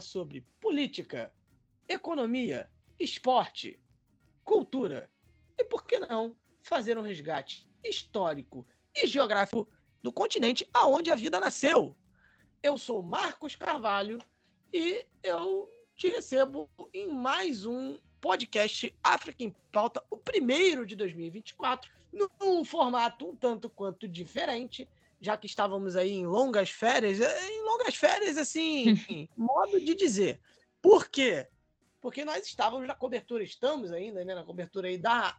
[0.00, 1.32] sobre política,
[1.88, 3.78] economia, esporte,
[4.42, 5.10] cultura
[5.58, 9.68] e, por que não, fazer um resgate histórico e geográfico
[10.02, 11.94] do continente aonde a vida nasceu.
[12.62, 14.18] Eu sou Marcos Carvalho
[14.72, 21.90] e eu te recebo em mais um podcast África em Pauta, o primeiro de 2024,
[22.12, 24.88] num formato um tanto quanto diferente,
[25.26, 28.94] já que estávamos aí em longas férias, eh, em longas férias, assim,
[29.36, 30.40] modo de dizer.
[30.80, 31.46] Por quê?
[32.00, 35.36] Porque nós estávamos na cobertura, estamos ainda né, na cobertura aí da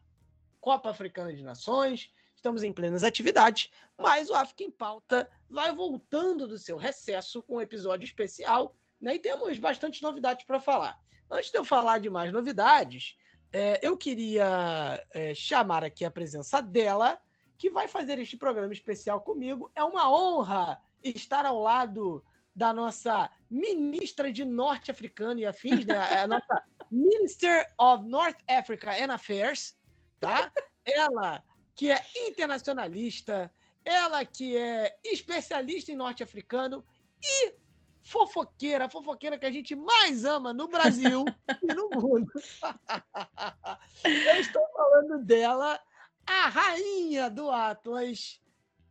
[0.59, 6.47] Copa Africana de Nações, estamos em plenas atividades, mas o África em Pauta vai voltando
[6.47, 9.15] do seu recesso com um episódio especial né?
[9.15, 10.99] E temos bastante novidades para falar.
[11.29, 13.15] Antes de eu falar de mais novidades,
[13.51, 17.19] é, eu queria é, chamar aqui a presença dela,
[17.57, 19.71] que vai fazer este programa especial comigo.
[19.75, 22.23] É uma honra estar ao lado
[22.55, 25.95] da nossa ministra de norte-africano e afins, né?
[25.95, 29.77] É a nossa Minister of North Africa and Affairs,
[30.19, 30.51] tá?
[30.85, 31.43] Ela
[31.75, 33.51] que é internacionalista,
[33.85, 36.83] ela que é especialista em norte-africano
[37.23, 37.53] e
[38.01, 41.25] fofoqueira, a fofoqueira que a gente mais ama no Brasil
[41.61, 42.31] e no mundo.
[44.03, 45.79] Eu estou falando dela,
[46.27, 48.41] a rainha do Atlas,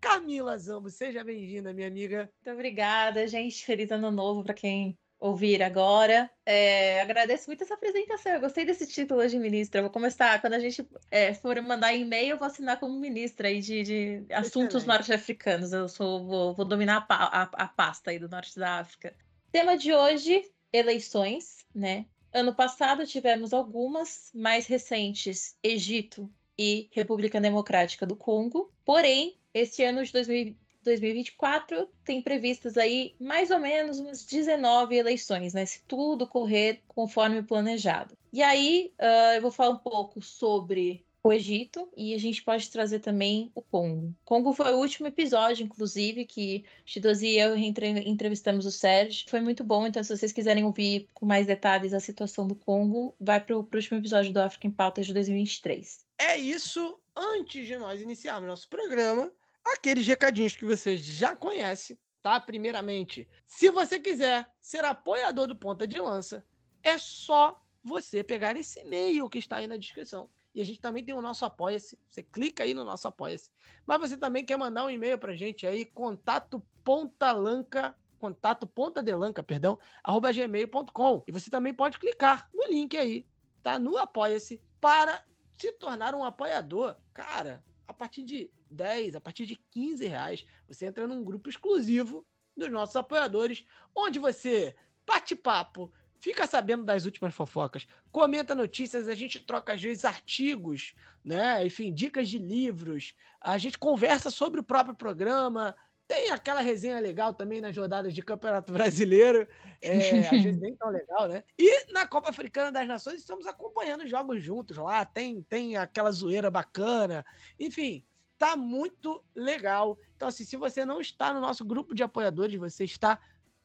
[0.01, 0.89] Camila Zambo.
[0.89, 2.31] Seja bem-vinda, minha amiga.
[2.35, 3.65] Muito obrigada, gente.
[3.65, 6.31] Feliz ano novo para quem ouvir agora.
[6.47, 8.33] É, agradeço muito essa apresentação.
[8.33, 9.83] Eu gostei desse título de ministra.
[9.83, 13.61] vou começar, quando a gente é, for mandar e-mail, eu vou assinar como ministra aí
[13.61, 15.75] de, de assuntos norte-africanos.
[15.75, 19.15] Eu sou, vou, vou dominar a, a, a, pasta aí do norte da África.
[19.53, 22.07] Tema de hoje: eleições, né?
[22.33, 28.71] Ano passado tivemos algumas, mais recentes, Egito e República Democrática do Congo.
[28.85, 30.57] Porém, este ano de 2000,
[30.87, 35.67] 2024 tem previstas aí mais ou menos umas 19 eleições, né?
[35.67, 38.17] Se tudo correr conforme planejado.
[38.33, 42.71] E aí uh, eu vou falar um pouco sobre o Egito e a gente pode
[42.71, 44.15] trazer também o Congo.
[44.25, 49.29] Congo foi o último episódio, inclusive, que Chidozi e eu entrevistamos o Sérgio.
[49.29, 53.13] Foi muito bom, então se vocês quiserem ouvir com mais detalhes a situação do Congo,
[53.19, 56.06] vai para o último episódio do África em Pauta de 2023.
[56.19, 56.99] É isso.
[57.15, 59.33] Antes de nós iniciarmos nosso programa,
[59.65, 62.39] aqueles recadinhos que você já conhece, tá?
[62.39, 66.45] Primeiramente, se você quiser ser apoiador do Ponta de Lança,
[66.83, 70.29] é só você pegar esse e-mail que está aí na descrição.
[70.55, 71.99] E a gente também tem o nosso Apoia-se.
[72.09, 73.51] Você clica aí no nosso Apoia-se.
[73.87, 79.43] Mas você também quer mandar um e-mail para a gente aí, contato pontalanca, contato pontadelanca,
[79.43, 81.23] perdão, arroba gmail.com.
[81.27, 83.27] E você também pode clicar no link aí,
[83.63, 83.79] tá?
[83.79, 85.23] No Apoia-se, para
[85.57, 86.97] se tornar um apoiador.
[87.13, 92.27] Cara, a partir de 10, a partir de 15 reais, você entra num grupo exclusivo
[92.57, 93.65] dos nossos apoiadores,
[93.95, 94.75] onde você
[95.07, 100.95] bate papo, fica sabendo das últimas fofocas, comenta notícias, a gente troca às vezes artigos,
[101.25, 101.65] né?
[101.65, 107.35] Enfim, dicas de livros, a gente conversa sobre o próprio programa, tem aquela resenha legal
[107.35, 109.47] também nas rodadas de Campeonato Brasileiro,
[109.83, 111.43] é, às vezes nem tão legal, né?
[111.59, 116.51] E na Copa Africana das Nações estamos acompanhando jogos juntos lá, tem, tem aquela zoeira
[116.51, 117.25] bacana,
[117.59, 118.05] enfim,
[118.39, 119.99] tá muito legal.
[120.17, 123.19] Então, assim, se você não está no nosso grupo de apoiadores, você está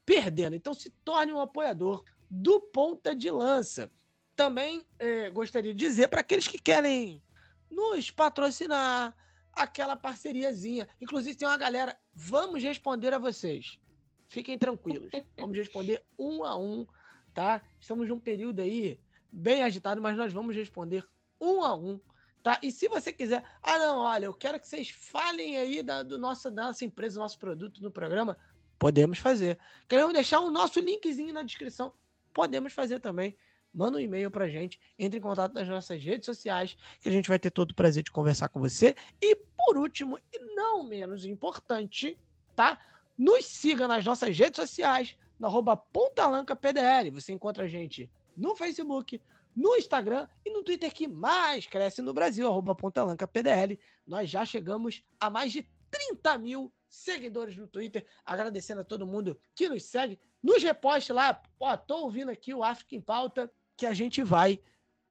[0.06, 0.56] perdendo.
[0.56, 3.91] Então, se torne um apoiador do Ponta de Lança.
[4.35, 7.22] Também é, gostaria de dizer para aqueles que querem
[7.69, 9.16] nos patrocinar,
[9.53, 10.88] aquela parceriazinha.
[11.00, 11.97] Inclusive, tem uma galera.
[12.13, 13.79] Vamos responder a vocês.
[14.28, 15.12] Fiquem tranquilos.
[15.38, 16.86] Vamos responder um a um,
[17.33, 17.62] tá?
[17.80, 19.00] Estamos num período aí
[19.31, 21.06] bem agitado, mas nós vamos responder
[21.39, 22.00] um a um
[22.44, 22.59] Tá?
[22.63, 26.18] E se você quiser, ah, não, olha, eu quero que vocês falem aí da, do
[26.18, 28.36] nosso, da nossa empresa, do nosso produto no programa,
[28.80, 29.59] podemos fazer.
[29.88, 31.94] Queremos deixar o nosso linkzinho na descrição,
[32.33, 33.38] podemos fazer também.
[33.73, 37.29] Manda um e-mail pra gente, entre em contato nas nossas redes sociais, que a gente
[37.29, 38.95] vai ter todo o prazer de conversar com você.
[39.21, 42.18] E por último, e não menos importante,
[42.56, 42.79] tá?
[43.18, 47.12] Nos siga nas nossas redes sociais, no arroba PDL.
[47.12, 49.21] Você encontra a gente no Facebook,
[49.56, 53.79] no Instagram e no Twitter que mais cresce no Brasil, arroba PDL.
[54.06, 59.39] Nós já chegamos a mais de 30 mil seguidores no Twitter, agradecendo a todo mundo
[59.56, 60.19] que nos segue.
[60.44, 63.51] Nos reposte lá, ó, tô ouvindo aqui o África em Pauta,
[63.81, 64.60] que a gente vai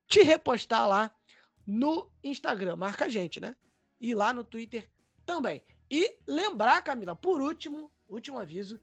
[0.06, 1.12] te repostar lá
[1.67, 2.76] no Instagram.
[2.76, 3.56] Marca a gente, né?
[4.00, 4.88] E lá no Twitter
[5.26, 5.61] também.
[5.90, 8.81] E lembrar, Camila, por último, último aviso,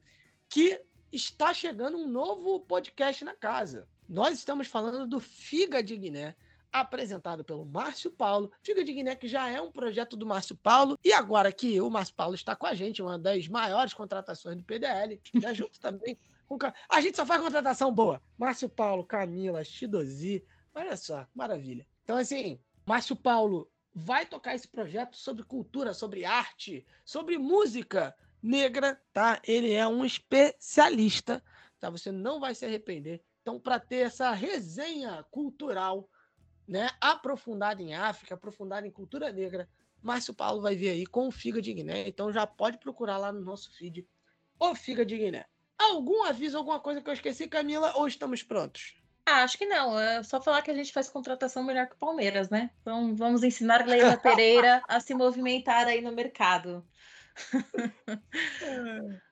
[0.49, 0.77] que
[1.09, 3.87] está chegando um novo podcast na casa.
[4.09, 6.35] Nós estamos falando do Figa de Guiné,
[6.69, 8.51] apresentado pelo Márcio Paulo.
[8.61, 11.89] Figa de Guiné, que já é um projeto do Márcio Paulo, e agora que o
[11.89, 16.19] Márcio Paulo está com a gente, uma das maiores contratações do PDL, né, junto também
[16.89, 18.21] A gente só faz contratação boa.
[18.37, 21.85] Márcio Paulo, Camila, Chidozi, olha só, maravilha.
[22.03, 29.01] Então, assim, Márcio Paulo vai tocar esse projeto sobre cultura, sobre arte, sobre música negra,
[29.11, 29.41] tá?
[29.43, 31.43] Ele é um especialista,
[31.79, 31.89] tá?
[31.89, 33.21] Você não vai se arrepender.
[33.41, 36.09] Então, para ter essa resenha cultural,
[36.67, 39.69] né, aprofundada em África, aprofundada em cultura negra,
[40.01, 42.07] Márcio Paulo vai vir aí com o Figa de Guiné.
[42.07, 44.07] Então, já pode procurar lá no nosso feed
[44.59, 45.45] o Figa de Guiné.
[45.77, 48.95] Algum aviso, alguma coisa que eu esqueci, Camila, ou estamos prontos?
[49.25, 49.99] Ah, acho que não.
[49.99, 52.71] É só falar que a gente faz contratação melhor que o Palmeiras, né?
[52.81, 56.87] Então vamos ensinar Leila Pereira a se movimentar aí no mercado.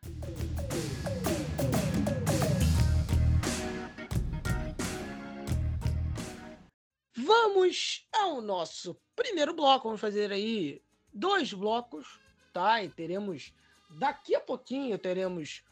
[7.18, 9.88] Vamos ao nosso primeiro bloco.
[9.88, 12.19] Vamos fazer aí dois blocos,
[12.53, 12.83] tá?
[12.83, 13.53] E teremos
[13.89, 15.63] daqui a pouquinho teremos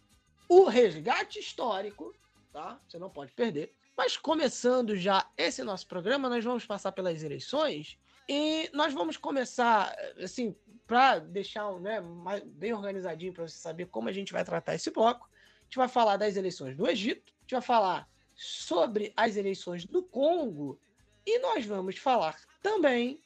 [0.47, 2.13] o resgate histórico,
[2.51, 2.79] tá?
[2.87, 3.73] Você não pode perder.
[3.95, 7.97] Mas começando já esse nosso programa, nós vamos passar pelas eleições
[8.27, 10.55] e nós vamos começar, assim,
[10.87, 12.01] para deixar né,
[12.45, 15.29] bem organizadinho para você saber como a gente vai tratar esse bloco.
[15.61, 19.85] A gente vai falar das eleições do Egito, a gente vai falar sobre as eleições
[19.85, 20.79] do Congo
[21.25, 23.21] e nós vamos falar também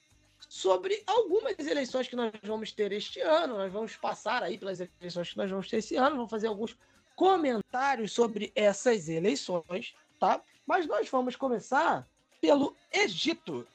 [0.49, 3.57] sobre algumas eleições que nós vamos ter este ano.
[3.57, 6.77] Nós vamos passar aí pelas eleições que nós vamos ter esse ano, vamos fazer alguns
[7.17, 10.39] comentários sobre essas eleições, tá?
[10.67, 12.07] Mas nós vamos começar
[12.39, 13.67] pelo Egito,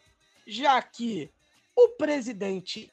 [0.46, 1.28] já que
[1.74, 2.88] o presidente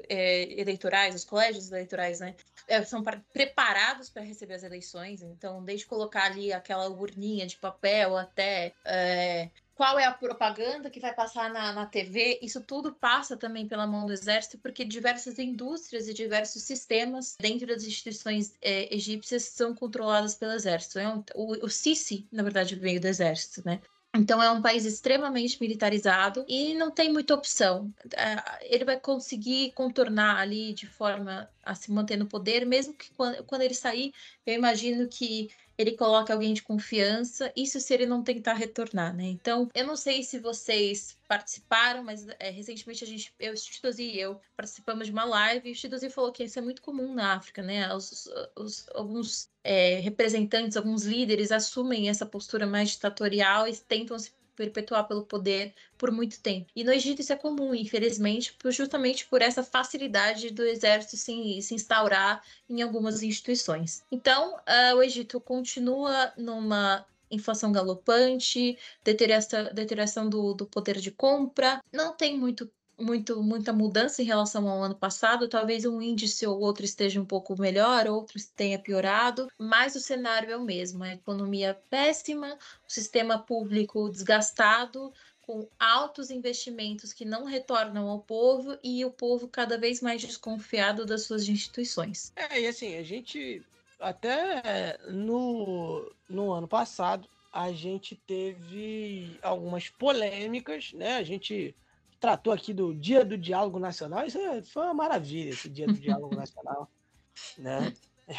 [0.08, 5.22] é, eleitorais, os colégios eleitorais, né, é, são pra, preparados para receber as eleições.
[5.22, 9.50] Então, desde colocar ali aquela urninha de papel até é,
[9.82, 13.88] qual é a propaganda que vai passar na, na TV, isso tudo passa também pela
[13.88, 19.74] mão do exército, porque diversas indústrias e diversos sistemas dentro das instituições é, egípcias são
[19.74, 21.00] controladas pelo exército.
[21.00, 23.82] É o, o Sisi, na verdade, veio do exército, né?
[24.14, 27.94] Então é um país extremamente militarizado e não tem muita opção.
[28.14, 33.10] É, ele vai conseguir contornar ali de forma a se manter no poder, mesmo que
[33.14, 34.14] quando, quando ele sair,
[34.46, 35.50] eu imagino que
[35.82, 39.26] ele coloca alguém de confiança, isso se ele não tentar retornar, né?
[39.26, 44.20] Então, eu não sei se vocês participaram, mas é, recentemente a gente, eu, Chidozi e
[44.20, 47.36] eu, participamos de uma live e o Chidozi falou que isso é muito comum na
[47.36, 47.94] África, né?
[47.94, 54.32] Os, os, alguns é, representantes, alguns líderes assumem essa postura mais ditatorial e tentam se
[54.62, 56.68] perpetuar pelo poder por muito tempo.
[56.76, 61.74] E no Egito isso é comum, infelizmente, justamente por essa facilidade do exército se, se
[61.74, 64.04] instaurar em algumas instituições.
[64.12, 71.82] Então, uh, o Egito continua numa inflação galopante, deterioração, deterioração do, do poder de compra,
[71.92, 72.70] não tem muito
[73.02, 75.48] muito, muita mudança em relação ao ano passado.
[75.48, 80.52] Talvez um índice ou outro esteja um pouco melhor, outro tenha piorado, mas o cenário
[80.52, 87.46] é o mesmo: a economia péssima, o sistema público desgastado, com altos investimentos que não
[87.46, 92.32] retornam ao povo e o povo cada vez mais desconfiado das suas instituições.
[92.36, 93.62] É, e assim, a gente
[94.00, 101.18] até no, no ano passado a gente teve algumas polêmicas, né?
[101.18, 101.76] A gente
[102.22, 105.94] tratou aqui do Dia do Diálogo Nacional, isso é, foi uma maravilha, esse Dia do
[105.94, 106.90] Diálogo Nacional,
[107.58, 107.92] né?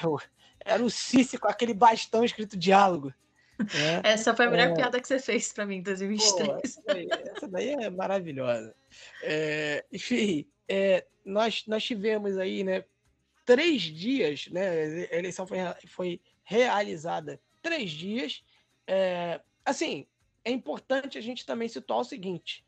[0.03, 0.19] Eu,
[0.65, 3.13] era o Cici com aquele bastão escrito diálogo.
[3.59, 4.01] Né?
[4.05, 4.75] Essa foi a melhor é...
[4.75, 6.49] piada que você fez para mim em 2023.
[6.49, 8.75] Pô, essa, daí, essa, daí, é maravilhosa.
[9.23, 12.85] É, enfim, é, nós, nós tivemos aí, né,
[13.45, 14.69] três dias, né?
[15.11, 15.59] A eleição foi,
[15.89, 18.45] foi realizada três dias.
[18.87, 20.07] É, assim,
[20.45, 22.65] é importante a gente também situar o seguinte: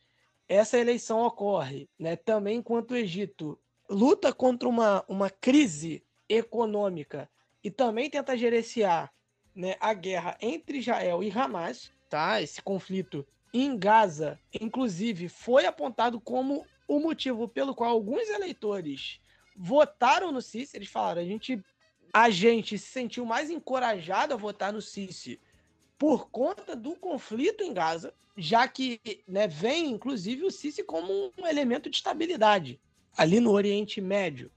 [0.49, 3.59] essa eleição ocorre, né, também enquanto o Egito
[3.89, 7.29] luta contra uma, uma crise econômica
[7.63, 9.13] e também tenta gerenciar
[9.55, 12.43] né, a guerra entre Israel e Hamas, tá?
[12.43, 19.21] Esse conflito em Gaza, inclusive, foi apontado como o motivo pelo qual alguns eleitores
[19.57, 20.77] votaram no Sisi.
[20.77, 21.63] Eles falaram: a gente,
[22.13, 25.41] a gente se sentiu mais encorajado a votar no Sisi
[25.99, 31.47] por conta do conflito em Gaza, já que né, vem, inclusive, o Sisi como um
[31.47, 32.81] elemento de estabilidade
[33.17, 34.51] ali no Oriente Médio.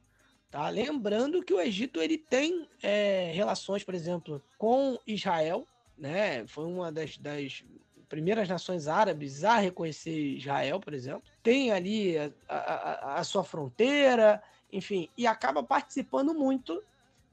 [0.50, 0.70] Tá?
[0.70, 5.68] Lembrando que o Egito ele tem é, relações, por exemplo, com Israel,
[5.98, 6.46] né?
[6.48, 7.64] Foi uma das, das,
[8.08, 11.24] primeiras nações árabes a reconhecer Israel, por exemplo.
[11.44, 14.42] Tem ali a, a, a sua fronteira,
[14.72, 16.82] enfim, e acaba participando muito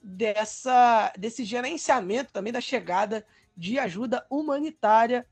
[0.03, 3.25] dessa desse gerenciamento também da chegada
[3.57, 5.27] de ajuda humanitária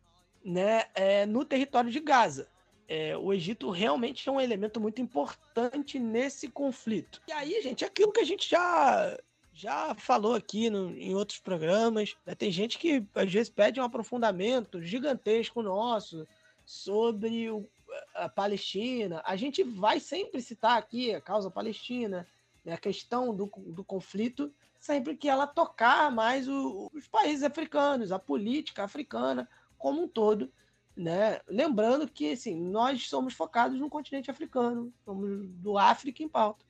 [0.44, 2.48] né, é, no território de Gaza
[2.92, 7.22] é, o Egito realmente é um elemento muito importante nesse conflito.
[7.26, 9.18] E aí, gente, é aquilo que a gente já
[9.54, 12.14] já falou aqui no, em outros programas.
[12.26, 12.34] Né?
[12.34, 16.28] Tem gente que às vezes pede um aprofundamento gigantesco nosso
[16.66, 17.66] sobre o,
[18.14, 19.22] a Palestina.
[19.24, 22.28] A gente vai sempre citar aqui a causa palestina,
[22.62, 22.74] né?
[22.74, 28.18] a questão do, do conflito, sempre que ela tocar mais o, os países africanos, a
[28.18, 29.48] política africana
[29.78, 30.52] como um todo
[30.96, 31.40] né?
[31.48, 36.64] Lembrando que assim, nós somos focados no continente africano, somos do África em pauta.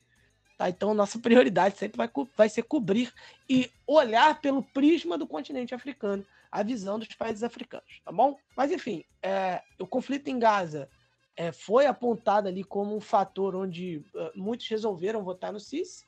[0.57, 0.69] Tá?
[0.69, 3.13] Então, nossa prioridade sempre vai, vai ser cobrir
[3.49, 8.37] e olhar pelo prisma do continente africano, a visão dos países africanos, tá bom?
[8.55, 10.87] Mas, enfim, é, o conflito em Gaza
[11.35, 16.05] é, foi apontado ali como um fator onde uh, muitos resolveram votar no Sisi,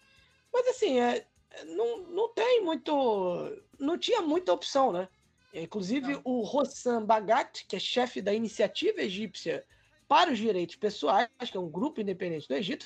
[0.53, 1.25] mas, assim, é,
[1.63, 3.61] não, não tem muito.
[3.79, 5.07] Não tinha muita opção, né?
[5.53, 6.21] Inclusive, Não.
[6.25, 9.65] o Hossam Bagat, que é chefe da Iniciativa Egípcia
[10.07, 12.85] para os Direitos Pessoais, que é um grupo independente do Egito,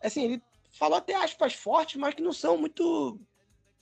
[0.00, 3.18] assim, ele falou até aspas fortes, mas que não são muito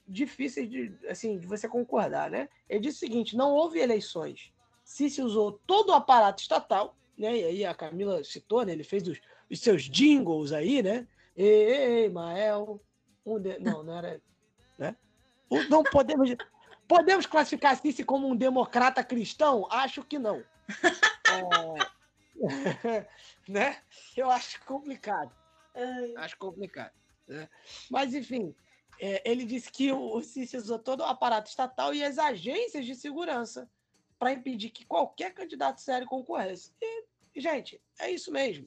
[0.07, 2.49] difíceis de, assim, de você concordar, né?
[2.69, 4.53] Ele disse o seguinte: não houve eleições.
[4.85, 7.37] Se se usou todo o aparato estatal, né?
[7.37, 8.73] E aí a Camila citou, né?
[8.73, 11.07] Ele fez os, os seus jingles aí, né?
[11.37, 12.81] Ei, ei, Mael,
[13.25, 13.59] um de...
[13.59, 14.21] não, não era,
[14.79, 14.97] né?
[15.71, 16.31] Não podemos
[16.89, 19.69] Podemos classificar Cici como um democrata cristão?
[19.71, 20.43] Acho que não.
[21.29, 23.07] É...
[23.47, 23.83] né?
[24.17, 25.31] Eu acho complicado.
[26.17, 26.93] Acho complicado.
[27.29, 27.47] Né?
[27.91, 28.55] Mas, enfim,
[28.99, 32.95] é, ele disse que o Cici usou todo o aparato estatal e as agências de
[32.95, 33.71] segurança
[34.19, 36.73] para impedir que qualquer candidato sério concorresse.
[36.81, 37.05] E,
[37.37, 38.67] gente, é isso mesmo.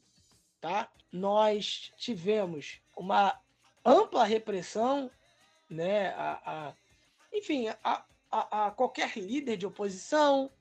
[0.61, 0.91] Tá?
[1.11, 3.41] Nós tivemos uma
[3.85, 5.09] ampla repressão,
[5.69, 6.09] né?
[6.09, 6.73] A, a
[7.33, 10.51] enfim, a, a, a qualquer líder de oposição,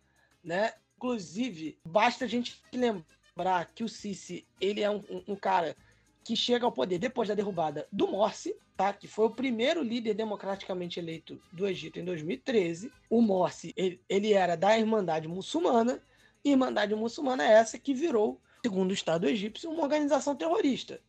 [0.43, 0.73] né?
[0.97, 5.75] Inclusive, basta a gente lembrar que o Sisi ele é um, um, cara
[6.23, 8.93] que chega ao poder depois da derrubada do Morsi, tá?
[8.93, 12.93] que foi o primeiro líder democraticamente eleito do Egito em 2013.
[13.09, 16.03] O Morsi ele, ele era da Irmandade Muçulmana,
[16.45, 21.01] Irmandade Muçulmana é essa que virou, segundo o Estado egípcio, uma organização terrorista.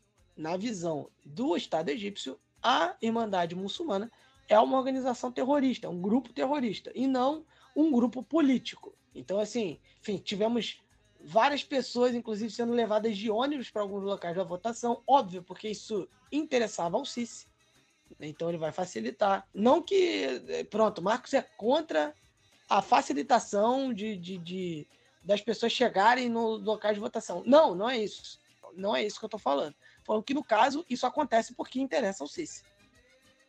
[0.41, 4.11] Na visão do Estado egípcio, a Irmandade Muçulmana
[4.49, 7.45] é uma organização terrorista, um grupo terrorista, e não
[7.75, 8.91] um grupo político.
[9.13, 10.81] Então, assim, enfim, tivemos
[11.23, 16.09] várias pessoas, inclusive, sendo levadas de ônibus para alguns locais da votação, óbvio, porque isso
[16.31, 17.45] interessava ao Sisi.
[18.19, 19.47] Então ele vai facilitar.
[19.53, 20.65] Não que.
[20.71, 22.15] Pronto, Marcos é contra
[22.67, 24.87] a facilitação de, de, de
[25.23, 27.43] das pessoas chegarem no local de votação.
[27.45, 28.39] Não, não é isso.
[28.75, 29.75] Não é isso que eu estou falando.
[30.11, 32.65] Falando que, no caso, isso acontece porque interessa ao Sisi.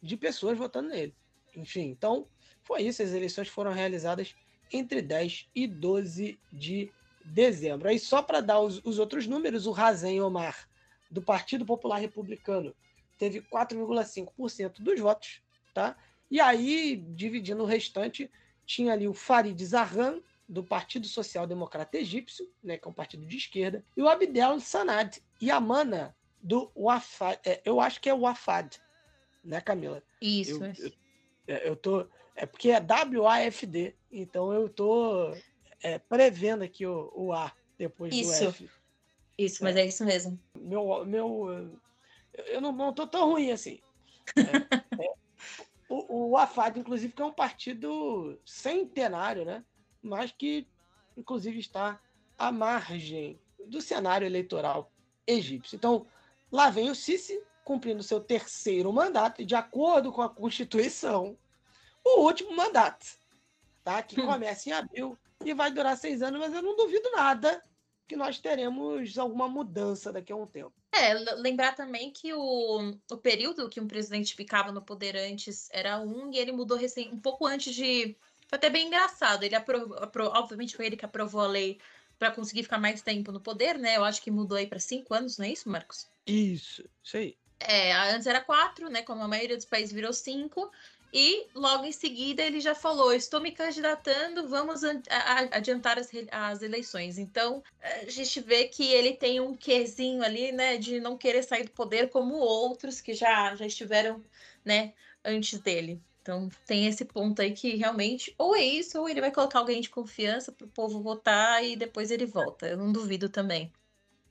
[0.00, 1.16] de pessoas votando nele.
[1.56, 2.28] Enfim, então
[2.62, 3.02] foi isso.
[3.02, 4.36] As eleições foram realizadas
[4.72, 6.92] entre 10 e 12 de
[7.24, 7.88] dezembro.
[7.88, 10.68] Aí, só para dar os, os, outros números, o Razen Omar,
[11.10, 12.72] do Partido Popular Republicano,
[13.18, 15.42] teve 4,5% dos votos,
[15.74, 15.96] tá?
[16.30, 18.30] E aí, dividindo o restante,
[18.64, 23.26] tinha ali o Farid Zahran, do Partido Social Democrata Egípcio, né, que é um partido
[23.26, 28.08] de esquerda, e o Abdel Sanad e a Mana do Wafad, é, eu acho que
[28.08, 28.78] é o Wafad,
[29.42, 30.02] né, Camila?
[30.20, 30.62] Isso.
[30.62, 30.92] Eu, eu,
[31.46, 35.34] é, eu tô, é porque é W-A-F-D, então eu tô
[35.82, 38.44] é, prevendo aqui o, o A depois isso.
[38.44, 38.70] do F.
[39.36, 40.38] Isso, mas é, é isso mesmo.
[40.56, 41.80] Meu, meu,
[42.46, 43.80] eu não, não tô tão ruim assim.
[44.36, 44.42] É,
[46.08, 49.64] o, o AFAD, inclusive, que é um partido centenário, né?
[50.02, 50.66] Mas que,
[51.16, 52.00] inclusive, está
[52.38, 54.90] à margem do cenário eleitoral
[55.26, 55.76] egípcio.
[55.76, 56.06] Então,
[56.50, 61.38] lá vem o Sisi cumprindo seu terceiro mandato, e de acordo com a Constituição,
[62.04, 63.06] o último mandato,
[63.82, 64.02] tá?
[64.02, 64.26] que hum.
[64.26, 67.62] começa em abril e vai durar seis anos, mas eu não duvido nada
[68.06, 70.74] que nós teremos alguma mudança daqui a um tempo.
[70.96, 75.98] É, lembrar também que o, o período que um presidente ficava no poder antes era
[75.98, 78.16] um e ele mudou recém, um pouco antes de.
[78.48, 79.42] Foi até bem engraçado.
[79.42, 79.98] Ele aprovou,
[80.34, 81.80] obviamente foi ele que aprovou a lei
[82.18, 83.96] para conseguir ficar mais tempo no poder, né?
[83.96, 86.08] Eu acho que mudou aí para cinco anos, não é isso, Marcos?
[86.26, 87.36] Isso, isso aí.
[87.58, 89.02] É, antes era quatro, né?
[89.02, 90.70] Como a maioria dos países virou cinco.
[91.16, 94.82] E logo em seguida ele já falou: estou me candidatando, vamos
[95.52, 97.18] adiantar as, as eleições.
[97.18, 101.62] Então a gente vê que ele tem um quezinho ali, né, de não querer sair
[101.62, 104.24] do poder como outros que já, já estiveram,
[104.64, 104.92] né,
[105.24, 106.02] antes dele.
[106.20, 109.80] Então tem esse ponto aí que realmente ou é isso, ou ele vai colocar alguém
[109.80, 112.66] de confiança para o povo votar e depois ele volta.
[112.66, 113.72] Eu não duvido também.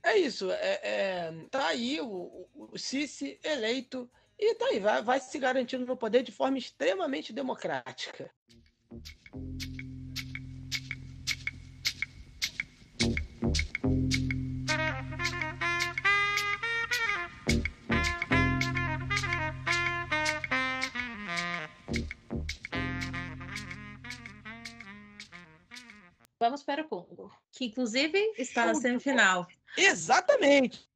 [0.02, 0.50] É isso.
[0.50, 5.86] É, é tá aí o, o, Cici eleito e tá aí, vai, vai se garantindo
[5.86, 8.30] no poder de forma extremamente democrática.
[26.40, 29.46] Vamos para o Congo, que inclusive está na semifinal.
[29.78, 30.86] Exatamente.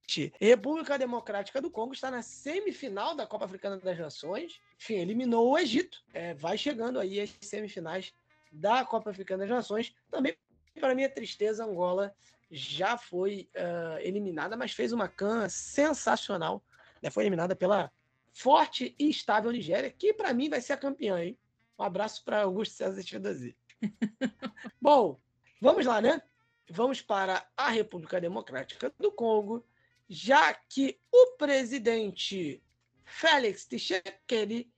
[0.40, 4.58] República Democrática do Congo está na semifinal da Copa Africana das Nações.
[4.80, 6.02] Enfim, eliminou o Egito.
[6.14, 8.14] É, vai chegando aí as semifinais
[8.50, 9.94] da Copa Africana das Nações.
[10.10, 10.34] Também,
[10.80, 12.14] para minha tristeza, Angola
[12.50, 16.62] já foi uh, eliminada, mas fez uma can sensacional.
[17.02, 17.10] Né?
[17.10, 17.92] Foi eliminada pela
[18.32, 21.22] forte e estável Nigéria, que para mim vai ser a campeã.
[21.22, 21.38] Hein?
[21.78, 23.54] Um abraço para Augusto César Chidozi.
[24.80, 25.20] Bom,
[25.60, 26.22] vamos lá, né?
[26.70, 29.64] Vamos para a República Democrática do Congo
[30.08, 32.62] já que o presidente
[33.04, 34.72] Félix Tshisekedi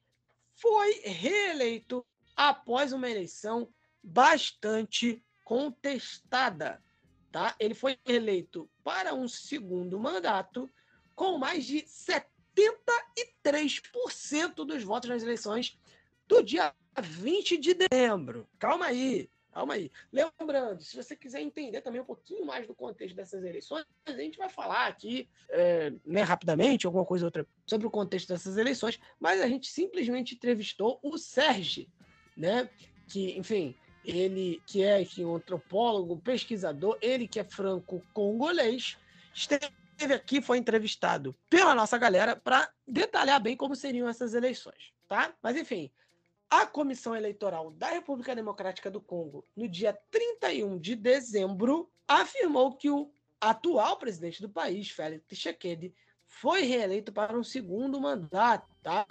[0.55, 2.05] foi reeleito
[2.37, 6.83] após uma eleição bastante contestada.
[7.31, 7.55] Tá?
[7.61, 10.69] Ele foi eleito para um segundo mandato
[11.14, 15.79] com mais de 73% dos votos nas eleições
[16.27, 18.49] do dia 20 de dezembro.
[18.59, 19.31] Calma aí.
[19.52, 19.90] Calma aí.
[20.12, 24.38] Lembrando, se você quiser entender também um pouquinho mais do contexto dessas eleições, a gente
[24.38, 29.00] vai falar aqui, é, né, rapidamente, alguma coisa ou outra sobre o contexto dessas eleições,
[29.18, 31.86] mas a gente simplesmente entrevistou o Sérgio,
[32.36, 32.70] né,
[33.08, 38.96] que, enfim, ele que é enfim, um antropólogo, pesquisador, ele que é franco-congolês,
[39.34, 45.34] esteve aqui, foi entrevistado pela nossa galera para detalhar bem como seriam essas eleições, tá?
[45.42, 45.90] Mas enfim,
[46.50, 52.90] a Comissão Eleitoral da República Democrática do Congo, no dia 31 de dezembro, afirmou que
[52.90, 53.08] o
[53.40, 55.94] atual presidente do país, Félix Tshisekedi,
[56.26, 58.68] foi reeleito para um segundo mandato.
[58.82, 59.06] Tá?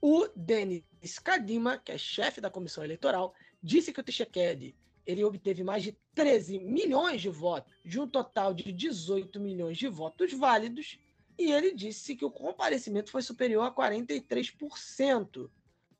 [0.00, 5.64] O Denis Kadima, que é chefe da comissão eleitoral, disse que o Tshisekedi ele obteve
[5.64, 10.98] mais de 13 milhões de votos, de um total de 18 milhões de votos válidos,
[11.38, 15.50] e ele disse que o comparecimento foi superior a 43%,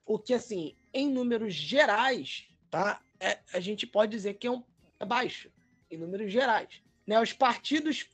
[0.08, 3.00] o que, assim, em números gerais, tá?
[3.20, 4.64] É, a gente pode dizer que é, um,
[4.98, 5.50] é baixo,
[5.90, 6.82] em números gerais.
[7.06, 7.20] Né?
[7.20, 8.08] Os partidos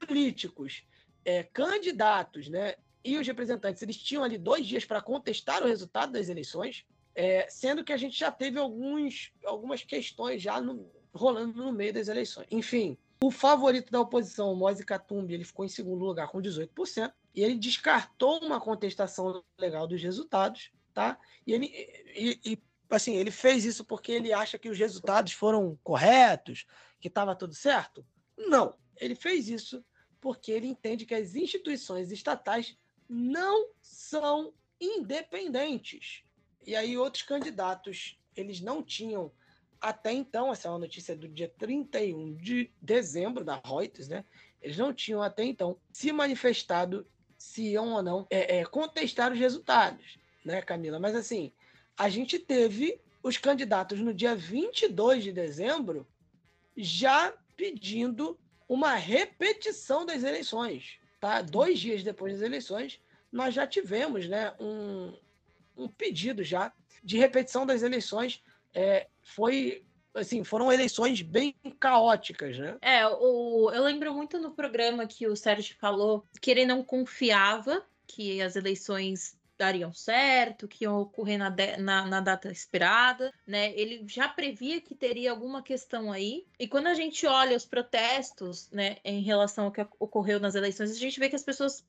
[0.00, 0.82] políticos,
[1.24, 6.12] é, candidatos, né, e os representantes, eles tinham ali dois dias para contestar o resultado
[6.12, 11.62] das eleições, é, sendo que a gente já teve alguns, algumas questões já no, rolando
[11.62, 12.48] no meio das eleições.
[12.50, 17.12] Enfim, o favorito da oposição, o Moise Katumbi, ele ficou em segundo lugar com 18%,
[17.36, 21.18] e ele descartou uma contestação legal dos resultados, tá?
[21.46, 21.66] E ele,
[22.16, 26.64] e, e, assim, ele fez isso porque ele acha que os resultados foram corretos,
[26.98, 28.02] que estava tudo certo?
[28.34, 29.84] Não, ele fez isso
[30.22, 36.22] porque ele entende que as instituições estatais não são independentes.
[36.66, 39.30] E aí outros candidatos, eles não tinham
[39.78, 44.24] até então, essa é uma notícia do dia 31 de dezembro da Reuters, né?
[44.62, 47.06] Eles não tinham até então se manifestado
[47.36, 50.98] se iam ou não é, é, contestar os resultados, né, Camila?
[50.98, 51.52] Mas assim,
[51.98, 56.06] a gente teve os candidatos no dia 22 de dezembro
[56.76, 60.98] já pedindo uma repetição das eleições.
[61.20, 61.42] Tá?
[61.42, 63.00] Dois dias depois das eleições,
[63.32, 65.12] nós já tivemos né, um,
[65.76, 68.42] um pedido já de repetição das eleições.
[68.72, 72.78] É, foi assim, foram eleições bem caóticas, né?
[72.80, 77.84] É, o, eu lembro muito no programa que o Sérgio falou que ele não confiava
[78.06, 83.72] que as eleições dariam certo, que iam ocorrer na, de, na, na, data esperada, né?
[83.74, 86.46] Ele já previa que teria alguma questão aí.
[86.58, 90.90] E quando a gente olha os protestos, né, em relação ao que ocorreu nas eleições,
[90.90, 91.84] a gente vê que as pessoas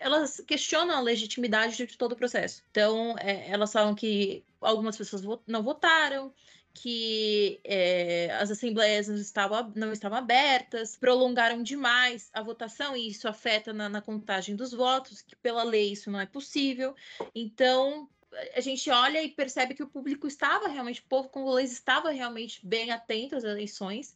[0.00, 2.62] elas questionam a legitimidade de todo o processo.
[2.70, 6.32] Então, é, elas falam que algumas pessoas não votaram,
[6.74, 13.28] que é, as assembleias não estavam, não estavam abertas, prolongaram demais a votação, e isso
[13.28, 16.94] afeta na, na contagem dos votos, que pela lei isso não é possível.
[17.34, 18.08] Então,
[18.54, 22.64] a gente olha e percebe que o público estava realmente, o povo congolês estava realmente
[22.66, 24.14] bem atento às eleições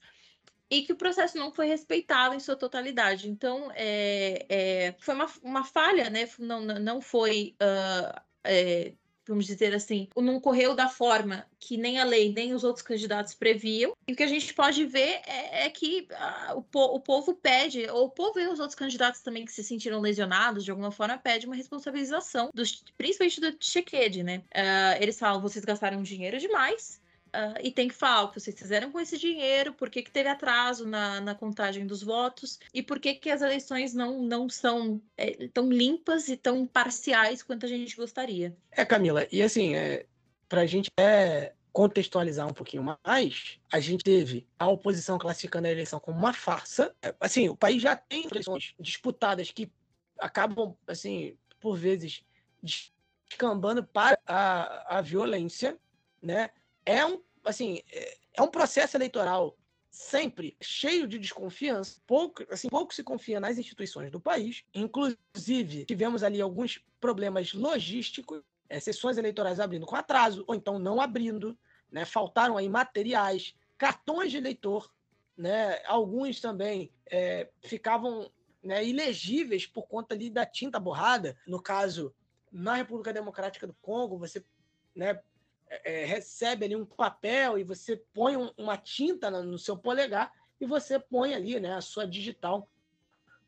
[0.71, 3.29] e que o processo não foi respeitado em sua totalidade.
[3.29, 6.29] Então, é, é, foi uma, uma falha, né?
[6.39, 7.55] Não, não foi.
[7.61, 8.95] Uh, é,
[9.27, 13.35] vamos dizer assim, não correu da forma que nem a lei nem os outros candidatos
[13.35, 13.93] previam.
[14.07, 17.35] E o que a gente pode ver é, é que ah, o, po o, povo
[17.35, 20.91] pede, ou o povo e os outros candidatos também que se sentiram lesionados de alguma
[20.91, 24.43] forma, pede uma responsabilização, dos, principalmente do Chequede, né?
[24.55, 27.01] Uh, eles falam, vocês gastaram dinheiro demais,
[27.37, 30.11] Uh, e tem que falar o que vocês fizeram com esse dinheiro, por que, que
[30.11, 34.49] teve atraso na, na contagem dos votos e por que, que as eleições não, não
[34.49, 38.57] são é, tão limpas e tão parciais quanto a gente gostaria.
[38.71, 40.07] É, Camila, e assim, é,
[40.49, 45.71] para a gente é, contextualizar um pouquinho mais, a gente teve a oposição classificando a
[45.71, 46.95] eleição como uma farsa.
[47.03, 49.71] É, assim, o país já tem eleições disputadas que
[50.19, 52.25] acabam, assim, por vezes,
[53.29, 55.77] descambando para a, a violência,
[56.23, 56.49] né?
[56.87, 59.57] É um assim, é, é um processo eleitoral
[59.91, 64.63] sempre cheio de desconfiança, pouco, assim, pouco se confia nas instituições do país.
[64.75, 71.01] Inclusive, tivemos ali alguns problemas logísticos, é, sessões eleitorais abrindo com atraso, ou então não
[71.01, 71.59] abrindo,
[71.91, 72.05] né?
[72.05, 74.93] faltaram aí materiais, cartões de eleitor,
[75.35, 75.81] né?
[75.87, 78.31] alguns também é, ficavam
[78.63, 81.39] né, ilegíveis por conta ali da tinta borrada.
[81.47, 82.15] No caso,
[82.53, 84.45] na República Democrática do Congo, você
[84.95, 85.21] né,
[85.69, 90.33] é, recebe ali um papel e você põe um, uma tinta no, no, seu polegar
[90.61, 92.69] e você põe ali né, a sua digital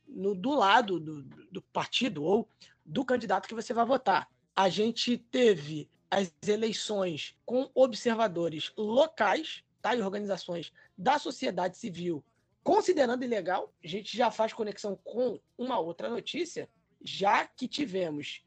[0.06, 2.48] no, do lado do, do partido ou
[2.84, 4.28] do candidato que você vai votar.
[4.54, 12.24] A gente teve as eleições com observadores locais tá, e organizações da sociedade civil
[12.68, 13.72] considerando ilegal.
[13.82, 16.68] A gente já faz conexão com uma outra notícia,
[17.02, 18.42] já que tivemos,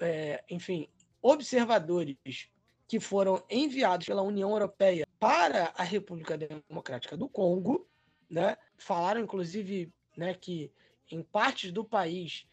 [0.00, 0.88] é, enfim,
[1.22, 2.48] observadores
[2.90, 7.86] que foram enviados pela União Europeia para a República Democrática do Congo,
[8.28, 8.56] né?
[8.76, 10.72] Falaram, inclusive, né, que
[11.08, 12.48] em partes do país,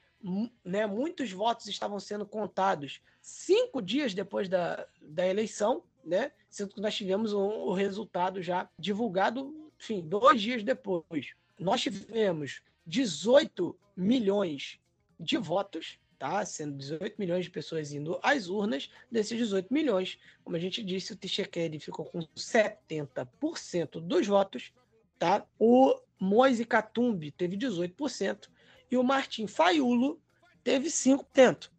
[0.63, 6.31] né, muitos votos estavam sendo contados cinco dias depois da, da eleição, né?
[6.51, 11.33] Sendo que nós tivemos o, o resultado já divulgado, enfim, dois dias depois.
[11.59, 14.79] Nós tivemos 18 milhões
[15.19, 16.45] de votos, tá?
[16.45, 21.13] Sendo 18 milhões de pessoas indo às urnas, desses 18 milhões, como a gente disse,
[21.13, 24.73] o Tshisekedi ficou com 70% dos votos,
[25.17, 25.45] tá?
[25.59, 28.49] O Moise Katumbi teve 18%
[28.89, 30.19] e o Martim Faiulo
[30.63, 31.69] teve 5%.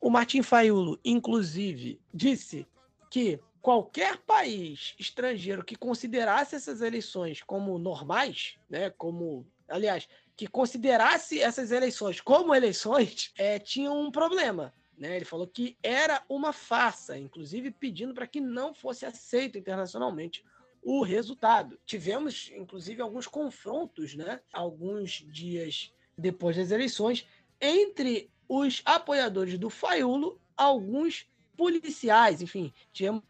[0.00, 2.66] O Martim Faiulo, inclusive, disse
[3.10, 11.40] que qualquer país estrangeiro que considerasse essas eleições como normais, né, como, aliás, que considerasse
[11.40, 14.74] essas eleições como eleições, é, tinha um problema.
[14.96, 15.16] Né?
[15.16, 20.44] Ele falou que era uma farsa, inclusive pedindo para que não fosse aceito internacionalmente
[20.82, 21.78] o resultado.
[21.84, 24.40] Tivemos, inclusive, alguns confrontos, né?
[24.52, 27.26] alguns dias depois das eleições,
[27.60, 33.22] entre os apoiadores do Faiulo, alguns policiais, enfim, tivemos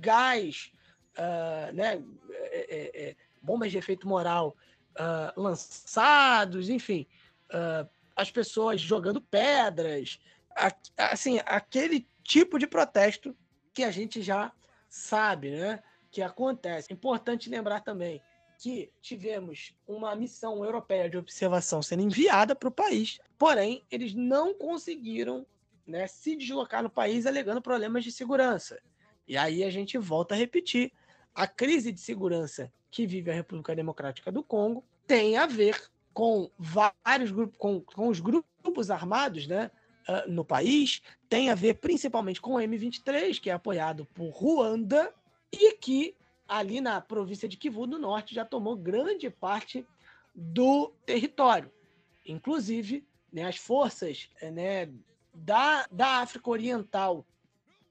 [0.00, 0.72] gás,
[1.16, 4.56] uh, né, é, é, é, bombas de efeito moral
[4.96, 7.06] uh, lançados, enfim,
[7.50, 10.18] uh, as pessoas jogando pedras,
[10.96, 13.36] assim, aquele tipo de protesto
[13.72, 14.52] que a gente já
[14.88, 16.92] sabe, né, que acontece.
[16.92, 18.22] Importante lembrar também
[18.58, 24.54] que tivemos uma missão europeia de observação sendo enviada para o país, porém, eles não
[24.54, 25.46] conseguiram
[25.86, 28.80] né, se deslocar no país alegando problemas de segurança.
[29.28, 30.92] E aí a gente volta a repetir:
[31.36, 35.78] a crise de segurança que vive a República Democrática do Congo tem a ver
[36.14, 39.70] com vários grupos, com, com os grupos armados né,
[40.08, 45.12] uh, no país, tem a ver principalmente com o M23, que é apoiado por Ruanda,
[45.52, 46.16] e que
[46.48, 49.86] ali na província de Kivu do Norte já tomou grande parte
[50.34, 51.70] do território.
[52.24, 54.88] Inclusive, né, as forças né,
[55.34, 57.26] da, da África Oriental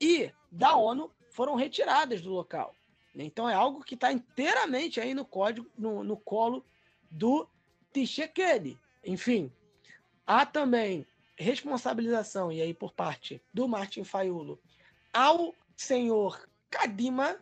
[0.01, 2.73] e da ONU foram retiradas do local.
[3.23, 6.65] Então é algo que está inteiramente aí no código, no, no colo
[7.09, 7.47] do
[7.93, 8.77] Tshisekedi.
[9.03, 9.51] Enfim,
[10.25, 11.05] há também
[11.37, 14.59] responsabilização, e aí por parte do Martin Fayulo,
[15.13, 17.39] ao senhor Kadima,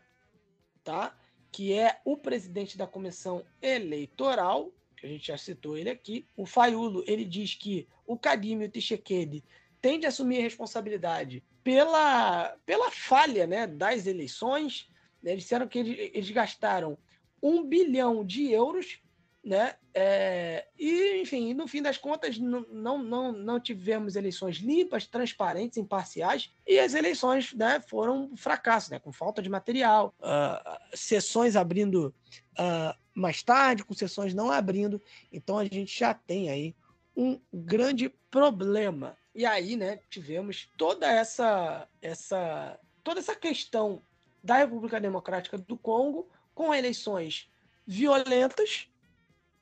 [0.84, 1.16] tá?
[1.52, 6.26] que é o presidente da comissão eleitoral, que a gente já citou ele aqui.
[6.36, 9.44] O Fayulo, ele diz que o Kadima e o Tshisekedi
[9.80, 14.90] têm de assumir a responsabilidade pela, pela falha né, das eleições.
[15.24, 16.98] Eles disseram que eles, eles gastaram
[17.42, 19.02] um bilhão de euros
[19.44, 19.76] né?
[19.94, 26.50] É, e, enfim, no fim das contas, não, não, não tivemos eleições limpas, transparentes, imparciais,
[26.66, 32.16] e as eleições né, foram um fracasso, né, com falta de material, uh, sessões abrindo
[32.58, 35.02] uh, mais tarde, com sessões não abrindo.
[35.32, 36.74] Então a gente já tem aí
[37.16, 39.18] um grande problema.
[39.36, 44.02] E aí, né, tivemos toda essa, essa, toda essa questão
[44.44, 47.50] da República Democrática do Congo com eleições
[47.88, 48.88] violentas,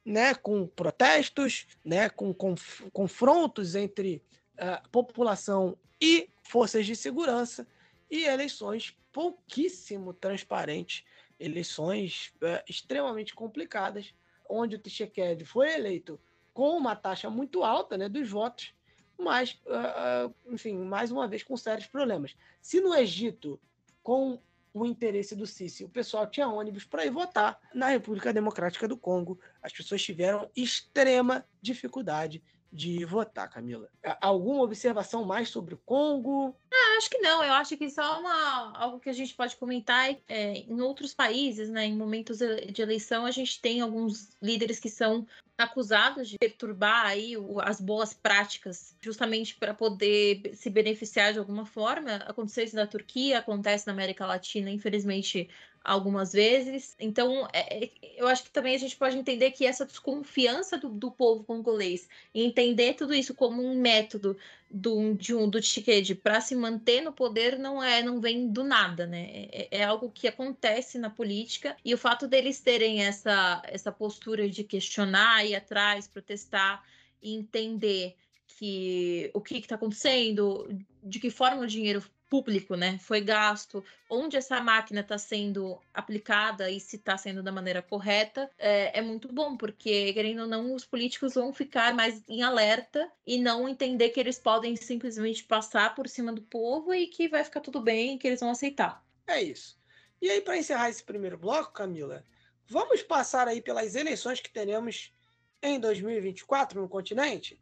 [0.04, 4.24] né, com protestos, né, com conf confrontos entre
[4.56, 7.68] uh, população e forças de segurança
[8.10, 11.04] e eleições pouquíssimo transparentes,
[11.40, 14.14] eleições uh, extremamente complicadas,
[14.50, 16.20] onde o Tshisekedi foi eleito
[16.54, 18.74] com uma taxa muito alta né, dos votos,
[19.18, 22.36] mas, uh, enfim, mais uma vez com sérios problemas.
[22.60, 23.60] Se no Egito,
[24.02, 24.42] com
[24.74, 25.84] o interesse do Sisi.
[25.84, 29.40] O pessoal tinha ônibus para ir votar na República Democrática do Congo.
[29.62, 33.90] As pessoas tiveram extrema dificuldade de votar, Camila.
[34.22, 36.56] Alguma observação mais sobre o Congo?
[37.02, 37.44] Acho que não.
[37.44, 41.68] Eu acho que só uma, algo que a gente pode comentar é, em outros países,
[41.68, 45.26] né, em momentos de eleição, a gente tem alguns líderes que são
[45.58, 47.34] acusados de perturbar aí
[47.64, 52.18] as boas práticas, justamente para poder se beneficiar de alguma forma.
[52.18, 55.50] Aconteceu isso na Turquia, acontece na América Latina, infelizmente
[55.84, 56.96] algumas vezes.
[57.00, 60.90] Então, é, é, eu acho que também a gente pode entender que essa desconfiança do,
[60.90, 64.38] do povo congolês e entender tudo isso como um método
[64.70, 68.64] do, de um, do Tshisekedi para se manter no poder não é não vem do
[68.64, 69.48] nada, né?
[69.52, 74.48] É, é, algo que acontece na política e o fato deles terem essa, essa postura
[74.50, 76.84] de questionar, ir atrás, protestar
[77.22, 78.16] e entender
[78.48, 80.68] que o que está acontecendo,
[81.04, 86.72] de que forma o dinheiro público, né, foi gasto, onde essa máquina está sendo aplicada
[86.72, 90.74] e se está sendo da maneira correta, é, é, muito bom, porque, querendo ou não,
[90.74, 95.94] os políticos vão ficar mais em alerta e não entender que eles podem simplesmente passar
[95.94, 99.06] por cima do povo e que vai ficar tudo bem, que eles vão aceitar.
[99.28, 99.78] É isso.
[100.22, 102.24] E aí, para encerrar esse primeiro bloco, Camila,
[102.66, 105.14] vamos passar aí pelas eleições que teremos
[105.62, 107.60] em 2024 no continente?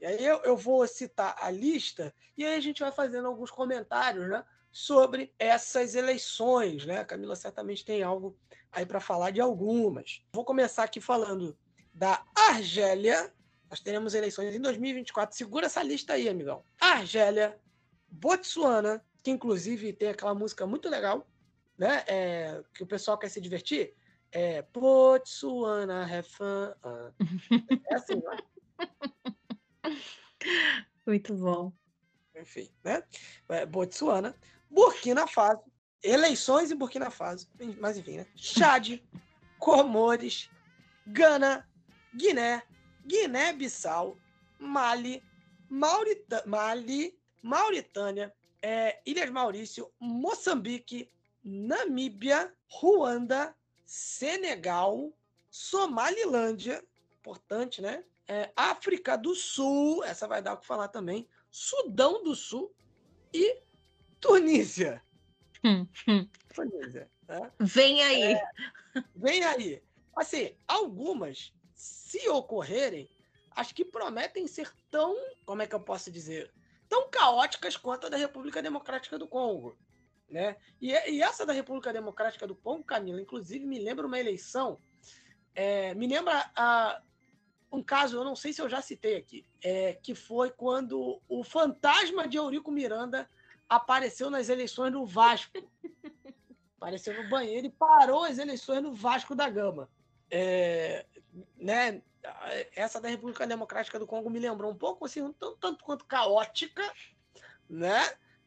[0.00, 3.50] E aí eu, eu vou citar a lista e aí a gente vai fazendo alguns
[3.50, 6.86] comentários né, sobre essas eleições.
[6.86, 6.98] Né?
[6.98, 8.36] A Camila certamente tem algo
[8.72, 10.22] aí para falar de algumas.
[10.32, 11.56] Vou começar aqui falando
[11.92, 13.32] da Argélia,
[13.68, 15.36] Nós teremos eleições em 2024.
[15.36, 16.64] Segura essa lista aí, amigão.
[16.80, 17.60] Argélia,
[18.08, 21.28] Botsuana, que inclusive tem aquela música muito legal,
[21.76, 22.04] né?
[22.06, 23.94] É, que o pessoal quer se divertir.
[24.32, 26.72] É Botsuana, have fun.
[27.90, 28.38] É assim, né?
[31.06, 31.72] Muito bom.
[32.36, 33.02] Enfim, né?
[33.48, 34.34] É, Botsuana,
[34.70, 35.62] Burkina Faso,
[36.02, 38.26] eleições em Burkina Faso, mas enfim, né?
[38.36, 39.00] Chad,
[39.58, 40.48] Comores,
[41.06, 41.68] Gana,
[42.14, 42.62] Guiné,
[43.06, 44.16] Guiné-Bissau,
[44.58, 45.22] Mali,
[45.68, 51.10] Maurita Mali, Mauritânia, é, Ilhas Maurício, Moçambique,
[51.42, 53.54] Namíbia, Ruanda,
[53.86, 55.12] Senegal,
[55.50, 56.84] Somalilândia,
[57.18, 58.04] importante, né?
[58.30, 62.72] É, África do Sul, essa vai dar o que falar também, Sudão do Sul
[63.34, 63.60] e
[64.20, 65.02] Tunísia.
[65.64, 66.28] Hum, hum.
[66.54, 67.10] Tunísia.
[67.26, 67.50] Né?
[67.58, 68.34] Vem aí.
[68.34, 68.42] É,
[69.16, 69.82] vem aí.
[70.14, 73.10] Assim, algumas, se ocorrerem,
[73.50, 76.54] acho que prometem ser tão, como é que eu posso dizer,
[76.88, 79.76] tão caóticas quanto a da República Democrática do Congo.
[80.28, 80.56] Né?
[80.80, 84.80] E, e essa da República Democrática do Congo, Camila, inclusive me lembra uma eleição,
[85.52, 87.02] é, me lembra a,
[87.72, 91.44] um caso, eu não sei se eu já citei aqui, é, que foi quando o
[91.44, 93.28] fantasma de Eurico Miranda
[93.68, 95.52] apareceu nas eleições no Vasco.
[96.76, 99.88] apareceu no banheiro e parou as eleições no Vasco da Gama.
[100.30, 101.06] É,
[101.56, 102.02] né,
[102.74, 106.82] essa da República Democrática do Congo me lembrou um pouco, assim, tanto, tanto quanto caótica,
[107.68, 108.00] né?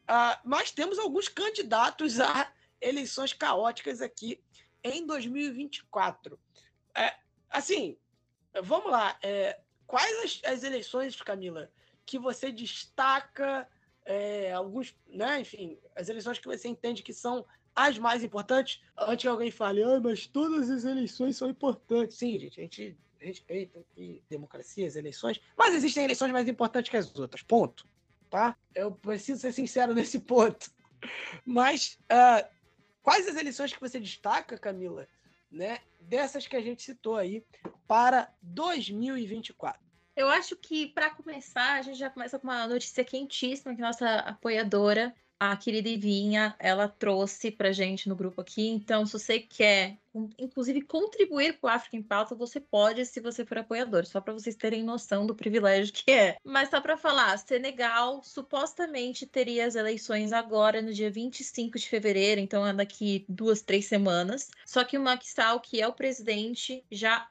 [0.07, 4.43] Ah, mas temos alguns candidatos a eleições caóticas aqui
[4.83, 6.37] em 2024.
[6.95, 7.15] É,
[7.49, 7.97] assim,
[8.61, 9.17] vamos lá.
[9.21, 11.69] É, quais as, as, eleições, Camila,
[12.05, 13.67] que você destaca?
[14.05, 15.39] É, alguns, né?
[15.39, 19.83] Enfim, as eleições que você entende que são as mais importantes, antes que alguém fale,
[19.83, 22.17] ah, mas todas as eleições são importantes.
[22.17, 26.97] Sim, gente, a gente respeita aqui democracia, as eleições, mas existem eleições mais importantes que
[26.97, 27.87] as outras, ponto.
[28.29, 28.57] Tá?
[28.75, 30.71] Eu preciso ser sincero nesse ponto.
[31.45, 32.47] Mas uh,
[33.01, 35.07] quais as eleições que você destaca, Camila,
[35.53, 37.45] né, dessas que a gente citou aí,
[37.87, 39.81] para 2024?
[40.15, 44.15] Eu acho que, para começar, a gente já começa com uma notícia quentíssima que nossa
[44.19, 45.15] apoiadora
[45.51, 48.67] a querida Ivinha, ela trouxe pra gente no grupo aqui.
[48.67, 49.97] Então, se você quer,
[50.37, 54.33] inclusive, contribuir com o África em Pauta, você pode, se você for apoiador, só para
[54.33, 56.37] vocês terem noção do privilégio que é.
[56.43, 62.39] Mas só para falar, Senegal supostamente teria as eleições agora, no dia 25 de fevereiro,
[62.39, 64.49] então é daqui duas, três semanas.
[64.65, 67.27] Só que o Macky Sall, que é o presidente, já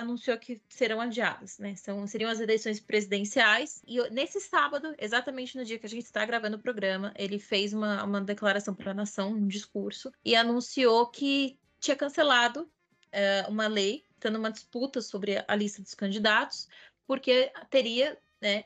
[0.00, 1.74] anunciou que serão adiadas, né?
[1.76, 3.82] São, seriam as eleições presidenciais.
[3.86, 7.72] E nesse sábado, exatamente no dia que a gente está gravando o programa, ele fez
[7.72, 13.66] uma, uma declaração para a nação, um discurso, e anunciou que tinha cancelado uh, uma
[13.66, 16.68] lei, tendo uma disputa sobre a lista dos candidatos,
[17.06, 18.64] porque teria, né,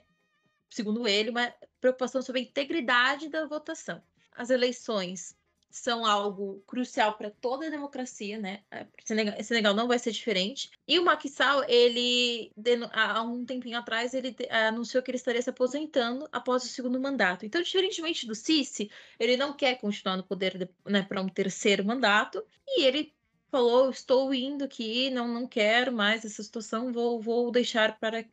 [0.71, 4.03] segundo ele, uma preocupação sobre a integridade da votação.
[4.33, 5.37] As eleições
[5.70, 8.62] são algo crucial para toda a democracia, né?
[8.70, 10.70] É, Senegal, Senegal não vai ser diferente.
[10.87, 12.50] E o Macky Sall, ele,
[12.92, 17.44] há um tempinho atrás, ele anunciou que ele estaria se aposentando após o segundo mandato.
[17.44, 22.42] Então, diferentemente do Sisi, ele não quer continuar no poder né, para um terceiro mandato.
[22.66, 23.12] E ele
[23.50, 28.24] falou, estou indo aqui, não, não quero mais essa situação, vou, vou deixar para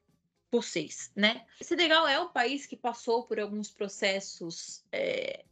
[0.52, 1.46] vocês, né?
[1.62, 4.86] Senegal é um país que passou por alguns processos...
[4.92, 5.44] É,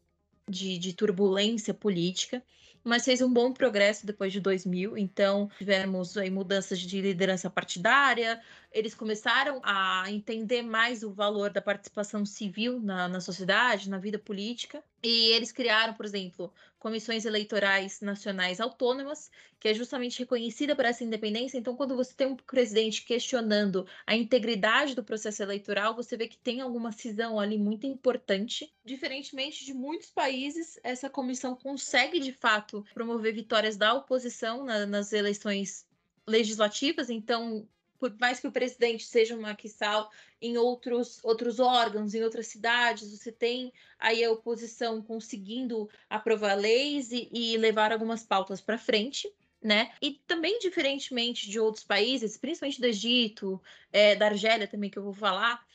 [0.48, 2.44] de, de turbulência política,
[2.84, 4.98] mas fez um bom progresso depois de 2000.
[4.98, 8.42] Então, tivemos aí mudanças de liderança partidária,
[8.74, 14.18] eles começaram a entender mais o valor da participação civil na, na sociedade, na vida
[14.18, 20.86] política, e eles criaram, por exemplo, comissões eleitorais nacionais autônomas, que é justamente reconhecida por
[20.86, 21.58] essa independência.
[21.58, 26.38] Então, quando você tem um presidente questionando a integridade do processo eleitoral, você vê que
[26.38, 28.74] tem alguma cisão ali muito importante.
[28.84, 35.14] Diferentemente de muitos países, essa comissão consegue, de fato, promover vitórias da oposição na, nas
[35.14, 35.86] eleições
[36.28, 37.68] legislativas, então
[38.10, 40.10] por mais que o presidente seja uma Maquissal
[40.42, 47.12] em outros, outros órgãos, em outras cidades, você tem aí a oposição conseguindo aprovar leis
[47.12, 49.32] e, e levar algumas pautas para frente.
[49.62, 49.94] Né?
[50.02, 53.62] E também, diferentemente de outros países, principalmente do Egito,
[53.94, 55.66] é, da Argélia também, que eu vou falar,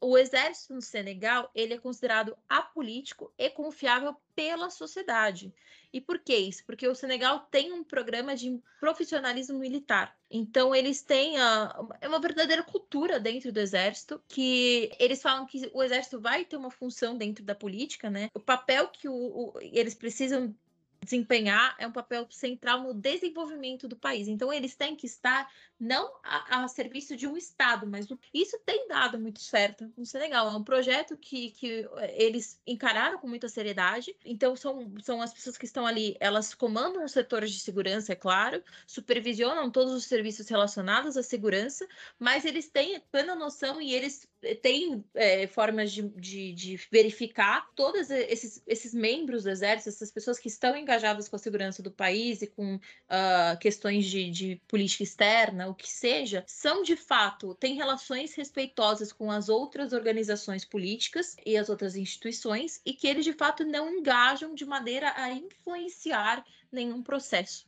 [0.00, 5.52] o exército no Senegal ele é considerado apolítico e confiável pela sociedade.
[5.92, 6.64] E por que isso?
[6.66, 10.14] Porque o Senegal tem um programa de profissionalismo militar.
[10.30, 15.70] Então eles têm a, é uma verdadeira cultura dentro do exército que eles falam que
[15.72, 18.30] o exército vai ter uma função dentro da política, né?
[18.34, 20.54] O papel que o, o, eles precisam
[21.02, 24.28] desempenhar é um papel central no desenvolvimento do país.
[24.28, 28.88] Então, eles têm que estar não a, a, serviço de um Estado, mas isso tem
[28.88, 30.48] dado muito certo no Senegal.
[30.48, 34.16] É um projeto que, que eh, eles encararam com muita seriedade.
[34.24, 38.16] Então, são, são as pessoas que estão ali, elas comandam os setores de segurança, é
[38.16, 41.86] claro, supervisionam todos os serviços relacionados à segurança,
[42.18, 44.26] mas eles têm plena noção e eles
[44.62, 50.38] têm é, formas de, de, de, verificar todos esses, esses membros do Exército, essas pessoas
[50.38, 55.02] que estão engajadas com a segurança do país e com uh, questões de, de política
[55.02, 61.36] externa o que seja, são de fato, têm relações respeitosas com as outras organizações políticas
[61.44, 66.44] e as outras instituições, e que eles de fato não engajam de maneira a influenciar
[66.70, 67.66] nenhum processo.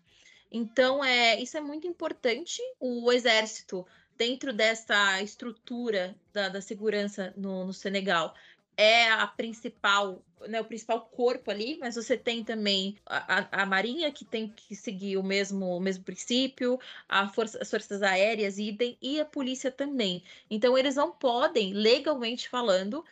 [0.51, 2.63] Então, é, isso é muito importante.
[2.79, 3.85] O exército,
[4.17, 8.35] dentro dessa estrutura da, da segurança no, no Senegal,
[8.79, 14.13] é a principal, né, o principal corpo ali, mas você tem também a, a, Marinha,
[14.13, 18.97] que tem que seguir o mesmo, o mesmo princípio, a força, as Forças Aéreas, idem,
[19.03, 20.23] e a polícia também.
[20.49, 23.05] Então, eles não podem, legalmente falando,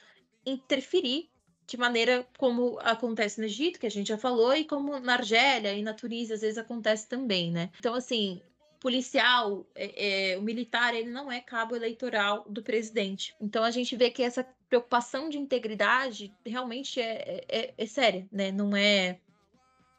[0.46, 1.28] interferir
[1.66, 5.72] de maneira como acontece no Egito, que a gente já falou, e como na Argélia
[5.72, 7.70] e na Tunísia às vezes acontece também, né?
[7.76, 8.40] Então, assim,
[8.80, 13.34] policial, é, é, o militar, ele não é cabo eleitoral do presidente.
[13.40, 18.50] Então a gente vê que essa preocupação de integridade realmente é, é, é séria, né?
[18.50, 19.18] Não é,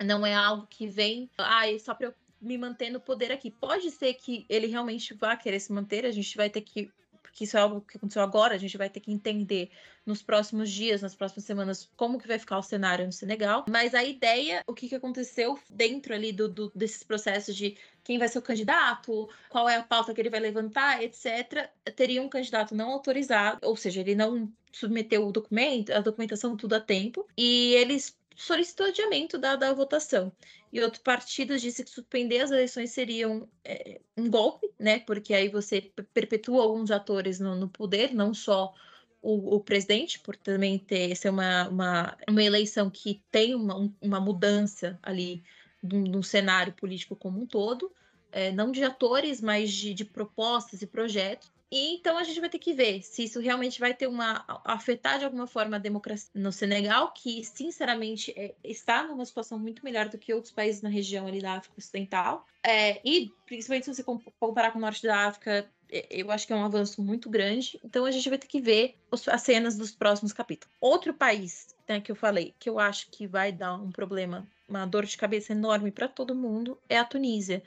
[0.03, 3.49] não é algo que vem, ah, é só para eu me manter no poder aqui.
[3.49, 6.91] Pode ser que ele realmente vá querer se manter, a gente vai ter que
[7.37, 9.69] que isso é algo que aconteceu agora, a gente vai ter que entender
[10.03, 13.65] nos próximos dias, nas próximas semanas, como que vai ficar o cenário no Senegal.
[13.69, 18.17] Mas a ideia, o que, que aconteceu dentro ali do, do, desses processos de quem
[18.17, 22.29] vai ser o candidato, qual é a pauta que ele vai levantar, etc., teria um
[22.29, 27.27] candidato não autorizado, ou seja, ele não submeteu o documento, a documentação tudo a tempo,
[27.37, 30.31] e eles solicitou adiamento da, da votação.
[30.71, 34.99] E outro partido disse que suspender as eleições seria um, é, um golpe, né?
[34.99, 38.73] Porque aí você perpetua alguns atores no, no poder, não só
[39.21, 44.19] o, o, presidente, por também ter ser uma, uma, uma eleição que tem uma, uma
[44.19, 45.43] mudança ali
[45.81, 47.91] no cenário político como um todo,
[48.31, 51.51] é, não de atores, mas de, de propostas e projetos.
[51.71, 55.19] E então a gente vai ter que ver se isso realmente vai ter uma afetar
[55.19, 60.07] de alguma forma a democracia no Senegal, que sinceramente é, está numa situação muito melhor
[60.07, 62.45] do que outros países na região ali da África Ocidental.
[62.63, 64.03] É, e principalmente se você
[64.39, 67.79] comparar com o norte da África, é, eu acho que é um avanço muito grande.
[67.83, 70.73] Então a gente vai ter que ver os, as cenas dos próximos capítulos.
[70.79, 74.85] Outro país né, que eu falei que eu acho que vai dar um problema, uma
[74.85, 77.63] dor de cabeça enorme para todo mundo é a Tunísia.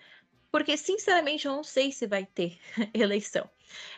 [0.51, 2.59] Porque, sinceramente, eu não sei se vai ter
[2.95, 3.49] eleição.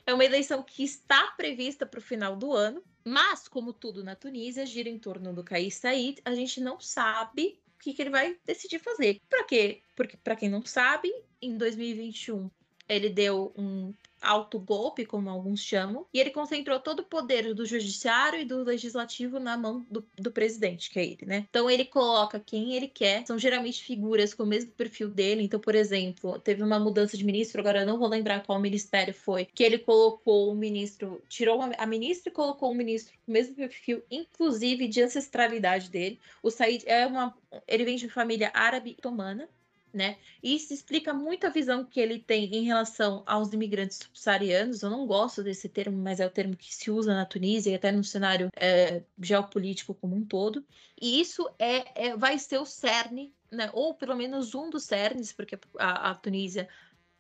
[0.07, 4.15] É uma eleição que está prevista para o final do ano, mas, como tudo na
[4.15, 8.11] Tunísia, gira em torno do Kais Said, a gente não sabe o que, que ele
[8.11, 9.21] vai decidir fazer.
[9.29, 9.83] Para quê?
[9.97, 12.51] Porque, para quem não sabe, em 2021
[12.93, 18.41] ele deu um autogolpe, como alguns chamam, e ele concentrou todo o poder do judiciário
[18.41, 21.47] e do legislativo na mão do, do presidente, que é ele, né?
[21.51, 25.43] Então ele coloca quem ele quer, são geralmente figuras com o mesmo perfil dele.
[25.43, 29.13] Então, por exemplo, teve uma mudança de ministro, agora eu não vou lembrar qual ministério
[29.13, 33.35] foi, que ele colocou o ministro, tirou a ministra e colocou o ministro com o
[33.35, 36.21] mesmo perfil, inclusive de ancestralidade dele.
[36.43, 37.35] O Said é uma.
[37.67, 39.49] Ele vem de família árabe otomana,
[39.93, 40.17] né?
[40.43, 44.83] E isso explica muito a visão que ele tem em relação aos imigrantes subsaarianos.
[44.83, 47.75] Eu não gosto desse termo, mas é o termo que se usa na Tunísia e
[47.75, 50.65] até no cenário é, geopolítico como um todo.
[51.01, 53.71] E isso é, é, vai ser o cerne, né?
[53.73, 56.69] ou pelo menos um dos cernes, porque a, a Tunísia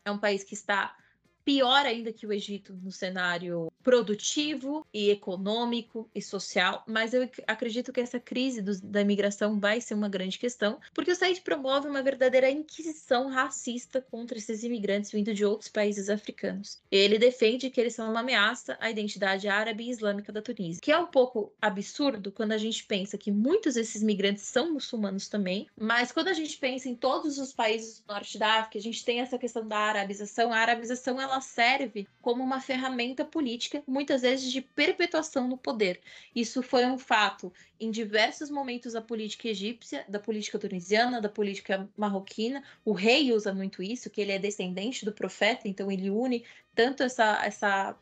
[0.04, 0.96] é um país que está
[1.44, 7.92] pior ainda que o Egito no cenário produtivo e econômico e social, mas eu acredito
[7.92, 11.88] que essa crise do, da imigração vai ser uma grande questão, porque o site promove
[11.88, 16.80] uma verdadeira inquisição racista contra esses imigrantes vindo de outros países africanos.
[16.90, 20.92] Ele defende que eles são uma ameaça à identidade árabe e islâmica da Tunísia, que
[20.92, 25.66] é um pouco absurdo quando a gente pensa que muitos desses imigrantes são muçulmanos também,
[25.78, 29.04] mas quando a gente pensa em todos os países do norte da África, a gente
[29.04, 30.52] tem essa questão da arabização.
[30.52, 36.00] A arabização ela ela serve como uma ferramenta política, muitas vezes de perpetuação no poder.
[36.34, 41.88] Isso foi um fato em diversos momentos da política egípcia, da política tunisiana, da política
[41.96, 42.62] marroquina.
[42.84, 47.02] O rei usa muito isso, que ele é descendente do profeta, então ele une tanto
[47.02, 47.96] essa, essa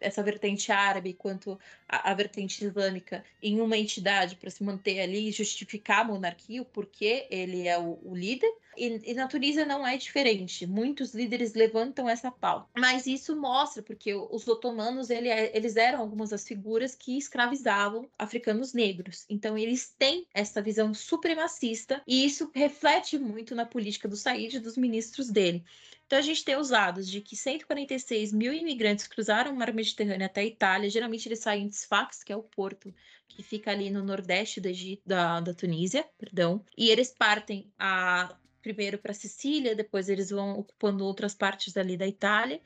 [0.00, 5.28] essa vertente árabe quanto a, a vertente islâmica em uma entidade para se manter ali
[5.28, 8.52] e justificar a monarquia, o porquê ele é o, o líder.
[8.76, 10.66] E, e, na Tunísia não é diferente.
[10.66, 12.68] Muitos líderes levantam essa pauta.
[12.76, 18.08] Mas isso mostra, porque os otomanos ele, é, eles eram algumas das figuras que escravizavam
[18.18, 19.26] africanos negros.
[19.28, 24.60] Então eles têm essa visão supremacista e isso reflete muito na política do Said e
[24.60, 25.64] dos ministros dele.
[26.10, 30.26] Então a gente tem os dados de que 146 mil imigrantes cruzaram o mar Mediterrâneo
[30.26, 30.90] até a Itália.
[30.90, 32.92] Geralmente eles saem de Sfax, que é o porto
[33.28, 34.70] que fica ali no nordeste da,
[35.06, 41.04] da, da Tunísia, perdão, e eles partem a primeiro para Sicília, depois eles vão ocupando
[41.04, 42.60] outras partes ali da Itália.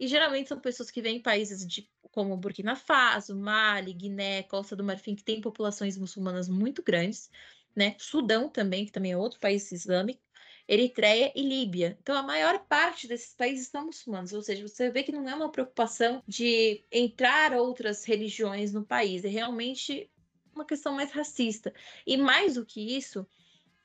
[0.00, 4.74] E geralmente são pessoas que vêm em países de, como Burkina Faso, Mali, Guiné, Costa
[4.74, 7.30] do Marfim, que tem populações muçulmanas muito grandes,
[7.76, 7.96] né?
[7.98, 10.22] Sudão também, que também é outro país islâmico,
[10.68, 11.96] Eritreia e Líbia.
[12.02, 15.34] Então, a maior parte desses países são muçulmanos, ou seja, você vê que não é
[15.34, 20.10] uma preocupação de entrar outras religiões no país, é realmente
[20.54, 21.72] uma questão mais racista.
[22.06, 23.26] E mais do que isso,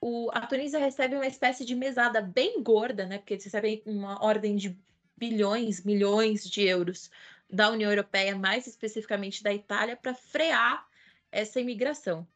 [0.02, 3.18] o, a Tunísia recebe uma espécie de mesada bem gorda, né?
[3.18, 4.78] Porque eles recebem uma ordem de
[5.16, 7.10] bilhões, milhões de euros
[7.50, 10.86] da União Europeia, mais especificamente da Itália, para frear
[11.32, 12.28] essa imigração.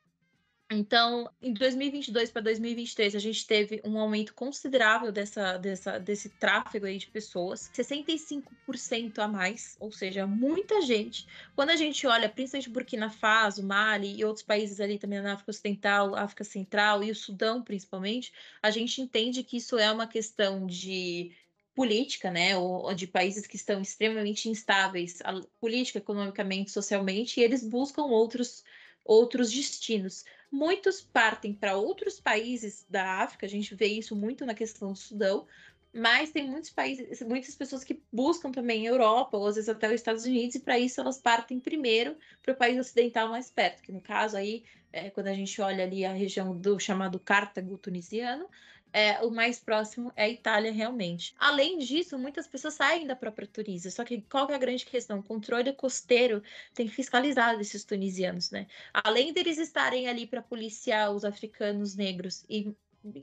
[0.69, 6.85] Então, em 2022 para 2023, a gente teve um aumento considerável dessa, dessa, desse tráfego
[6.85, 11.25] aí de pessoas, 65% a mais, ou seja, muita gente.
[11.55, 15.51] Quando a gente olha, principalmente Burkina Faso, Mali e outros países ali também na África
[15.51, 20.65] Ocidental, África Central e o Sudão, principalmente, a gente entende que isso é uma questão
[20.67, 21.31] de
[21.73, 25.19] política, né, ou de países que estão extremamente instáveis,
[25.61, 28.63] política, economicamente, socialmente, e eles buscam outros
[29.07, 30.25] outros destinos.
[30.51, 34.97] Muitos partem para outros países da África, a gente vê isso muito na questão do
[34.97, 35.47] Sudão,
[35.93, 39.95] mas tem muitos países, muitas pessoas que buscam também Europa, ou às vezes até os
[39.95, 43.91] Estados Unidos, e para isso elas partem primeiro para o país ocidental mais perto, que
[43.91, 48.47] no caso aí, é, quando a gente olha ali a região do chamado Cartago tunisiano,
[48.93, 51.33] é, o mais próximo é a Itália realmente.
[51.37, 53.91] Além disso, muitas pessoas saem da própria Tunísia.
[53.91, 55.19] Só que qual que é a grande questão?
[55.19, 56.41] O controle costeiro
[56.73, 58.67] tem fiscalizado esses tunisianos, né?
[58.93, 62.75] Além deles estarem ali para policiar os africanos negros e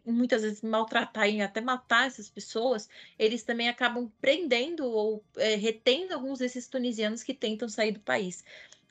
[0.07, 2.89] muitas vezes maltratar e até matar essas pessoas,
[3.19, 8.45] eles também acabam prendendo ou é, retendo alguns desses tunisianos que tentam sair do país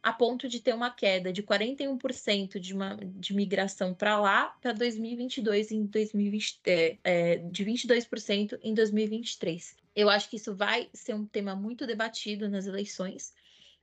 [0.04, 4.74] a ponto de ter uma queda de 41% de, uma, de migração para lá para
[4.74, 9.78] 2022 em 2020, é, é, de 22% em 2023.
[9.96, 13.34] Eu acho que isso vai ser um tema muito debatido nas eleições.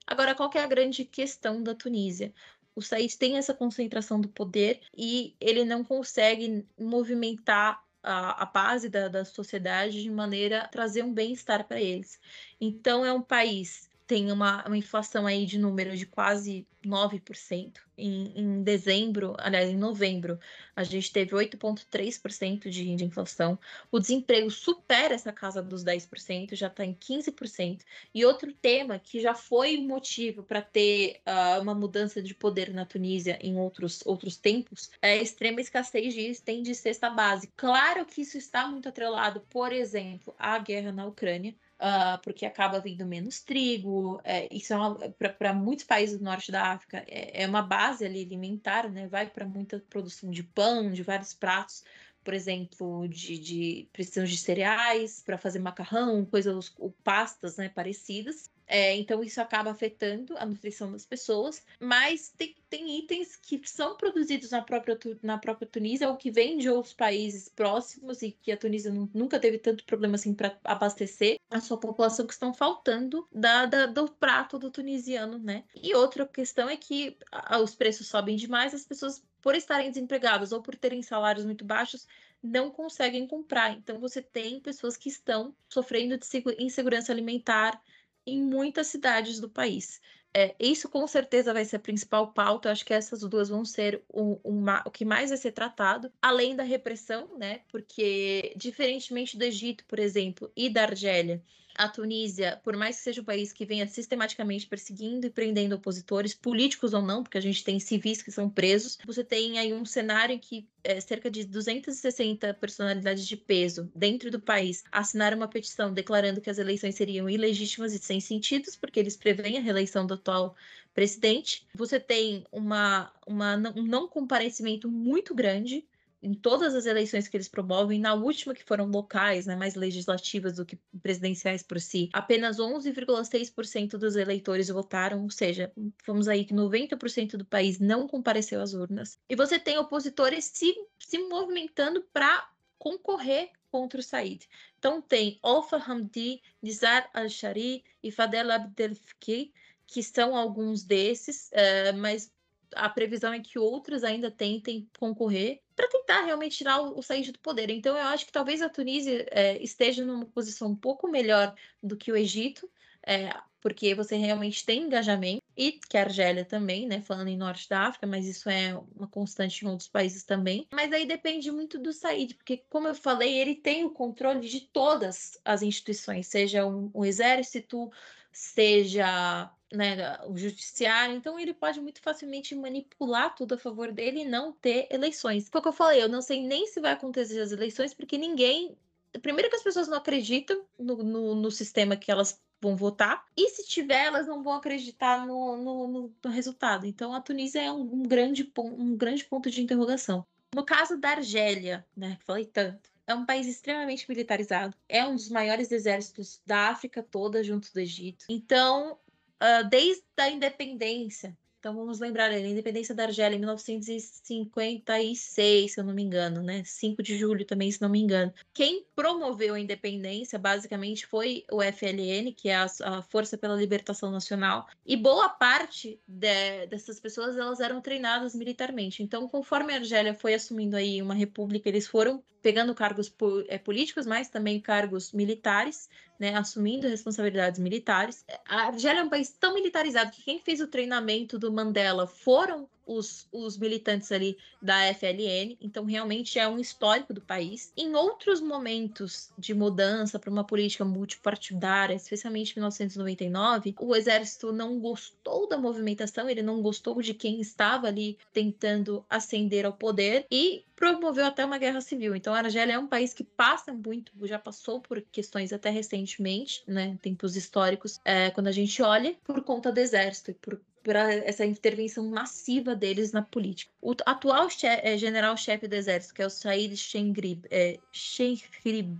[0.06, 2.34] Agora, qual é a grande questão da Tunísia?
[2.74, 8.88] O Said tem essa concentração do poder e ele não consegue movimentar a, a base
[8.88, 12.20] da, da sociedade de maneira a trazer um bem-estar para eles.
[12.60, 17.74] Então, é um país tem uma, uma inflação aí de número de quase 9%.
[17.96, 20.36] Em, em dezembro, aliás, em novembro,
[20.74, 23.56] a gente teve 8,3% de, de inflação.
[23.88, 27.82] O desemprego supera essa casa dos 10%, já está em 15%.
[28.12, 32.84] E outro tema que já foi motivo para ter uh, uma mudança de poder na
[32.84, 37.52] Tunísia em outros, outros tempos é a extrema escassez de itens de cesta básica.
[37.56, 42.78] Claro que isso está muito atrelado, por exemplo, à guerra na Ucrânia uh, porque acaba
[42.78, 44.20] vindo menos trigo.
[44.22, 48.22] É, isso é para muitos países do norte da África é, é uma base ali
[48.22, 49.08] alimentar, né?
[49.08, 51.82] Vai para muita produção de pão, de vários pratos
[52.22, 58.50] por exemplo, de, de precisão de cereais para fazer macarrão, coisas, ou pastas né, parecidas.
[58.70, 63.96] É, então, isso acaba afetando a nutrição das pessoas, mas tem, tem itens que são
[63.96, 68.52] produzidos na própria, na própria Tunísia ou que vêm de outros países próximos e que
[68.52, 73.26] a Tunísia nunca teve tanto problema assim para abastecer a sua população que estão faltando
[73.32, 75.64] da, da, do prato do tunisiano, né?
[75.74, 77.16] E outra questão é que
[77.60, 82.06] os preços sobem demais, as pessoas, por estarem desempregadas ou por terem salários muito baixos,
[82.42, 83.72] não conseguem comprar.
[83.72, 86.26] Então, você tem pessoas que estão sofrendo de
[86.58, 87.80] insegurança alimentar
[88.26, 90.00] em muitas cidades do país.
[90.32, 92.68] É, isso com certeza vai ser a principal pauta.
[92.68, 96.12] Eu acho que essas duas vão ser o, o, o, que mais vai ser tratado,
[96.22, 97.62] além da repressão, né?
[97.68, 101.42] Porque, diferentemente do Egito, por exemplo, e da Argélia,
[101.74, 106.34] a Tunísia, por mais que seja um país que venha sistematicamente perseguindo e prendendo opositores,
[106.34, 109.84] políticos ou não, porque a gente tem civis que são presos, você tem aí um
[109.84, 115.48] cenário em que é, cerca de 260 personalidades de peso dentro do país assinaram uma
[115.48, 120.06] petição declarando que as eleições seriam ilegítimas e sem sentido, porque eles preveem a reeleição
[120.06, 120.54] do atual
[120.94, 121.66] presidente.
[121.74, 125.86] Você tem uma, uma, um não comparecimento muito grande
[126.22, 130.56] em todas as eleições que eles promovem, na última que foram locais, né, mais legislativas
[130.56, 135.72] do que presidenciais por si, apenas 11,6% dos eleitores votaram, ou seja,
[136.06, 139.18] vamos aí que 90% do país não compareceu às urnas.
[139.28, 144.48] E você tem opositores se, se movimentando para concorrer contra o Said.
[144.78, 149.52] Então tem Alfa Hamdi, Nizar al-Shari e Fadel Abdelfki,
[149.86, 152.32] que são alguns desses, uh, mas
[152.74, 157.32] a previsão é que outros ainda tentem concorrer para tentar realmente tirar o, o Said
[157.32, 157.70] do poder.
[157.70, 161.96] Então, eu acho que talvez a Tunísia é, esteja numa posição um pouco melhor do
[161.96, 162.70] que o Egito,
[163.06, 167.68] é, porque você realmente tem engajamento, e que a Argélia também, né, falando em Norte
[167.68, 170.66] da África, mas isso é uma constante em outros países também.
[170.72, 174.60] Mas aí depende muito do Said, porque, como eu falei, ele tem o controle de
[174.60, 177.90] todas as instituições, seja o, o exército,
[178.32, 184.28] seja né, o judiciário, então ele pode muito facilmente manipular tudo a favor dele e
[184.28, 185.48] não ter eleições.
[185.48, 188.18] Foi o que eu falei, eu não sei nem se vai acontecer as eleições, porque
[188.18, 188.76] ninguém.
[189.22, 193.48] Primeiro que as pessoas não acreditam no, no, no sistema que elas vão votar, e
[193.48, 196.86] se tiver, elas não vão acreditar no, no, no resultado.
[196.86, 200.26] Então a Tunísia é um, um, grande, um grande ponto de interrogação.
[200.54, 205.28] No caso da Argélia, né, falei tanto, é um país extremamente militarizado, é um dos
[205.28, 208.26] maiores exércitos da África toda, junto do Egito.
[208.28, 208.98] Então,
[209.40, 211.36] uh, desde a independência.
[211.60, 216.64] Então vamos lembrar, a independência da Argélia em 1956, se eu não me engano, né?
[216.64, 218.32] 5 de julho também, se não me engano.
[218.54, 224.10] Quem promoveu a independência, basicamente, foi o FLN, que é a, a Força pela Libertação
[224.10, 224.66] Nacional.
[224.86, 229.02] E boa parte de, dessas pessoas, elas eram treinadas militarmente.
[229.02, 233.14] Então, conforme a Argélia foi assumindo aí uma república, eles foram pegando cargos
[233.48, 235.90] é, políticos, mas também cargos militares,
[236.20, 238.22] né, assumindo responsabilidades militares.
[238.46, 242.68] A Argélia é um país tão militarizado que quem fez o treinamento do Mandela foram
[242.90, 247.72] os, os militantes ali da FLN, então realmente é um histórico do país.
[247.76, 254.80] Em outros momentos de mudança para uma política multipartidária, especialmente em 1999, o exército não
[254.80, 260.64] gostou da movimentação, ele não gostou de quem estava ali tentando ascender ao poder e
[260.74, 262.16] promoveu até uma guerra civil.
[262.16, 266.62] Então, a Argélia é um país que passa muito, já passou por questões até recentemente,
[266.66, 271.12] né, tempos históricos, é, quando a gente olha por conta do exército e por para
[271.14, 273.70] essa intervenção massiva deles na política.
[273.80, 278.98] O atual é, general-chefe do exército, que é o Said Shengrib, é, Shengrib,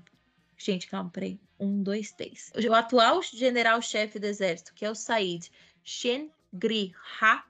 [0.59, 2.53] gente, calma, peraí, um, dois, três.
[2.69, 5.51] O atual general-chefe do exército, que é o Said
[5.83, 7.45] Shengri-Ha,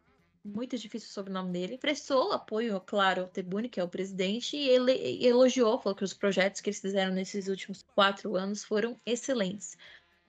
[0.44, 4.68] muito difícil o sobrenome dele, prestou apoio, claro, ao Tebune, que é o presidente, e
[4.68, 9.76] ele elogiou, falou que os projetos que eles fizeram nesses últimos quatro anos foram excelentes.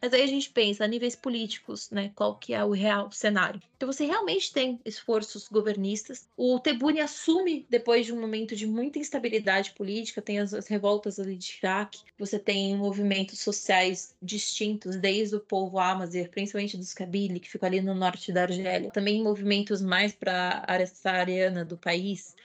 [0.02, 2.12] Mas aí a gente pensa a níveis políticos, né?
[2.16, 3.62] Qual que é o real cenário?
[3.78, 6.28] Então você realmente tem esforços governistas.
[6.36, 11.20] O Tebune assume depois de um momento de muita instabilidade política, tem as, as revoltas
[11.20, 17.40] ali de Iraque, você tem movimentos sociais distintos, desde o povo Amazigh, principalmente dos Kabyle,
[17.40, 21.78] que fica ali no norte da Argélia, também movimentos mais para a área saariana do
[21.78, 22.36] país.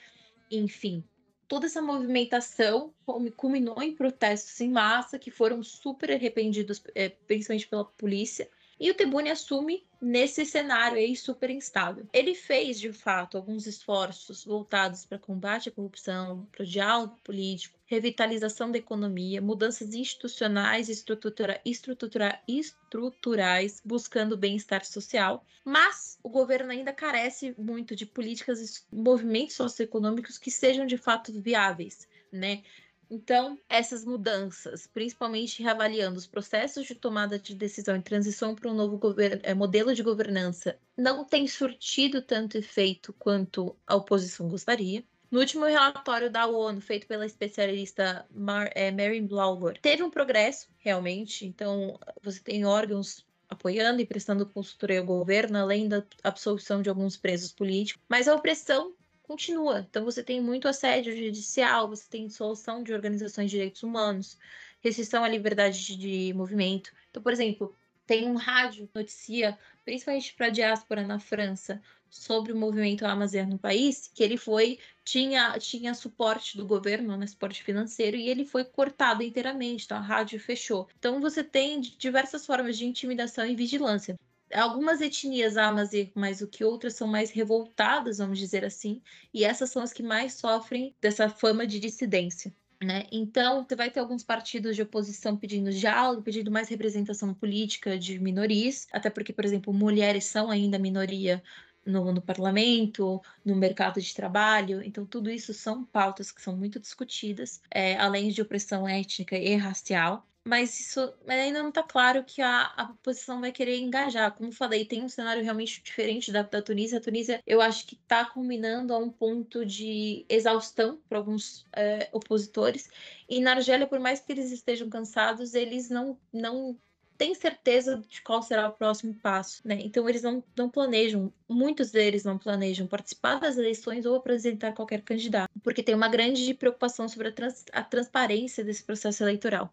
[0.51, 1.03] Enfim,
[1.47, 2.93] toda essa movimentação
[3.35, 8.49] culminou em protestos em massa que foram super arrependidos, é, principalmente pela polícia.
[8.79, 12.05] E o Tebune assume nesse cenário aí super instável.
[12.13, 17.76] Ele fez, de fato, alguns esforços voltados para combate à corrupção, para o diálogo político,
[17.87, 26.71] revitalização da economia, mudanças institucionais e estrutura, estrutura, estruturais, buscando bem-estar social, mas o governo
[26.71, 32.61] ainda carece muito de políticas e movimentos socioeconômicos que sejam de fato viáveis, né?
[33.09, 38.75] Então, essas mudanças, principalmente reavaliando os processos de tomada de decisão e transição para um
[38.75, 38.99] novo
[39.43, 45.05] é, modelo de governança, não tem surtido tanto efeito quanto a oposição gostaria.
[45.29, 50.69] No último relatório da ONU, feito pela especialista Mar, é, Mary Blauer, teve um progresso,
[50.77, 51.45] realmente.
[51.45, 57.17] Então, você tem órgãos apoiando e prestando consultoria ao governo, além da absolvição de alguns
[57.17, 58.01] presos políticos.
[58.07, 59.85] Mas a opressão continua.
[59.89, 64.37] Então você tem muito assédio judicial, você tem dissolução de organizações de direitos humanos,
[64.81, 66.91] restrição à liberdade de movimento.
[67.09, 67.75] Então, por exemplo,
[68.05, 73.59] tem um rádio noticia, principalmente para a diáspora na França, sobre o movimento Amazon no
[73.59, 78.65] país, que ele foi tinha tinha suporte do governo, né, suporte financeiro, e ele foi
[78.65, 80.87] cortado inteiramente, então a rádio fechou.
[80.97, 84.17] Então você tem diversas formas de intimidação e vigilância
[84.53, 89.01] algumas etnias Amazigh mais do que outras são mais revoltadas, vamos dizer assim,
[89.33, 92.53] e essas são as que mais sofrem dessa fama de dissidência.
[92.81, 93.07] Né?
[93.11, 98.19] Então, você vai ter alguns partidos de oposição pedindo diálogo, pedindo mais representação política de
[98.19, 101.41] minorias, até porque, por exemplo, mulheres são ainda minoria
[101.87, 104.81] no, no, parlamento, no mercado de trabalho.
[104.83, 109.55] Então, tudo isso são pautas que são muito discutidas, é, além de opressão étnica e
[109.55, 110.27] racial.
[110.47, 114.31] Mas isso ainda não está claro que a, a população vai querer engajar.
[114.31, 116.99] Como falei, tem um cenário realmente diferente da, da Tunísia.
[116.99, 122.07] A Tunísia, eu acho que está combinando a um ponto de exaustão para alguns é,
[122.13, 122.89] opositores.
[123.27, 126.79] E na Argélia, por mais que eles estejam cansados, eles não, não
[127.17, 129.79] tem certeza de qual será o próximo passo, né?
[129.81, 135.01] Então eles não, não planejam, muitos deles não planejam participar das eleições ou apresentar qualquer
[135.01, 139.71] candidato, porque tem uma grande preocupação sobre a, trans, a transparência desse processo eleitoral.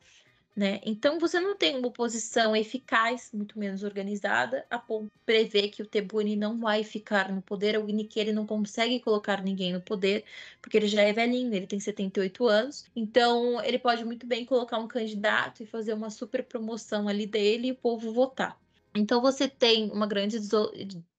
[0.57, 0.81] Né?
[0.85, 4.81] Então você não tem uma oposição eficaz, muito menos organizada, a
[5.27, 9.43] prever que o Tebuni não vai ficar no poder, ou que ele não consegue colocar
[9.43, 10.25] ninguém no poder,
[10.63, 14.79] porque ele já é velhinho, ele tem 78 anos, então ele pode muito bem colocar
[14.79, 18.57] um candidato e fazer uma super promoção ali dele e o povo votar.
[18.95, 20.39] Então você tem uma grande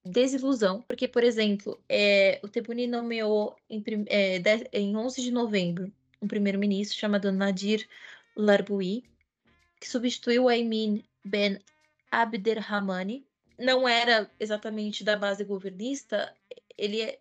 [0.06, 6.28] desilusão, porque, por exemplo, é, o Tebuni nomeou em, é, em 11 de novembro um
[6.28, 7.86] primeiro-ministro chamado Nadir
[8.36, 9.04] Larboui,
[9.86, 11.60] que substituiu Aymin Ben
[12.12, 13.24] Abderrahmani.
[13.58, 16.36] Não era exatamente da base governista,
[16.76, 17.20] ele é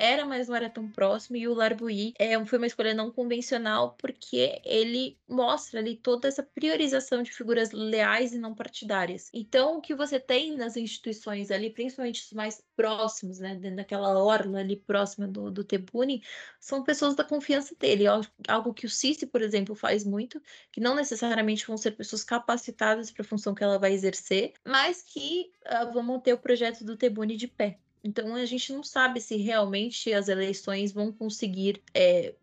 [0.00, 3.94] era, mas não era tão próximo, e o Larbuí é, foi uma escolha não convencional
[3.98, 9.28] porque ele mostra ali toda essa priorização de figuras leais e não partidárias.
[9.32, 14.18] Então, o que você tem nas instituições ali, principalmente os mais próximos, né, dentro daquela
[14.18, 16.22] orla ali próxima do, do Tebuni,
[16.58, 18.04] são pessoas da confiança dele,
[18.48, 20.40] algo que o Sisi, por exemplo, faz muito,
[20.72, 25.02] que não necessariamente vão ser pessoas capacitadas para a função que ela vai exercer, mas
[25.02, 27.78] que uh, vão manter o projeto do Tebuni de pé.
[28.02, 32.34] Então a gente não sabe se realmente as eleições vão conseguir é,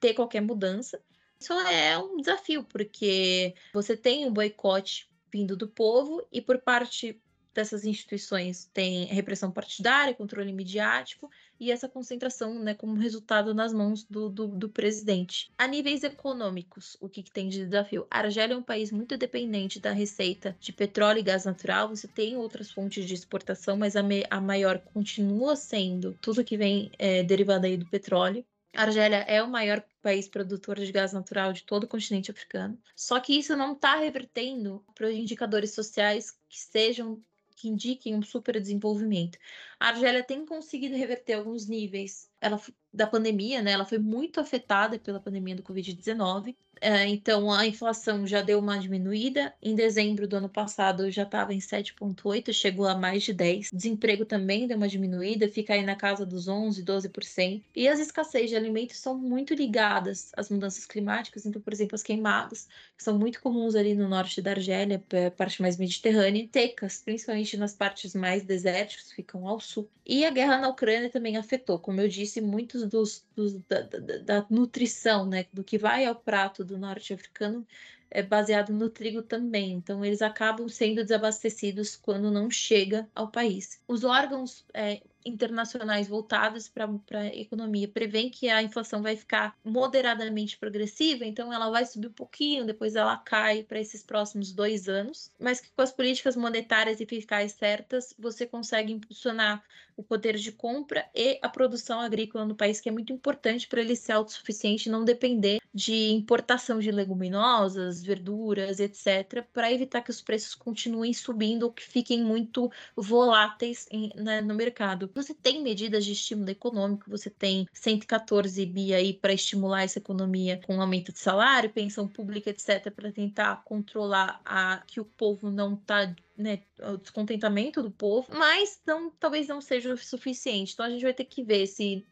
[0.00, 1.00] ter qualquer mudança.
[1.38, 7.20] Isso é um desafio, porque você tem um boicote vindo do povo e por parte
[7.58, 11.28] dessas instituições tem repressão partidária, controle midiático
[11.58, 15.50] e essa concentração né, como resultado nas mãos do, do, do presidente.
[15.58, 18.06] A níveis econômicos, o que, que, tem de desafio?
[18.08, 22.06] A Argélia é um país muito dependente da receita de petróleo e gás natural, você
[22.06, 26.92] tem outras fontes de exportação, mas a, me, a maior continua sendo tudo que vem
[26.96, 28.44] é, derivado aí do petróleo.
[28.72, 32.78] A Argélia é o maior país produtor de gás natural de todo o continente africano.
[32.94, 37.20] Só que isso não está revertendo para indicadores sociais que sejam
[37.58, 39.36] que indiquem um super desenvolvimento.
[39.80, 42.60] A Argélia tem conseguido reverter alguns níveis ela,
[42.92, 43.72] da pandemia, né?
[43.72, 46.56] Ela foi muito afetada pela pandemia do Covid-19.
[46.80, 49.54] É, então a inflação já deu uma diminuída.
[49.62, 53.70] Em dezembro do ano passado já estava em 7,8, chegou a mais de 10.
[53.72, 57.62] Desemprego também deu uma diminuída, fica aí na casa dos 11, 12%.
[57.74, 61.46] E as escassez de alimentos são muito ligadas às mudanças climáticas.
[61.46, 65.02] Então, por exemplo, as queimadas, que são muito comuns ali no norte da Argélia,
[65.36, 69.88] parte mais mediterrânea, secas, principalmente nas partes mais desérticas, ficam ao sul.
[70.04, 74.18] E a guerra na Ucrânia também afetou, como eu disse, muitos dos, dos da, da,
[74.18, 77.66] da nutrição, né, do que vai ao prato do norte africano
[78.10, 79.72] é baseado no trigo também.
[79.72, 83.80] Então, eles acabam sendo desabastecidos quando não chega ao país.
[83.86, 90.58] Os órgãos é, internacionais voltados para a economia prevêem que a inflação vai ficar moderadamente
[90.58, 95.30] progressiva, então ela vai subir um pouquinho, depois ela cai para esses próximos dois anos,
[95.38, 99.62] mas que com as políticas monetárias e fiscais certas, você consegue impulsionar
[99.96, 103.80] o poder de compra e a produção agrícola no país, que é muito importante para
[103.80, 110.10] ele ser autossuficiente e não depender de importação de leguminosas, verduras, etc., para evitar que
[110.10, 115.10] os preços continuem subindo ou que fiquem muito voláteis em, né, no mercado.
[115.14, 120.60] Você tem medidas de estímulo econômico, você tem 114 bi aí para estimular essa economia
[120.66, 125.74] com aumento de salário, pensão pública, etc., para tentar controlar a que o povo não
[125.74, 130.72] está né, o descontentamento do povo, mas não, talvez não seja o suficiente.
[130.72, 132.06] Então a gente vai ter que ver se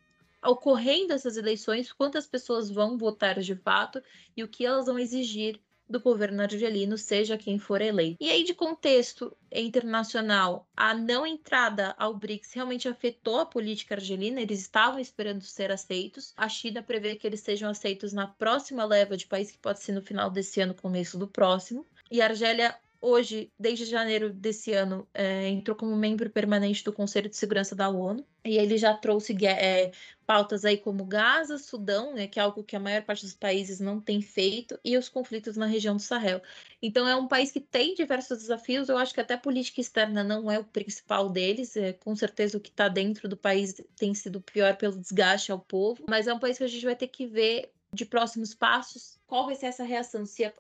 [0.45, 4.03] ocorrendo essas eleições, quantas pessoas vão votar de fato
[4.37, 8.17] e o que elas vão exigir do governo argelino, seja quem for eleito.
[8.21, 14.41] E aí, de contexto internacional, a não entrada ao BRICS realmente afetou a política argelina,
[14.41, 16.33] eles estavam esperando ser aceitos.
[16.37, 19.93] A China prevê que eles sejam aceitos na próxima leva de país, que pode ser
[19.93, 21.87] no final desse ano, começo do próximo.
[22.11, 27.29] E a Argélia hoje, desde janeiro desse ano, é, entrou como membro permanente do Conselho
[27.29, 28.25] de Segurança da ONU.
[28.45, 29.93] E ele já trouxe é,
[30.27, 33.79] pautas aí como Gaza, Sudão, né, que é algo que a maior parte dos países
[33.79, 36.43] não tem feito, e os conflitos na região do Sahel.
[36.83, 38.89] Então é um país que tem diversos desafios.
[38.89, 41.77] Eu acho que até política externa não é o principal deles.
[41.77, 45.59] É, com certeza o que está dentro do país tem sido pior pelo desgaste ao
[45.59, 46.05] povo.
[46.09, 49.47] Mas é um país que a gente vai ter que ver de próximos passos qual
[49.47, 50.53] vai ser essa reação, se a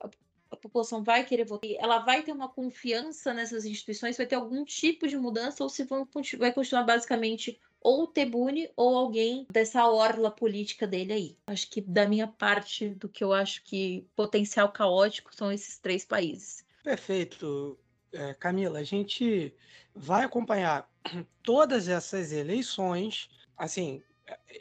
[0.50, 4.64] a população vai querer votar, ela vai ter uma confiança nessas instituições, vai ter algum
[4.64, 6.08] tipo de mudança, ou se vão,
[6.38, 11.38] vai continuar basicamente ou o Tebune ou alguém dessa orla política dele aí.
[11.46, 16.04] Acho que da minha parte, do que eu acho que potencial caótico são esses três
[16.04, 16.64] países.
[16.82, 17.78] Perfeito,
[18.12, 18.78] é, Camila.
[18.78, 19.54] A gente
[19.94, 20.90] vai acompanhar
[21.42, 23.28] todas essas eleições.
[23.56, 24.02] Assim,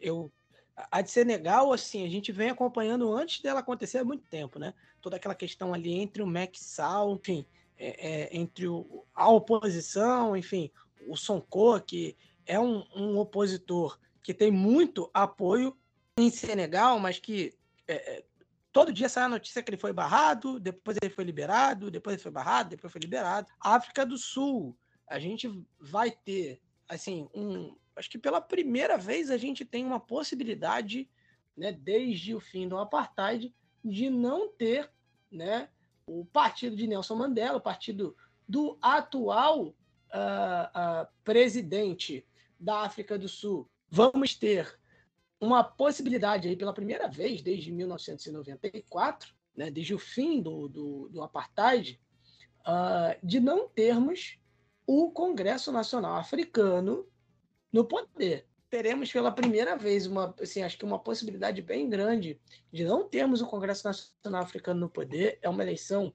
[0.01, 0.31] eu
[0.91, 4.73] a de Senegal, assim, a gente vem acompanhando antes dela acontecer há muito tempo, né?
[5.01, 7.45] Toda aquela questão ali entre o Mac-Sal, enfim,
[7.77, 10.69] é, é, entre o, a oposição, enfim,
[11.07, 15.75] o Sonko, que é um, um, opositor que tem muito apoio
[16.17, 17.53] em Senegal, mas que
[17.87, 18.25] é, é,
[18.71, 22.23] todo dia sai a notícia que ele foi barrado, depois ele foi liberado, depois ele
[22.23, 23.47] foi barrado, depois foi liberado.
[23.59, 24.77] África do Sul,
[25.07, 29.99] a gente vai ter, assim, um, acho que pela primeira vez a gente tem uma
[29.99, 31.09] possibilidade,
[31.55, 34.89] né, desde o fim do apartheid, de não ter,
[35.31, 35.69] né,
[36.07, 38.15] o partido de Nelson Mandela, o partido
[38.47, 42.25] do atual uh, uh, presidente
[42.59, 43.69] da África do Sul.
[43.89, 44.77] Vamos ter
[45.39, 51.21] uma possibilidade aí pela primeira vez desde 1994, né, desde o fim do, do, do
[51.21, 51.99] apartheid,
[52.61, 54.39] uh, de não termos
[54.87, 57.07] o Congresso Nacional Africano
[57.71, 58.47] no poder.
[58.69, 62.39] Teremos pela primeira vez uma, assim, acho que uma possibilidade bem grande
[62.71, 65.39] de não termos o Congresso Nacional Africano no poder.
[65.41, 66.13] É uma eleição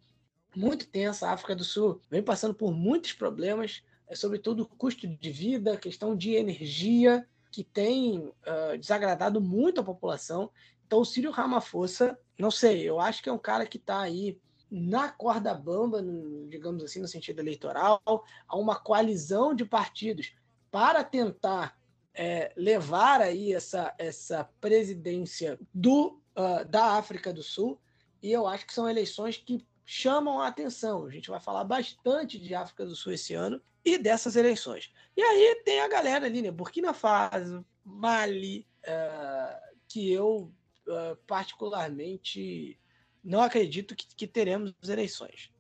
[0.55, 1.29] muito tensa.
[1.29, 6.17] A África do Sul vem passando por muitos problemas, é, sobretudo custo de vida, questão
[6.17, 10.51] de energia, que tem uh, desagradado muito a população.
[10.85, 14.37] Então, o Círio Ramaphosa, não sei, eu acho que é um cara que está aí
[14.69, 16.03] na corda bamba,
[16.49, 18.03] digamos assim, no sentido eleitoral,
[18.47, 20.33] há uma coalizão de partidos
[20.71, 21.77] para tentar
[22.13, 27.81] é, levar aí essa, essa presidência do, uh, da África do Sul,
[28.21, 31.07] e eu acho que são eleições que chamam a atenção.
[31.07, 34.93] A gente vai falar bastante de África do Sul esse ano e dessas eleições.
[35.17, 36.51] E aí tem a galera ali, né?
[36.51, 40.53] Burkina Faso, Mali, uh, que eu
[40.87, 42.79] uh, particularmente
[43.23, 45.51] não acredito que, que teremos eleições.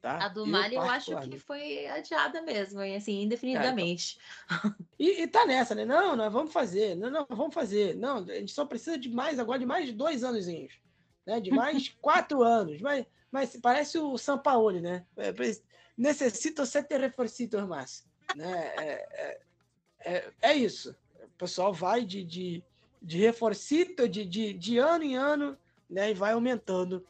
[0.00, 0.26] Tá?
[0.26, 4.18] A do Mali eu, acho que foi adiada mesmo, assim, indefinidamente.
[4.48, 4.76] É, então...
[4.98, 5.84] e, e tá nessa, né?
[5.84, 7.96] Não, nós vamos fazer, não, não, vamos fazer.
[7.96, 10.46] Não, a gente só precisa de mais agora, de mais de dois anos,
[11.26, 11.40] né?
[11.40, 12.80] De mais quatro anos.
[12.80, 15.04] Mas, mas parece o São Paulo, né?
[15.96, 18.04] Necessito sete reforcitos mais.
[18.34, 18.72] Né?
[18.76, 19.40] É, é,
[20.00, 20.94] é, é, isso.
[21.22, 22.64] O pessoal vai de, de,
[23.00, 25.56] de reforcito de, de, de ano em ano
[25.88, 26.10] né?
[26.10, 27.06] e vai aumentando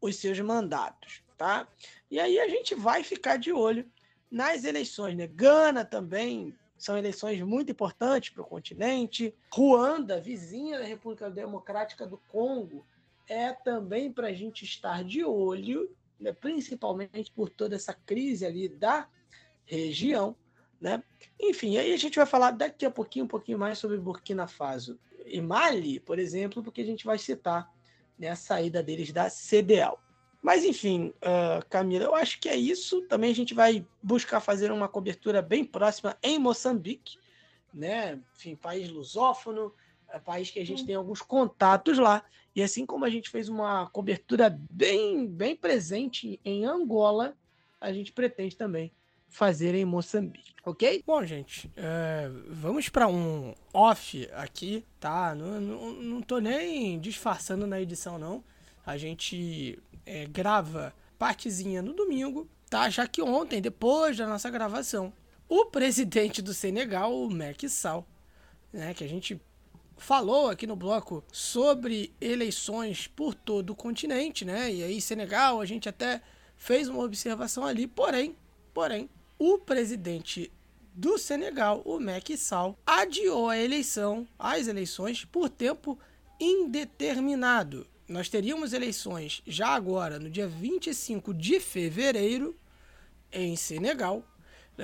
[0.00, 1.22] os seus mandatos.
[1.36, 1.68] Tá?
[2.10, 3.90] E aí a gente vai ficar de olho
[4.30, 5.16] nas eleições.
[5.16, 5.26] Né?
[5.26, 9.34] Gana também são eleições muito importantes para o continente.
[9.52, 12.86] Ruanda, vizinha da República Democrática do Congo,
[13.28, 16.32] é também para a gente estar de olho, né?
[16.32, 19.08] principalmente por toda essa crise ali da
[19.64, 20.36] região.
[20.80, 21.02] Né?
[21.40, 24.98] Enfim, aí a gente vai falar daqui a pouquinho um pouquinho mais sobre Burkina Faso
[25.26, 27.70] e Mali, por exemplo, porque a gente vai citar
[28.18, 29.98] né, a saída deles da CDAO.
[30.42, 33.02] Mas, enfim, uh, Camila, eu acho que é isso.
[33.02, 37.18] Também a gente vai buscar fazer uma cobertura bem próxima em Moçambique,
[37.74, 38.18] né?
[38.34, 39.74] Enfim, país lusófono,
[40.12, 42.22] é país que a gente tem alguns contatos lá.
[42.54, 47.36] E assim como a gente fez uma cobertura bem, bem presente em Angola,
[47.80, 48.92] a gente pretende também
[49.28, 51.04] fazer em Moçambique, ok?
[51.06, 55.34] Bom, gente, é, vamos para um off aqui, tá?
[55.36, 58.42] Não, não, não tô nem disfarçando na edição, não.
[58.84, 62.90] A gente é, grava partezinha no domingo, tá?
[62.90, 65.12] Já que ontem, depois da nossa gravação,
[65.48, 68.06] o presidente do Senegal, o Macky Sall,
[68.72, 69.40] né, que a gente
[70.00, 74.72] falou aqui no bloco sobre eleições por todo o continente, né?
[74.72, 76.20] E aí Senegal, a gente até
[76.56, 78.34] fez uma observação ali, porém,
[78.74, 80.50] porém, o presidente
[80.92, 85.98] do Senegal, o Macky Sall, adiou a eleição, as eleições por tempo
[86.40, 92.56] indeterminado nós teríamos eleições já agora, no dia 25 de fevereiro,
[93.32, 94.24] em Senegal.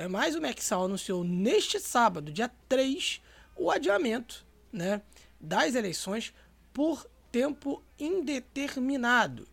[0.09, 3.21] Mas o Mexal anunciou neste sábado, dia 3,
[3.57, 4.46] o adiamento
[4.77, 5.01] né,
[5.41, 6.33] das eleições
[6.71, 9.47] por tempo indeterminado.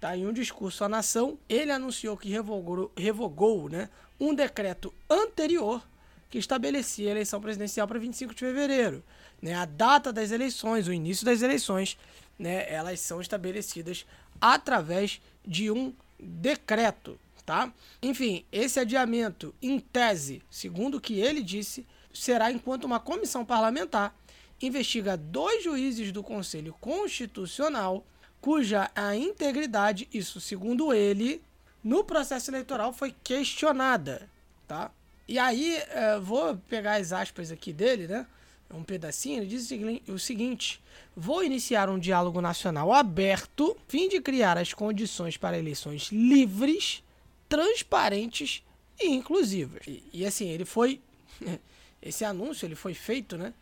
[0.00, 0.16] Tá?
[0.16, 5.86] Em um discurso à nação, ele anunciou que revogou, revogou né, um decreto anterior
[6.30, 9.02] que estabelecia a eleição presidencial para 25 de fevereiro.
[9.42, 9.54] Né?
[9.54, 11.98] A data das eleições, o início das eleições,
[12.38, 14.06] né, elas são estabelecidas
[14.40, 17.72] através de um decreto, tá?
[18.00, 24.14] Enfim, esse adiamento, em tese, segundo o que ele disse, será enquanto uma comissão parlamentar
[24.60, 28.04] investiga dois juízes do Conselho Constitucional
[28.40, 31.42] cuja a integridade, isso segundo ele,
[31.82, 34.28] no processo eleitoral foi questionada,
[34.66, 34.90] tá?
[35.26, 38.26] E aí, uh, vou pegar as aspas aqui dele, né?
[38.72, 39.70] Um pedacinho, ele diz
[40.08, 40.80] o seguinte:
[41.16, 47.02] vou iniciar um diálogo nacional aberto, fim de criar as condições para eleições livres,
[47.48, 48.62] transparentes
[49.00, 49.86] e inclusivas.
[49.86, 51.00] E, e assim, ele foi.
[52.00, 53.52] Esse anúncio ele foi feito, né?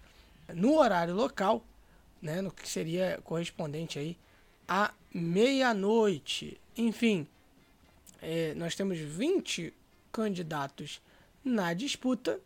[0.55, 1.65] No horário local,
[2.21, 2.41] né?
[2.41, 4.17] No que seria correspondente aí
[4.69, 6.61] à meia-noite.
[6.77, 7.27] Enfim,
[8.21, 9.73] é, nós temos 20
[10.13, 11.01] candidatos
[11.45, 12.41] na disputa,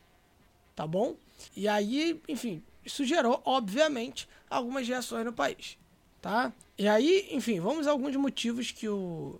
[0.74, 1.16] tá bom?
[1.56, 5.78] E aí, enfim, isso gerou, obviamente, algumas reações no país,
[6.20, 6.52] tá?
[6.76, 9.38] E aí, enfim, vamos a alguns motivos que, o,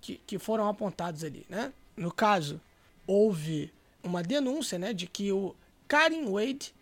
[0.00, 1.72] que, que foram apontados ali, né?
[1.96, 2.60] No caso,
[3.06, 3.72] houve
[4.02, 5.54] uma denúncia, né, de que o
[5.88, 6.74] Karim Wade,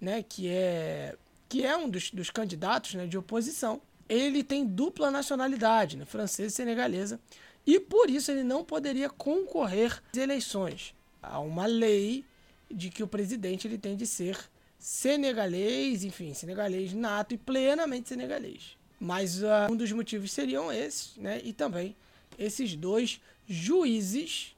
[0.00, 1.16] né, que é
[1.48, 6.48] que é um dos, dos candidatos né, de oposição, ele tem dupla nacionalidade, né, francesa
[6.48, 7.20] e senegalesa,
[7.64, 10.94] e por isso ele não poderia concorrer às eleições.
[11.22, 12.24] Há uma lei
[12.70, 14.38] de que o presidente ele tem de ser
[14.78, 18.76] senegalês, enfim, senegalês nato e plenamente senegalês.
[19.00, 21.40] Mas uh, um dos motivos seriam esses, né?
[21.44, 21.94] E também
[22.38, 24.54] esses dois juízes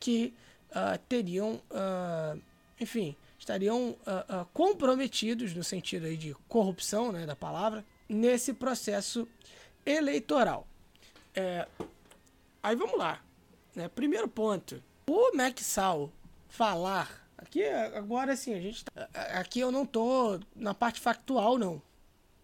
[0.00, 0.32] que
[0.70, 2.40] uh, teriam, uh,
[2.80, 3.96] enfim, estariam
[4.52, 9.28] comprometidos no sentido aí de corrupção, né, da palavra, nesse processo
[9.86, 10.66] eleitoral.
[11.34, 11.66] É,
[12.64, 13.20] Aí vamos lá.
[13.74, 13.88] Né?
[13.88, 14.82] Primeiro ponto.
[15.06, 16.10] O Maxal
[16.48, 17.22] falar.
[17.36, 19.06] Aqui agora assim, a gente tá,
[19.38, 21.82] aqui eu não tô na parte factual não.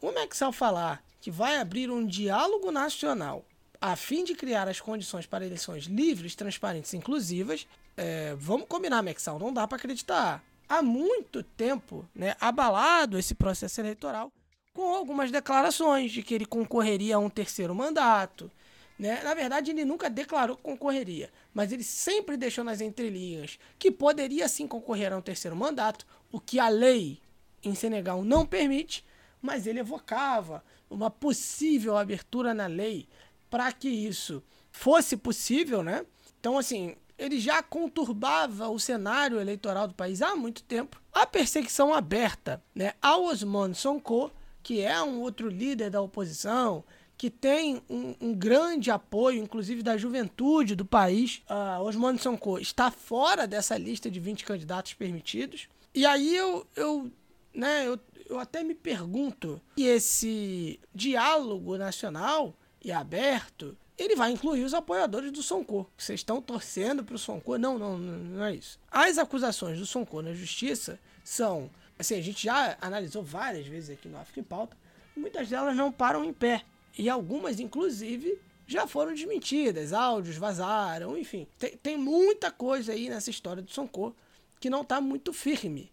[0.03, 3.47] O Maxal falar que vai abrir um diálogo nacional
[3.81, 9.03] a fim de criar as condições para eleições livres, transparentes e inclusivas, é, vamos combinar,
[9.03, 10.45] Maxal, não dá para acreditar.
[10.71, 14.33] Há muito tempo, né, abalado esse processo eleitoral
[14.73, 18.49] com algumas declarações de que ele concorreria a um terceiro mandato,
[18.97, 19.21] né?
[19.25, 24.47] Na verdade, ele nunca declarou que concorreria, mas ele sempre deixou nas entrelinhas que poderia
[24.47, 27.21] sim concorrer a um terceiro mandato, o que a lei
[27.65, 29.05] em Senegal não permite,
[29.43, 33.09] mas ele evocava uma possível abertura na lei
[33.51, 34.41] para que isso
[34.71, 36.07] fosse possível, né?
[36.39, 41.01] Então, assim, ele já conturbava o cenário eleitoral do país há muito tempo.
[41.13, 46.83] A perseguição aberta né, ao Osman Sonko, que é um outro líder da oposição,
[47.19, 51.43] que tem um, um, grande apoio, inclusive da juventude do país.
[51.51, 55.69] Uh, Osmano Sonko está fora dessa lista de 20 candidatos permitidos.
[55.95, 57.11] E aí eu, eu,
[57.53, 64.65] né, eu, eu até me pergunto se esse diálogo nacional e aberto ele vai incluir
[64.65, 65.87] os apoiadores do Sonko.
[65.95, 67.59] Vocês estão torcendo para o Sonko?
[67.59, 68.81] Não, não, não é isso.
[68.91, 74.09] As acusações do Sonko na justiça são, assim, a gente já analisou várias vezes aqui
[74.09, 74.75] no África em Pauta,
[75.15, 76.63] muitas delas não param em pé.
[76.97, 81.47] E algumas, inclusive, já foram desmentidas, áudios vazaram, enfim.
[81.59, 84.17] Tem, tem muita coisa aí nessa história do Sonko
[84.59, 85.93] que não está muito firme.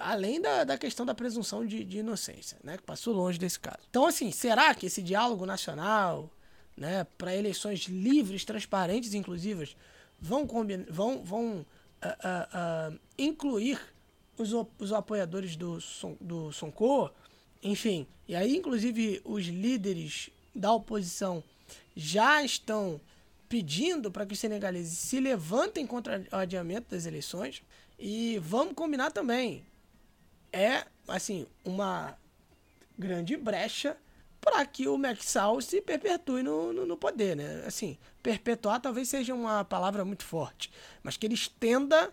[0.00, 2.78] Além da, da questão da presunção de, de inocência, né?
[2.78, 3.78] Que passou longe desse caso.
[3.90, 6.30] Então, assim, será que esse diálogo nacional,
[6.76, 9.76] né, para eleições livres, transparentes inclusivas,
[10.20, 10.46] vão,
[10.88, 11.64] vão, vão uh,
[12.06, 13.80] uh, uh, incluir
[14.36, 15.78] os, os apoiadores do,
[16.20, 17.10] do Sonko?
[17.62, 21.42] Enfim, e aí, inclusive, os líderes da oposição
[21.94, 23.00] já estão
[23.48, 27.62] pedindo para que os senegaleses se levantem contra o adiamento das eleições.
[27.98, 29.64] E vamos combinar também,
[30.52, 32.16] é assim uma
[32.98, 33.96] grande brecha
[34.46, 37.64] para que o Maxal se perpetue no, no, no, poder, né?
[37.66, 40.70] Assim, perpetuar talvez seja uma palavra muito forte,
[41.02, 42.12] mas que ele estenda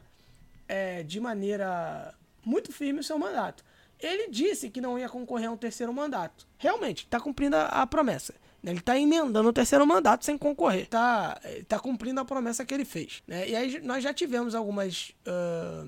[0.67, 2.11] é, de maneira
[2.43, 3.63] muito firme o seu mandato.
[3.99, 6.47] Ele disse que não ia concorrer a um terceiro mandato.
[6.57, 8.33] Realmente, está cumprindo a, a promessa.
[8.63, 8.71] Né?
[8.71, 10.85] Ele está emendando o terceiro mandato sem concorrer.
[10.85, 13.21] Está tá cumprindo a promessa que ele fez.
[13.27, 13.47] Né?
[13.47, 15.87] E aí nós já tivemos algumas, uh,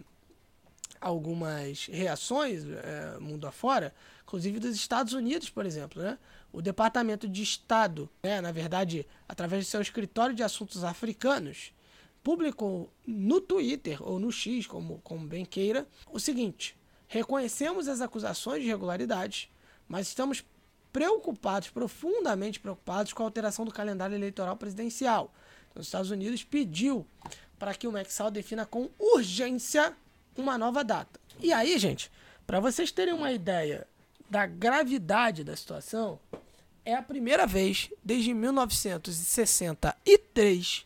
[1.01, 3.91] algumas reações uh, mundo afora,
[4.23, 6.03] inclusive dos Estados Unidos, por exemplo.
[6.03, 6.19] Né?
[6.55, 11.73] O Departamento de Estado, né, na verdade, através do seu escritório de assuntos africanos,
[12.23, 16.75] publicou no Twitter, ou no X, como, como bem queira, o seguinte
[17.07, 19.49] Reconhecemos as acusações de irregularidades,
[19.87, 20.43] mas estamos
[20.91, 25.33] preocupados, profundamente preocupados com a alteração do calendário eleitoral presidencial.
[25.69, 27.05] Então, os Estados Unidos pediu
[27.59, 29.95] para que o Maxal defina com urgência
[30.37, 31.19] uma nova data.
[31.39, 32.11] E aí, gente,
[32.45, 33.87] para vocês terem uma ideia
[34.29, 36.19] da gravidade da situação,
[36.85, 40.85] é a primeira vez desde 1963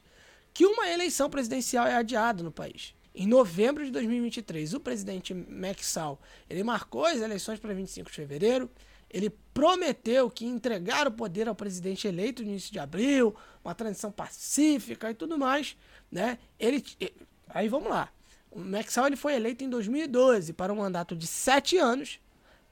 [0.54, 2.96] que uma eleição presidencial é adiada no país.
[3.14, 5.36] Em novembro de 2023, o presidente
[5.82, 6.20] Sall
[6.50, 8.72] ele marcou as eleições para 25 de fevereiro.
[9.10, 14.12] ele prometeu que entregar o poder ao presidente eleito no início de abril, uma transição
[14.12, 15.76] pacífica e tudo mais,
[16.12, 16.38] né?
[16.60, 16.84] Ele,
[17.50, 18.10] aí vamos lá.
[18.52, 22.20] O Maxwell ele foi eleito em 2012 para um mandato de sete anos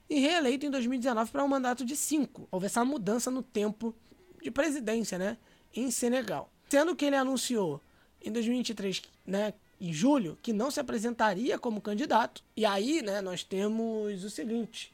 [0.09, 2.47] e reeleito em 2019 para um mandato de cinco.
[2.51, 3.93] Houve essa mudança no tempo
[4.41, 5.37] de presidência, né?
[5.75, 6.49] Em Senegal.
[6.69, 7.81] Sendo que ele anunciou
[8.21, 12.43] em 2023, né, em julho, que não se apresentaria como candidato.
[12.55, 14.93] E aí, né, nós temos o seguinte: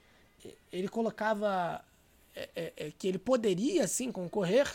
[0.71, 1.83] ele colocava
[2.35, 4.67] é, é, é, que ele poderia sim concorrer,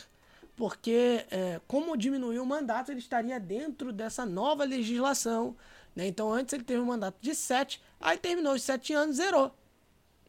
[0.57, 5.57] porque é, como diminuiu o mandato, ele estaria dentro dessa nova legislação.
[5.95, 6.07] Né?
[6.07, 9.55] Então, antes ele teve um mandato de sete, aí terminou os sete anos, zerou.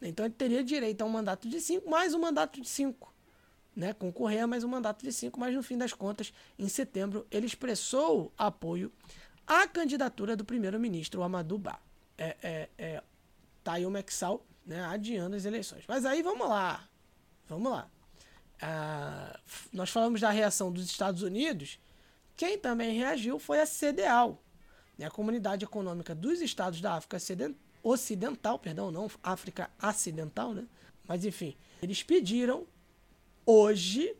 [0.01, 3.13] Então, ele teria direito a um mandato de cinco, mais um mandato de cinco.
[3.75, 3.93] Né?
[3.93, 7.45] Concorrer a mais um mandato de cinco, mas no fim das contas, em setembro, ele
[7.45, 8.91] expressou apoio
[9.45, 11.79] à candidatura do primeiro-ministro Amadou Ba.
[12.17, 13.03] É, é, é,
[13.65, 15.83] aí o Mexal né, adiando as eleições.
[15.87, 16.87] Mas aí vamos lá.
[17.47, 17.89] Vamos lá.
[18.61, 19.39] Ah,
[19.73, 21.79] nós falamos da reação dos Estados Unidos.
[22.37, 24.41] Quem também reagiu foi a CDAO,
[24.97, 27.17] né, a Comunidade Econômica dos Estados da África
[27.83, 30.67] Ocidental, perdão, não África Acidental, né?
[31.07, 32.67] Mas enfim, eles pediram
[33.45, 34.15] hoje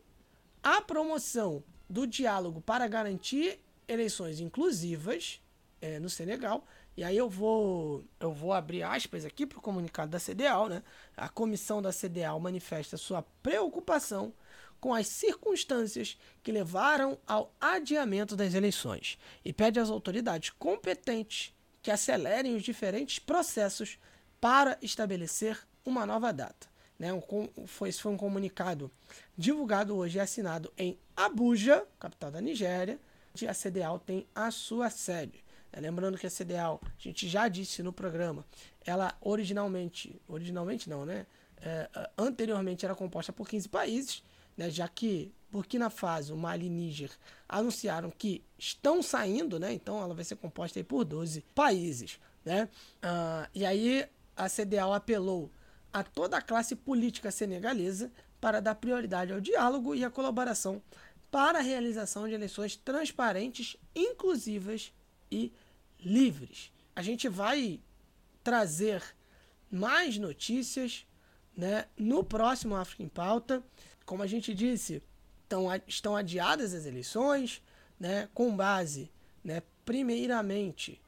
[0.62, 5.40] a promoção do diálogo para garantir eleições inclusivas
[5.80, 6.64] é, no Senegal
[6.96, 10.82] e aí eu vou, eu vou abrir aspas aqui para o comunicado da CDAO, né?
[11.16, 14.34] A comissão da CDAO manifesta sua preocupação
[14.80, 21.90] com as circunstâncias que levaram ao adiamento das eleições e pede às autoridades competentes que
[21.90, 23.98] acelerem os diferentes processos
[24.40, 26.68] para estabelecer uma nova data.
[26.98, 27.12] Né?
[27.12, 28.90] Um, foi, foi um comunicado
[29.36, 32.98] divulgado hoje e assinado em Abuja, capital da Nigéria,
[33.34, 35.42] onde a CDAO tem a sua sede.
[35.72, 38.44] É, lembrando que a CDAO, a gente já disse no programa,
[38.84, 41.26] ela originalmente, originalmente não, né?
[41.62, 44.22] É, anteriormente era composta por 15 países,
[44.60, 44.68] né?
[44.68, 47.10] já que Burkina Faso, Mali e Níger
[47.48, 49.72] anunciaram que estão saindo, né?
[49.72, 52.20] então ela vai ser composta por 12 países.
[52.44, 52.68] Né?
[53.02, 54.06] Uh, e aí
[54.36, 55.50] a CDAO apelou
[55.90, 60.82] a toda a classe política senegalesa para dar prioridade ao diálogo e à colaboração
[61.30, 64.92] para a realização de eleições transparentes, inclusivas
[65.32, 65.50] e
[65.98, 66.70] livres.
[66.94, 67.80] A gente vai
[68.44, 69.02] trazer
[69.70, 71.06] mais notícias
[71.56, 73.62] né, no próximo África em Pauta.
[74.10, 75.00] Como a gente disse,
[75.44, 77.62] estão, estão adiadas as eleições,
[77.96, 79.08] né, com base,
[79.44, 81.00] né, primeiramente,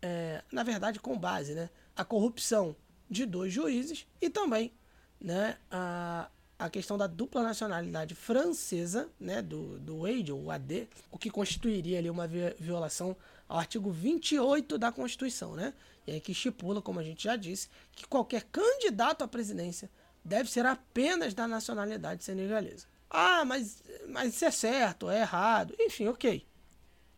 [0.00, 2.74] é, na verdade, com base, né, a corrupção
[3.06, 4.72] de dois juízes e também
[5.20, 11.18] né, a, a questão da dupla nacionalidade francesa, né, do, do AID ou AD, o
[11.18, 13.14] que constituiria ali uma violação
[13.46, 15.74] ao artigo 28 da Constituição, né?
[16.06, 19.90] E aí que estipula, como a gente já disse, que qualquer candidato à presidência
[20.24, 22.86] deve ser apenas da nacionalidade senegalesa.
[23.10, 26.46] Ah, mas, mas isso é certo, é errado, enfim, ok.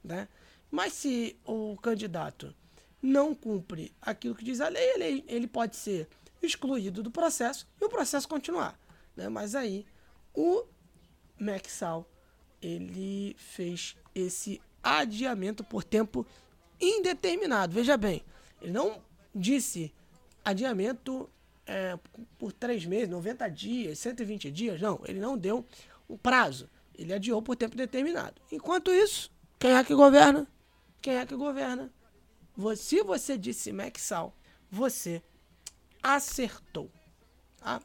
[0.03, 0.29] Né?
[0.71, 2.55] Mas se o candidato
[3.03, 6.09] não cumpre aquilo que diz a lei, ele, ele pode ser
[6.43, 8.79] excluído do processo e o processo continuar.
[9.17, 9.29] Né?
[9.29, 9.85] Mas aí
[10.35, 10.65] o
[11.39, 12.09] Maxal
[12.63, 16.27] ele fez esse adiamento por tempo
[16.81, 17.75] indeterminado.
[17.75, 18.23] Veja bem,
[18.61, 19.03] ele não
[19.35, 19.93] disse
[20.45, 21.29] adiamento
[21.71, 21.97] é,
[22.37, 25.01] por três meses, 90 dias, 120 dias, não.
[25.07, 25.65] Ele não deu
[26.09, 26.69] um prazo.
[26.99, 28.43] Ele adiou por tempo determinado.
[28.51, 30.49] Enquanto isso, quem é que governa?
[31.01, 31.89] Quem é que governa?
[32.77, 34.35] Se você disse Maxal,
[34.69, 35.23] você
[36.03, 36.91] acertou.
[37.61, 37.81] Tá?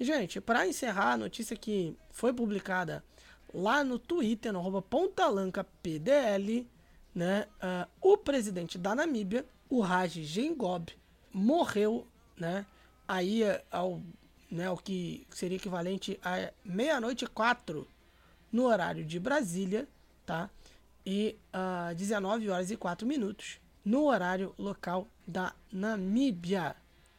[0.00, 3.04] Gente, para encerrar, a notícia que foi publicada
[3.52, 6.66] lá no Twitter, no arroba pontalancapdl,
[7.14, 10.92] né, uh, o presidente da Namíbia, o Raj Gengob,
[11.32, 12.06] morreu,
[12.38, 12.66] né,
[13.06, 14.02] aí ao,
[14.50, 17.88] né, o que seria equivalente a meia-noite e quatro
[18.50, 19.88] no horário de Brasília,
[20.24, 20.48] tá?
[21.04, 26.74] E uh, 19 horas e 4 minutos no horário local da Namíbia,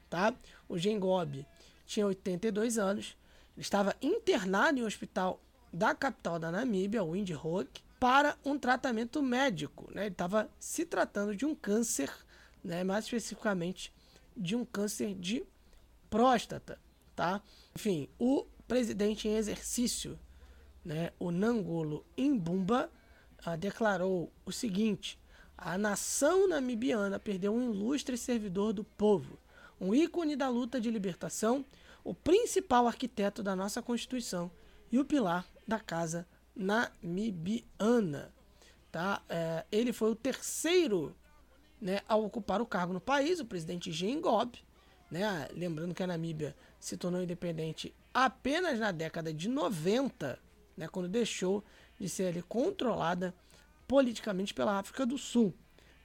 [0.09, 0.33] tá?
[0.67, 1.45] O Gengob
[1.85, 3.17] tinha 82 anos,
[3.57, 5.41] estava internado em um hospital
[5.71, 9.89] da capital da Namíbia, Windhoek, para um tratamento médico.
[9.93, 10.03] Né?
[10.03, 12.11] Ele estava se tratando de um câncer,
[12.63, 12.83] né?
[12.83, 13.93] mais especificamente
[14.37, 15.43] de um câncer de
[16.09, 16.79] próstata.
[17.15, 17.41] Tá?
[17.75, 20.19] Enfim, o presidente em exercício,
[20.83, 22.91] né, o Nangolo Imbumba,
[23.43, 25.19] ah, declarou o seguinte:
[25.57, 29.39] a nação namibiana perdeu um ilustre servidor do povo,
[29.79, 31.65] um ícone da luta de libertação,
[32.03, 34.51] o principal arquiteto da nossa Constituição
[34.91, 38.33] e o pilar da casa namibiana.
[38.91, 39.21] Tá?
[39.27, 41.15] É, ele foi o terceiro
[41.79, 44.57] né, a ocupar o cargo no país, o presidente Gob,
[45.09, 45.47] né?
[45.53, 50.39] Lembrando que a Namíbia se tornou independente apenas na década de 90,
[50.75, 50.87] né?
[50.87, 51.63] Quando deixou
[51.99, 53.33] de ser ali, controlada
[53.87, 55.53] politicamente pela África do Sul.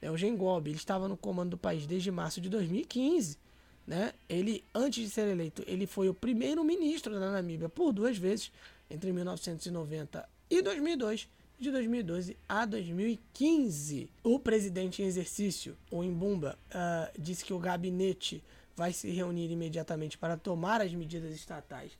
[0.01, 3.37] É, o Gengob ele estava no comando do país desde março de 2015.
[3.85, 4.13] Né?
[4.29, 8.51] Ele, antes de ser eleito, ele foi o primeiro ministro da Namíbia por duas vezes,
[8.89, 11.27] entre 1990 e 2002,
[11.59, 14.09] de 2012 a 2015.
[14.23, 18.43] O presidente em exercício, o Imbumba, uh, disse que o gabinete
[18.75, 21.93] vai se reunir imediatamente para tomar as medidas estatais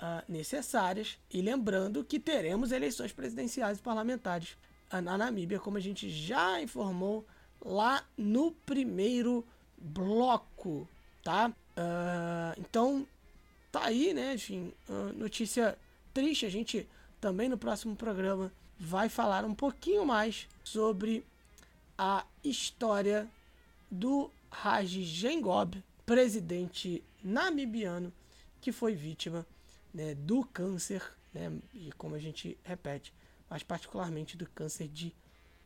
[0.00, 1.18] uh, necessárias.
[1.32, 4.56] E lembrando que teremos eleições presidenciais e parlamentares
[4.92, 7.26] uh, na Namíbia, como a gente já informou
[7.64, 9.46] lá no primeiro
[9.76, 10.88] bloco,
[11.22, 11.48] tá?
[11.48, 13.06] Uh, então,
[13.72, 14.34] tá aí, né?
[14.34, 14.72] Enfim,
[15.16, 15.76] notícia
[16.12, 16.44] triste.
[16.44, 16.88] A gente
[17.20, 21.22] também no próximo programa vai falar um pouquinho mais sobre
[21.98, 23.28] a história
[23.90, 28.10] do Raji Gengob, presidente namibiano
[28.58, 29.46] que foi vítima
[29.92, 31.02] né, do câncer,
[31.32, 33.12] né, e como a gente repete,
[33.50, 35.14] mas particularmente do câncer de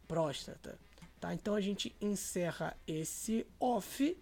[0.09, 0.77] próstata.
[1.21, 1.33] Tá?
[1.33, 4.17] Então a gente encerra esse off,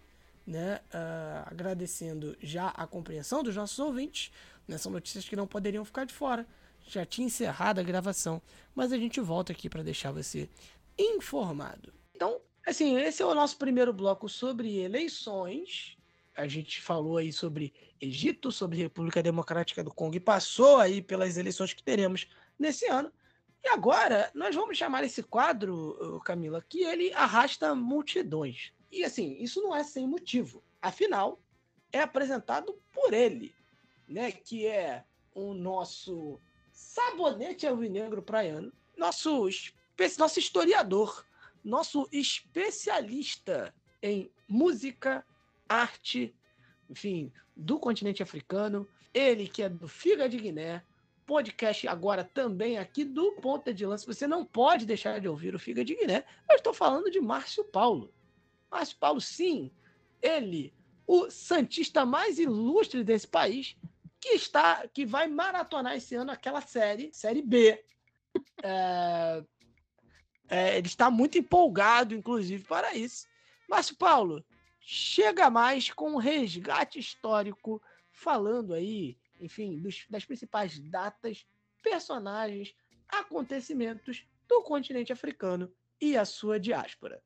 [0.45, 4.31] né, uh, agradecendo já a compreensão dos nossos ouvintes.
[4.67, 6.45] Né, são notícias que não poderiam ficar de fora.
[6.85, 8.41] Já tinha encerrado a gravação,
[8.75, 10.49] mas a gente volta aqui para deixar você
[10.97, 11.93] informado.
[12.15, 15.97] Então, assim, esse é o nosso primeiro bloco sobre eleições
[16.35, 21.37] a gente falou aí sobre Egito, sobre República Democrática do Congo e passou aí pelas
[21.37, 22.27] eleições que teremos
[22.57, 23.11] nesse ano.
[23.63, 28.73] E agora nós vamos chamar esse quadro, Camila, que ele arrasta multidões.
[28.91, 30.63] E assim, isso não é sem motivo.
[30.81, 31.39] Afinal,
[31.91, 33.53] é apresentado por ele,
[34.07, 35.03] né, que é
[35.33, 36.39] o nosso
[36.83, 39.47] sabonete alvinegro praiano, nosso,
[40.19, 41.25] nosso historiador,
[41.63, 45.25] nosso especialista em música
[45.67, 46.35] arte,
[46.89, 48.87] enfim, do continente africano.
[49.13, 50.83] Ele que é do Figa de Guiné,
[51.25, 54.05] podcast agora também aqui do Ponta de Lança.
[54.05, 56.25] Você não pode deixar de ouvir o Figa de Guiné.
[56.49, 58.13] Eu estou falando de Márcio Paulo.
[58.69, 59.71] Márcio Paulo, sim,
[60.21, 60.73] ele,
[61.07, 63.77] o santista mais ilustre desse país,
[64.23, 67.83] que está, que vai maratonar esse ano aquela série, série B.
[68.63, 69.43] É,
[70.47, 73.27] é, ele está muito empolgado, inclusive, para isso.
[73.69, 74.45] Márcio Paulo,
[74.79, 77.81] chega mais com um resgate histórico,
[78.13, 81.45] falando aí, enfim, dos, das principais datas,
[81.81, 82.73] personagens,
[83.09, 85.69] acontecimentos do continente africano
[85.99, 87.21] e a sua diáspora.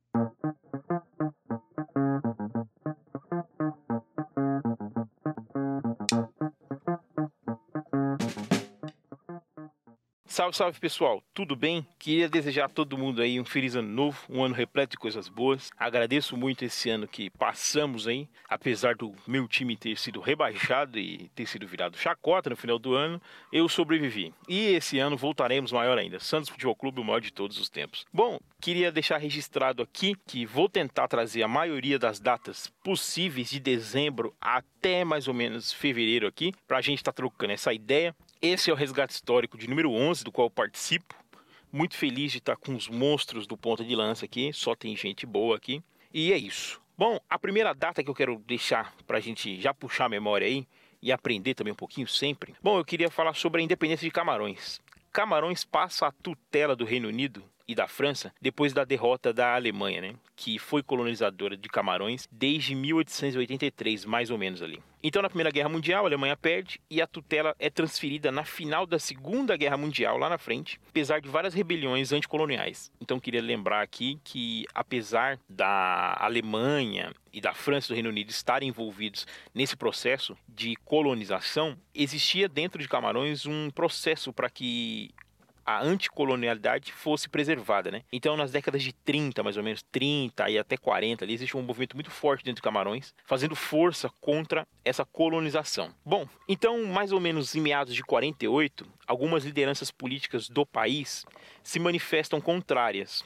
[10.48, 11.86] Salve, salve pessoal, tudo bem?
[12.00, 15.28] Queria desejar a todo mundo aí um feliz ano novo, um ano repleto de coisas
[15.28, 15.70] boas.
[15.78, 21.30] Agradeço muito esse ano que passamos aí, apesar do meu time ter sido rebaixado e
[21.36, 23.22] ter sido virado chacota no final do ano,
[23.52, 24.34] eu sobrevivi.
[24.48, 26.20] E esse ano voltaremos maior ainda.
[26.20, 28.06] Santos Futebol Clube, o maior de todos os tempos.
[28.14, 33.60] Bom, queria deixar registrado aqui que vou tentar trazer a maioria das datas possíveis de
[33.60, 38.16] dezembro até mais ou menos fevereiro aqui, para a gente estar tá trocando essa ideia.
[38.42, 41.16] Esse é o resgate histórico de número 11, do qual participo.
[41.72, 45.26] Muito feliz de estar com os monstros do ponta de lança aqui, só tem gente
[45.26, 45.84] boa aqui.
[46.14, 46.80] E é isso.
[46.96, 50.46] Bom, a primeira data que eu quero deixar para a gente já puxar a memória
[50.46, 50.68] aí
[51.02, 52.54] e aprender também um pouquinho sempre.
[52.62, 54.80] Bom, eu queria falar sobre a independência de Camarões.
[55.12, 60.02] Camarões passa a tutela do Reino Unido e da França depois da derrota da Alemanha,
[60.02, 64.82] né, que foi colonizadora de Camarões desde 1883, mais ou menos ali.
[65.04, 68.86] Então, na Primeira Guerra Mundial, a Alemanha perde e a tutela é transferida na final
[68.86, 72.92] da Segunda Guerra Mundial, lá na frente, apesar de várias rebeliões anticoloniais.
[73.00, 78.32] Então, queria lembrar aqui que, apesar da Alemanha e da França e do Reino Unido
[78.32, 85.12] estarem envolvidos nesse processo de colonização, existia dentro de Camarões um processo para que
[85.68, 88.04] a anticolonialidade fosse preservada, né?
[88.12, 91.62] Então, nas décadas de 30, mais ou menos, 30 e até 40, ali existe um
[91.62, 95.94] movimento muito forte dentro de Camarões, fazendo força contra essa colonização.
[96.06, 101.26] Bom, então, mais ou menos em meados de 48, algumas lideranças políticas do país
[101.62, 103.26] se manifestam contrárias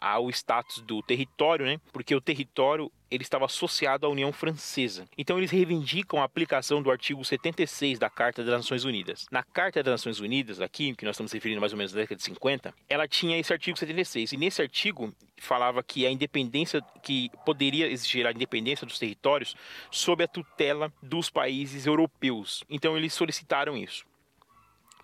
[0.00, 1.80] ao status do território, né?
[1.92, 5.06] Porque o território ele estava associado à União Francesa.
[5.18, 9.26] Então eles reivindicam a aplicação do artigo 76 da Carta das Nações Unidas.
[9.30, 12.16] Na Carta das Nações Unidas, aqui, que nós estamos referindo mais ou menos na década
[12.16, 14.32] de 50, ela tinha esse artigo 76.
[14.32, 19.56] E nesse artigo falava que a independência, que poderia exigir a independência dos territórios
[19.90, 22.62] sob a tutela dos países europeus.
[22.70, 24.04] Então eles solicitaram isso.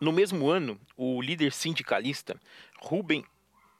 [0.00, 2.38] No mesmo ano, o líder sindicalista
[2.78, 3.24] Ruben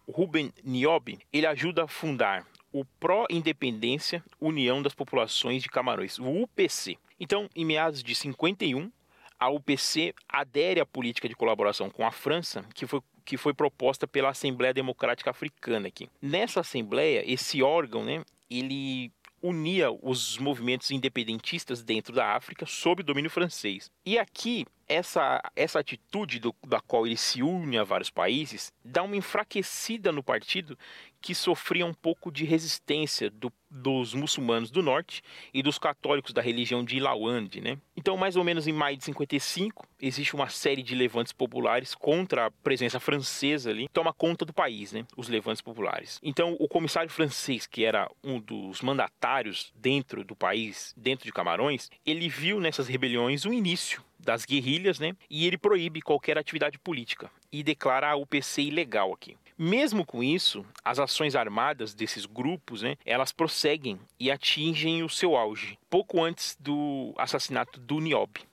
[0.09, 6.99] Ruben Niobe, ele ajuda a fundar o Pró-Independência União das Populações de Camarões, o UPC.
[7.19, 8.91] Então, em meados de 51,
[9.39, 14.07] a UPC adere à política de colaboração com a França, que foi que foi proposta
[14.07, 16.09] pela Assembleia Democrática Africana aqui.
[16.23, 19.11] Nessa assembleia, esse órgão, né, ele
[19.47, 23.91] unia os movimentos independentistas dentro da África sob domínio francês.
[24.05, 29.03] E aqui essa, essa atitude do, da qual ele se une a vários países dá
[29.03, 30.79] uma enfraquecida no partido
[31.27, 36.41] que sofria um pouco de resistência do, dos muçulmanos do norte e dos católicos da
[36.41, 37.79] religião de Ilawande, né?
[37.97, 42.47] Então, mais ou menos em maio de 55, existe uma série de levantes populares contra
[42.47, 45.05] a presença francesa ali, toma conta do país, né?
[45.17, 46.21] Os levantes populares.
[46.23, 51.91] Então, o comissário francês, que era um dos mandatários dentro do país, dentro de Camarões,
[52.07, 55.15] ele viu nessas rebeliões o início das guerrilhas, né?
[55.29, 59.37] E ele proíbe qualquer atividade política e declara a UPC ilegal aqui.
[59.59, 65.35] Mesmo com isso, as ações armadas desses grupos, né, elas prosseguem e atingem o seu
[65.35, 68.45] auge, pouco antes do assassinato do Niobe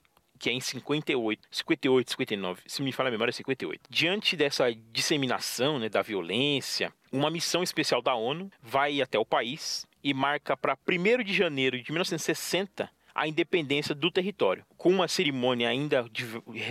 [0.43, 3.83] que é em 58, 58, 59, se me fala a memória, é 58.
[3.89, 9.87] Diante dessa disseminação né, da violência, uma missão especial da ONU vai até o país
[10.03, 15.69] e marca para 1 de janeiro de 1960 a independência do território, com uma cerimônia
[15.69, 16.05] ainda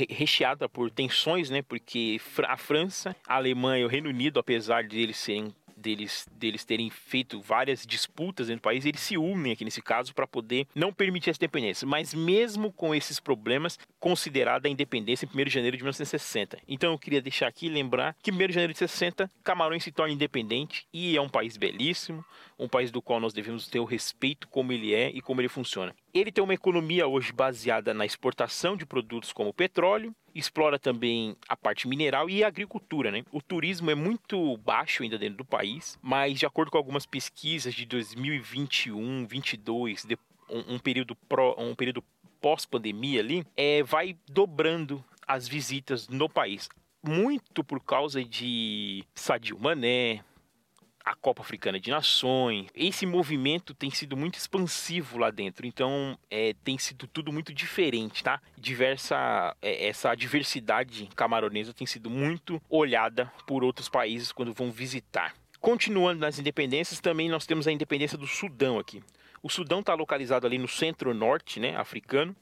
[0.08, 1.62] recheada por tensões, né?
[1.62, 6.64] Porque a França, a Alemanha e o Reino Unido, apesar de eles serem deles, deles
[6.64, 10.66] terem feito várias disputas dentro do país, eles se unem aqui nesse caso para poder
[10.74, 11.86] não permitir essa independência.
[11.86, 16.58] Mas mesmo com esses problemas, considerada a independência em 1 de janeiro de 1960.
[16.68, 19.90] Então eu queria deixar aqui lembrar que em 1 de janeiro de 60, Camarões se
[19.90, 22.24] torna independente e é um país belíssimo,
[22.58, 25.48] um país do qual nós devemos ter o respeito como ele é e como ele
[25.48, 25.94] funciona.
[26.14, 31.56] Ele tem uma economia hoje baseada na exportação de produtos como petróleo, explora também a
[31.56, 33.10] parte mineral e a agricultura.
[33.10, 33.24] Né?
[33.32, 37.72] O turismo é muito baixo ainda dentro do país, mas de acordo com algumas pesquisas
[37.72, 40.06] de 2021, 2022,
[40.50, 41.16] um, um período,
[41.56, 42.04] um período
[42.42, 46.68] pós-pandemia ali, é, vai dobrando as visitas no país.
[47.02, 50.22] Muito por causa de Sadio Mané,
[51.04, 52.66] a Copa Africana de Nações.
[52.74, 58.22] Esse movimento tem sido muito expansivo lá dentro, então é, tem sido tudo muito diferente,
[58.22, 58.40] tá?
[58.56, 65.34] Diversa, é, essa diversidade camaronesa tem sido muito olhada por outros países quando vão visitar.
[65.60, 69.02] Continuando nas independências, também nós temos a independência do Sudão aqui.
[69.42, 72.34] O Sudão está localizado ali no centro-norte, né, africano.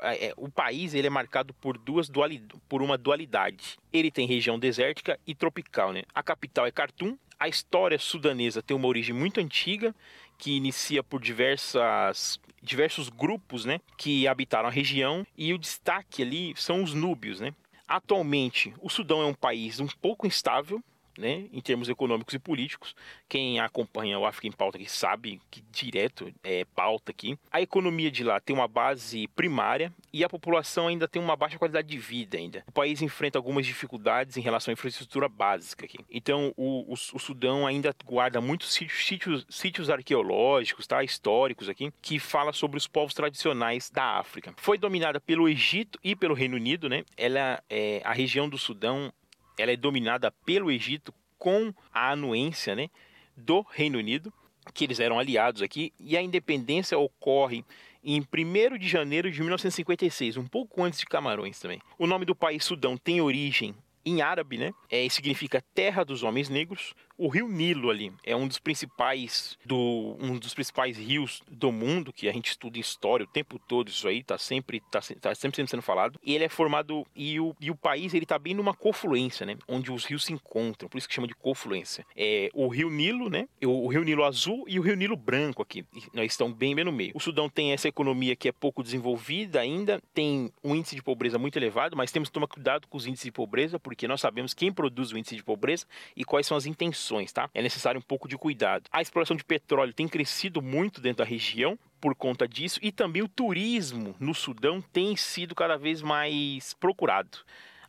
[0.00, 3.78] É, é, o país ele é marcado por duas dualidades, por uma dualidade.
[3.92, 6.02] Ele tem região desértica e tropical, né?
[6.14, 9.94] A capital é Khartoum a história sudanesa tem uma origem muito antiga,
[10.38, 16.54] que inicia por diversas, diversos grupos né, que habitaram a região, e o destaque ali
[16.56, 17.40] são os núbios.
[17.40, 17.54] Né?
[17.86, 20.82] Atualmente, o Sudão é um país um pouco instável,
[21.18, 22.94] né, em termos econômicos e políticos.
[23.28, 27.38] Quem acompanha o África em Pauta aqui sabe que direto é pauta aqui.
[27.50, 31.58] A economia de lá tem uma base primária e a população ainda tem uma baixa
[31.58, 32.64] qualidade de vida ainda.
[32.66, 35.98] O país enfrenta algumas dificuldades em relação à infraestrutura básica aqui.
[36.10, 41.92] Então, o, o, o Sudão ainda guarda muitos sítios, sítios, sítios arqueológicos, tá, históricos aqui,
[42.00, 44.54] que fala sobre os povos tradicionais da África.
[44.56, 47.04] Foi dominada pelo Egito e pelo Reino Unido, né?
[47.16, 49.12] Ela é a região do Sudão
[49.58, 52.88] ela é dominada pelo Egito com a anuência né,
[53.36, 54.32] do Reino Unido,
[54.72, 57.64] que eles eram aliados aqui, e a independência ocorre
[58.02, 61.80] em 1 de janeiro de 1956, um pouco antes de Camarões também.
[61.98, 63.74] O nome do país Sudão tem origem
[64.04, 64.72] em árabe, né?
[64.90, 66.94] É, significa terra dos homens negros.
[67.16, 72.12] O rio Nilo ali é um dos principais do um dos principais rios do mundo
[72.12, 75.32] que a gente estuda em história o tempo todo isso aí tá sempre tá, tá
[75.34, 76.18] sempre sendo falado.
[76.24, 79.56] E ele é formado e o, e o país ele tá bem numa confluência, né?
[79.68, 82.04] Onde os rios se encontram, por isso que chama de confluência.
[82.16, 83.48] É o rio Nilo, né?
[83.62, 85.84] O, o rio Nilo azul e o rio Nilo branco aqui.
[86.12, 87.12] Nós estão bem bem no meio.
[87.14, 91.38] O Sudão tem essa economia que é pouco desenvolvida ainda, tem um índice de pobreza
[91.38, 94.52] muito elevado, mas temos que tomar cuidado com os índices de pobreza porque nós sabemos
[94.52, 95.86] quem produz o índice de pobreza
[96.16, 97.50] e quais são as intenções tá?
[97.54, 98.88] É necessário um pouco de cuidado.
[98.90, 103.22] A exploração de petróleo tem crescido muito dentro da região por conta disso e também
[103.22, 107.38] o turismo no Sudão tem sido cada vez mais procurado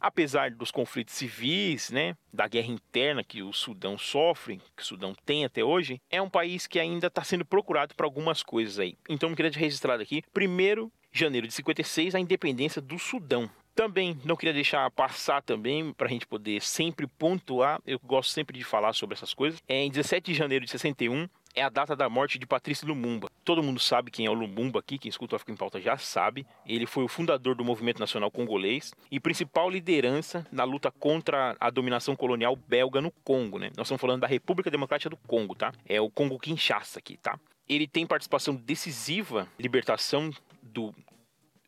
[0.05, 5.15] apesar dos conflitos civis, né, da guerra interna que o Sudão sofre, que o Sudão
[5.25, 8.95] tem até hoje, é um país que ainda está sendo procurado para algumas coisas aí.
[9.09, 13.49] Então, eu queria registrar aqui, primeiro janeiro de 56, a independência do Sudão.
[13.75, 17.81] Também não queria deixar passar também para a gente poder sempre pontuar.
[17.85, 19.61] Eu gosto sempre de falar sobre essas coisas.
[19.67, 23.29] É, em 17 de janeiro de 61 é a data da morte de Patrício Lumumba.
[23.43, 25.97] Todo mundo sabe quem é o Lumumba aqui, quem escuta o África em Pauta já
[25.97, 26.45] sabe.
[26.65, 31.69] Ele foi o fundador do Movimento Nacional Congolês e principal liderança na luta contra a
[31.69, 33.71] dominação colonial belga no Congo, né?
[33.75, 35.73] Nós estamos falando da República Democrática do Congo, tá?
[35.85, 37.37] É o Congo Kinshasa aqui, tá?
[37.67, 40.29] Ele tem participação decisiva libertação
[40.61, 40.93] do,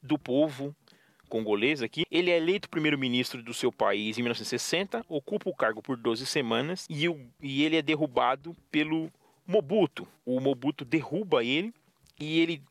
[0.01, 0.75] do povo
[1.27, 2.05] congolês aqui.
[2.09, 6.85] Ele é eleito primeiro-ministro do seu país em 1960, ocupa o cargo por 12 semanas
[6.89, 9.11] e, o, e ele é derrubado pelo
[9.45, 10.07] Mobutu.
[10.25, 11.73] O Mobutu derruba ele
[12.19, 12.61] e ele,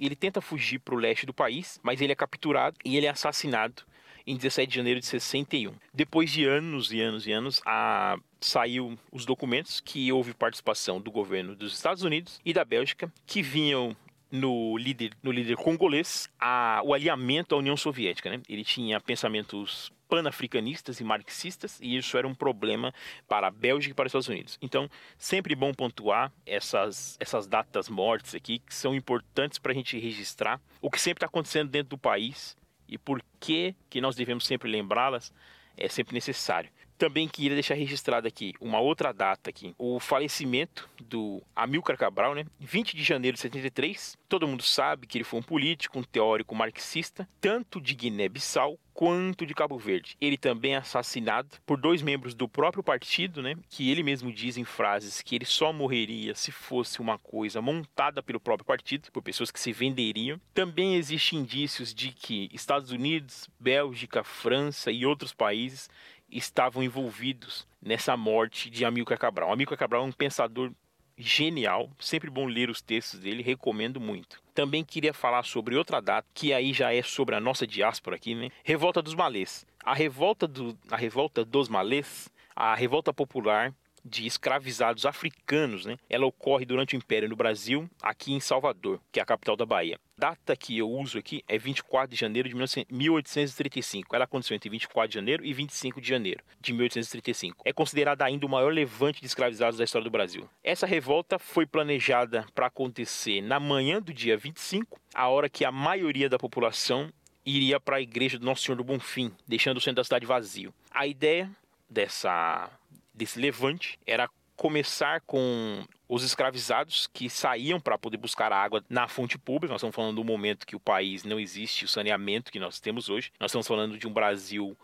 [0.00, 3.10] ele tenta fugir para o leste do país, mas ele é capturado e ele é
[3.10, 3.84] assassinado
[4.26, 5.74] em 17 de janeiro de 61.
[5.92, 8.16] Depois de anos e anos e anos, a...
[8.40, 13.42] saiu os documentos que houve participação do governo dos Estados Unidos e da Bélgica, que
[13.42, 13.96] vinham
[14.34, 18.28] no líder, no líder congolês a, o alinhamento à União Soviética.
[18.28, 18.42] Né?
[18.48, 22.92] Ele tinha pensamentos panafricanistas e marxistas, e isso era um problema
[23.28, 24.58] para a Bélgica e para os Estados Unidos.
[24.60, 29.98] Então, sempre bom pontuar essas, essas datas mortes aqui, que são importantes para a gente
[30.00, 32.56] registrar o que sempre está acontecendo dentro do país
[32.88, 35.32] e por que, que nós devemos sempre lembrá-las
[35.76, 36.70] é sempre necessário.
[36.98, 42.44] Também queria deixar registrado aqui uma outra data aqui, o falecimento do Amilcar Cabral, né?
[42.60, 44.16] 20 de janeiro de 73.
[44.28, 49.44] Todo mundo sabe que ele foi um político, um teórico marxista, tanto de Guiné-Bissau quanto
[49.44, 50.16] de Cabo Verde.
[50.20, 53.56] Ele também é assassinado por dois membros do próprio partido, né?
[53.68, 58.22] Que ele mesmo diz em frases que ele só morreria se fosse uma coisa montada
[58.22, 60.40] pelo próprio partido, por pessoas que se venderiam.
[60.54, 65.90] Também existem indícios de que Estados Unidos, Bélgica, França e outros países
[66.34, 69.52] estavam envolvidos nessa morte de Amilcar Cabral.
[69.52, 70.72] Amilcar Cabral é um pensador
[71.16, 74.42] genial, sempre bom ler os textos dele, recomendo muito.
[74.52, 78.34] Também queria falar sobre outra data, que aí já é sobre a nossa diáspora aqui,
[78.34, 78.50] né?
[78.64, 79.64] Revolta dos Malês.
[79.84, 83.72] A revolta, do, a revolta dos Malês, a revolta popular
[84.04, 85.96] de escravizados africanos, né?
[86.08, 89.64] Ela ocorre durante o Império no Brasil, aqui em Salvador, que é a capital da
[89.64, 89.98] Bahia.
[90.16, 94.14] Data que eu uso aqui é 24 de janeiro de 1835.
[94.14, 97.62] Ela aconteceu entre 24 de janeiro e 25 de janeiro de 1835.
[97.64, 100.48] É considerada ainda o maior levante de escravizados da história do Brasil.
[100.62, 105.72] Essa revolta foi planejada para acontecer na manhã do dia 25, a hora que a
[105.72, 107.10] maioria da população
[107.44, 110.72] iria para a igreja do Nosso Senhor do Bonfim, deixando o centro da cidade vazio.
[110.90, 111.50] A ideia
[111.90, 112.70] dessa
[113.14, 119.36] desse levante era começar com os escravizados que saíam para poder buscar água na fonte
[119.36, 119.72] pública.
[119.72, 123.08] Nós estamos falando do momento que o país não existe o saneamento que nós temos
[123.08, 123.32] hoje.
[123.40, 124.76] Nós estamos falando de um Brasil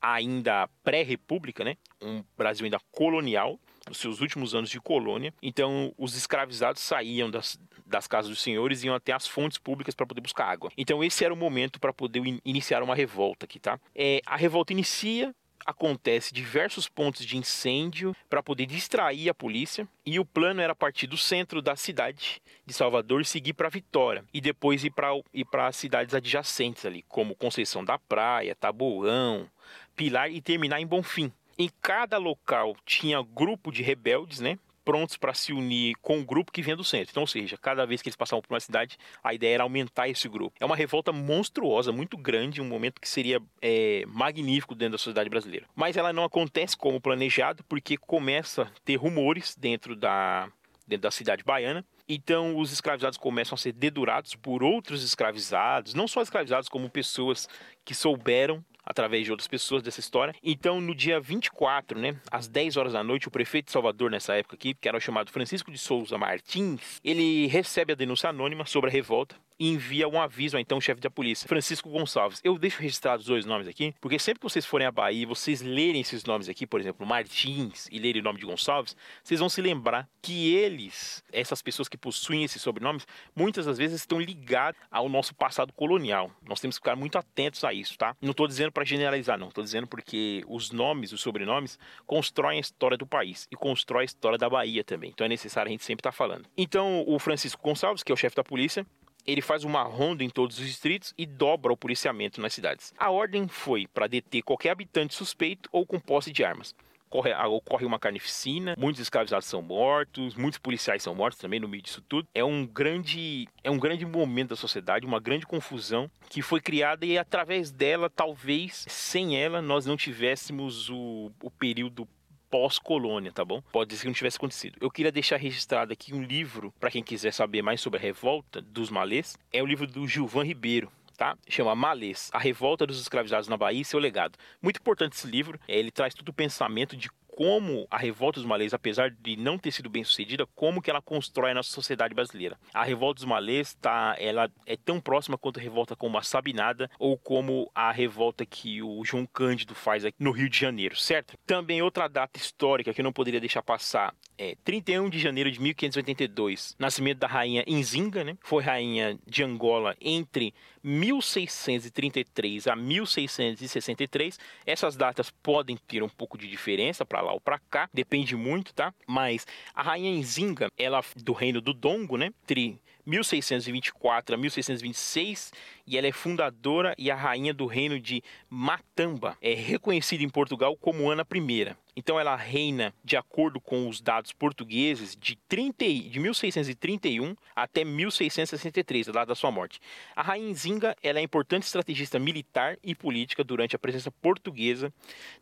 [0.00, 1.76] ainda pré-república, né?
[2.00, 5.34] Um Brasil ainda colonial, nos seus últimos anos de colônia.
[5.42, 9.94] Então, os escravizados saíam das, das casas dos senhores e iam até as fontes públicas
[9.94, 10.70] para poder buscar água.
[10.76, 13.78] Então, esse era o momento para poder in iniciar uma revolta aqui, tá?
[13.94, 20.18] É, a revolta inicia acontece diversos pontos de incêndio para poder distrair a polícia e
[20.18, 24.84] o plano era partir do centro da cidade de Salvador seguir para Vitória e depois
[24.84, 29.48] ir para ir para as cidades adjacentes ali, como Conceição da Praia, Taboão,
[29.94, 31.32] Pilar e terminar em Bonfim.
[31.58, 34.58] Em cada local tinha grupo de rebeldes, né?
[34.84, 37.10] Prontos para se unir com o grupo que vinha do centro.
[37.10, 40.08] Então, ou seja, cada vez que eles passavam por uma cidade, a ideia era aumentar
[40.08, 40.56] esse grupo.
[40.60, 45.28] É uma revolta monstruosa, muito grande, um momento que seria é, magnífico dentro da sociedade
[45.28, 45.66] brasileira.
[45.74, 50.50] Mas ela não acontece como planejado, porque começa a ter rumores dentro da,
[50.86, 51.84] dentro da cidade baiana.
[52.08, 57.48] Então, os escravizados começam a ser dedurados por outros escravizados, não só escravizados, como pessoas
[57.84, 60.34] que souberam através de outras pessoas dessa história.
[60.42, 64.34] Então, no dia 24, né, às 10 horas da noite, o prefeito de Salvador, nessa
[64.34, 68.64] época aqui, que era o chamado Francisco de Souza Martins, ele recebe a denúncia anônima
[68.66, 72.40] sobre a revolta e envia um aviso ao então chefe da polícia, Francisco Gonçalves.
[72.42, 75.26] Eu deixo registrados os dois nomes aqui, porque sempre que vocês forem à Bahia e
[75.26, 79.38] vocês lerem esses nomes aqui, por exemplo, Martins, e lerem o nome de Gonçalves, vocês
[79.38, 83.06] vão se lembrar que eles, essas pessoas que possuem esses sobrenomes,
[83.36, 86.30] muitas das vezes estão ligados ao nosso passado colonial.
[86.48, 88.16] Nós temos que ficar muito atentos a isso, tá?
[88.20, 89.48] Não estou dizendo para generalizar, não.
[89.48, 94.04] Estou dizendo porque os nomes, os sobrenomes, constroem a história do país e constrói a
[94.06, 95.10] história da Bahia também.
[95.10, 96.46] Então é necessário a gente sempre estar tá falando.
[96.56, 98.86] Então, o Francisco Gonçalves, que é o chefe da polícia,
[99.26, 102.92] ele faz uma ronda em todos os distritos e dobra o policiamento nas cidades.
[102.98, 106.74] A ordem foi para deter qualquer habitante suspeito ou com posse de armas.
[107.12, 111.82] Ocorre, ocorre uma carnificina, muitos escravizados são mortos, muitos policiais são mortos também no meio
[111.82, 112.28] disso tudo.
[112.32, 117.04] É um grande, é um grande momento da sociedade, uma grande confusão que foi criada
[117.04, 122.06] e através dela, talvez sem ela, nós não tivéssemos o, o período
[122.50, 123.62] pós-colônia, tá bom?
[123.72, 124.76] Pode ser que não tivesse acontecido.
[124.80, 128.60] Eu queria deixar registrado aqui um livro, para quem quiser saber mais sobre a revolta
[128.60, 130.90] dos malês, é o livro do Gilvan Ribeiro.
[131.16, 131.36] Tá?
[131.46, 134.38] Chama Malês, A Revolta dos Escravizados na Bahia e Seu Legado.
[134.62, 138.46] Muito importante esse livro, é, ele traz todo o pensamento de como a revolta dos
[138.46, 142.14] malês, apesar de não ter sido bem sucedida, como que ela constrói a nossa sociedade
[142.14, 142.58] brasileira.
[142.74, 146.90] A revolta dos malês tá, ela é tão próxima quanto a revolta como a Sabinada
[146.98, 151.36] ou como a revolta que o João Cândido faz aqui no Rio de Janeiro, certo?
[151.46, 155.60] Também outra data histórica que eu não poderia deixar passar é 31 de janeiro de
[155.60, 158.38] 1582, nascimento da rainha Inzinga, né?
[158.40, 164.38] Foi rainha de Angola entre 1633 a 1663.
[164.64, 168.72] Essas datas podem ter um pouco de diferença para lá ou para cá, depende muito,
[168.72, 168.94] tá?
[169.06, 172.32] Mas a rainha Nzinga, ela do reino do Dongo, né?
[172.42, 172.80] Entre
[173.10, 175.52] 1624 a 1626
[175.86, 179.36] e ela é fundadora e a rainha do reino de Matamba.
[179.42, 181.74] É reconhecida em Portugal como Ana I.
[181.96, 189.08] Então ela reina de acordo com os dados portugueses de, 30, de 1631 até 1663,
[189.08, 189.80] a data da sua morte.
[190.14, 194.92] A rainha Zinga ela é importante estrategista militar e política durante a presença portuguesa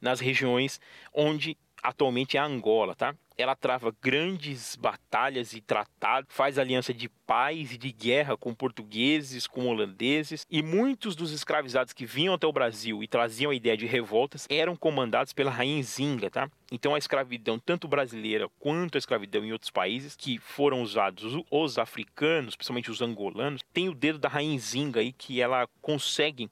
[0.01, 0.81] nas regiões
[1.13, 3.15] onde atualmente é a Angola, tá?
[3.37, 9.47] Ela trava grandes batalhas e tratados, faz aliança de paz e de guerra com portugueses,
[9.47, 13.77] com holandeses, e muitos dos escravizados que vinham até o Brasil e traziam a ideia
[13.77, 16.51] de revoltas eram comandados pela rainha Zinga, tá?
[16.73, 21.79] Então a escravidão, tanto brasileira quanto a escravidão em outros países, que foram usados os
[21.79, 26.51] africanos, principalmente os angolanos, tem o dedo da rainha Zinga aí que ela consegue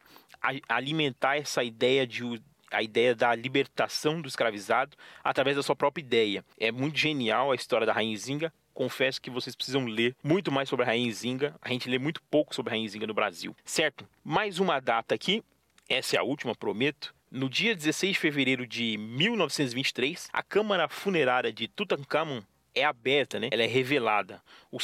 [0.68, 2.22] alimentar essa ideia de
[2.70, 6.44] a ideia da libertação do escravizado através da sua própria ideia.
[6.58, 8.52] É muito genial a história da Rainha Zinga.
[8.74, 11.54] Confesso que vocês precisam ler muito mais sobre a Rainha Zinga.
[11.62, 14.06] A gente lê muito pouco sobre a Rainha Zinga no Brasil, certo?
[14.22, 15.42] Mais uma data aqui,
[15.88, 17.14] essa é a última, prometo.
[17.30, 22.42] No dia 16 de fevereiro de 1923, a Câmara Funerária de Tutankhamon
[22.76, 23.48] é aberta, né?
[23.50, 24.42] Ela é revelada.
[24.70, 24.76] O,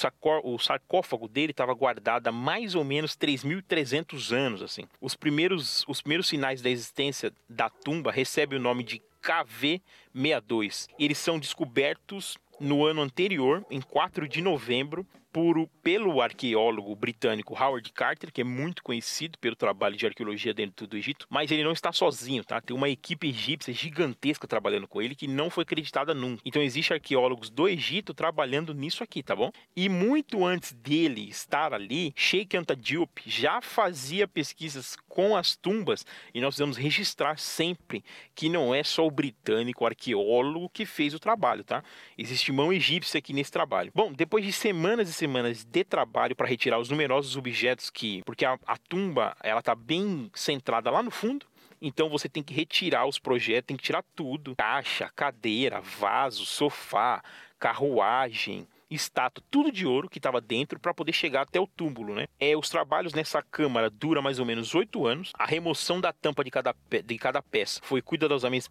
[0.44, 4.84] o sarcófago dele estava guardado há mais ou menos 3.300 anos, assim.
[5.00, 10.88] Os primeiros, os primeiros sinais da existência da tumba recebem o nome de KV62.
[10.98, 17.92] Eles são descobertos no ano anterior, em 4 de novembro, por, pelo arqueólogo britânico Howard
[17.92, 21.72] Carter, que é muito conhecido pelo trabalho de arqueologia dentro do Egito, mas ele não
[21.72, 22.60] está sozinho, tá?
[22.60, 26.42] Tem uma equipe egípcia gigantesca trabalhando com ele que não foi acreditada nunca.
[26.44, 29.50] Então existem arqueólogos do Egito trabalhando nisso aqui, tá bom?
[29.74, 36.06] E muito antes dele estar ali, Sheikh Anta Diop já fazia pesquisas com as tumbas
[36.34, 38.04] e nós precisamos registrar sempre
[38.34, 41.82] que não é só o britânico o arqueólogo que fez o trabalho, tá?
[42.16, 43.90] Existe mão egípcia aqui nesse trabalho.
[43.94, 48.44] Bom, depois de semanas e semanas de trabalho para retirar os numerosos objetos que, porque
[48.44, 51.46] a, a tumba ela tá bem centrada lá no fundo,
[51.80, 57.22] então você tem que retirar os projetos, tem que tirar tudo: caixa, cadeira, vaso, sofá,
[57.56, 62.26] carruagem, estátua, tudo de ouro que estava dentro para poder chegar até o túmulo, né?
[62.40, 65.32] É, os trabalhos nessa câmara dura mais ou menos oito anos.
[65.38, 66.74] A remoção da tampa de cada,
[67.04, 68.68] de cada peça foi cuidadosamente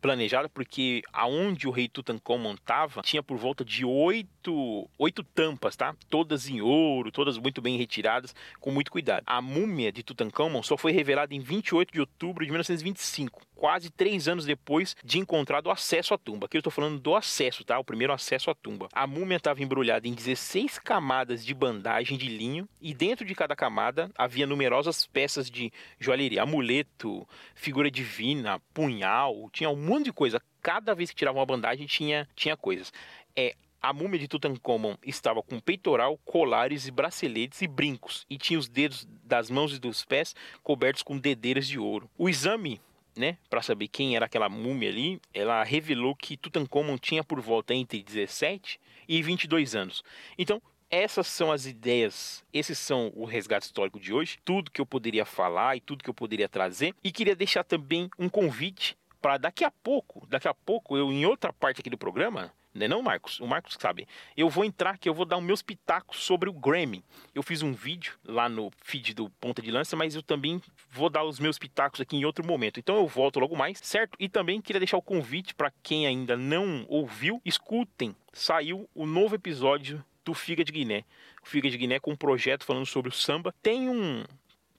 [0.00, 5.94] planejada porque aonde o rei Tutankhamon estava tinha por volta de oito, oito tampas, tá?
[6.08, 9.22] Todas em ouro, todas muito bem retiradas, com muito cuidado.
[9.26, 14.26] A múmia de Tutankhamon só foi revelada em 28 de outubro de 1925 quase três
[14.26, 16.46] anos depois de encontrado o acesso à tumba.
[16.46, 17.78] Aqui eu estou falando do acesso, tá?
[17.78, 18.88] O primeiro acesso à tumba.
[18.90, 23.54] A múmia estava embrulhada em 16 camadas de bandagem de linho e dentro de cada
[23.54, 30.40] camada havia numerosas peças de joalheria, amuleto, figura divina, punhal, tinha um monte de coisa.
[30.62, 32.90] Cada vez que tirava uma bandagem tinha, tinha coisas.
[33.36, 38.58] É, a múmia de Tutankhamon estava com peitoral, colares e braceletes e brincos, e tinha
[38.58, 42.10] os dedos das mãos e dos pés cobertos com dedeiras de ouro.
[42.16, 42.80] O exame
[43.16, 47.74] né, para saber quem era aquela múmia ali, ela revelou que Tutankhamon tinha por volta
[47.74, 50.02] entre 17 e 22 anos.
[50.38, 54.86] Então, essas são as ideias, esses são o resgate histórico de hoje, tudo que eu
[54.86, 56.94] poderia falar e tudo que eu poderia trazer.
[57.02, 61.24] E queria deixar também um convite para daqui a pouco, daqui a pouco eu em
[61.24, 63.40] outra parte aqui do programa, né não, Marcos?
[63.40, 64.06] O Marcos sabe.
[64.36, 67.04] Eu vou entrar que eu vou dar os meus pitacos sobre o Grammy.
[67.34, 71.10] Eu fiz um vídeo lá no feed do Ponta de Lança, mas eu também vou
[71.10, 72.78] dar os meus pitacos aqui em outro momento.
[72.78, 74.16] Então eu volto logo mais, certo?
[74.18, 78.14] E também queria deixar o convite para quem ainda não ouviu, escutem.
[78.32, 81.04] Saiu o novo episódio do Figa de Guiné.
[81.42, 83.54] O Figa de Guiné com um projeto falando sobre o samba.
[83.62, 84.24] Tem um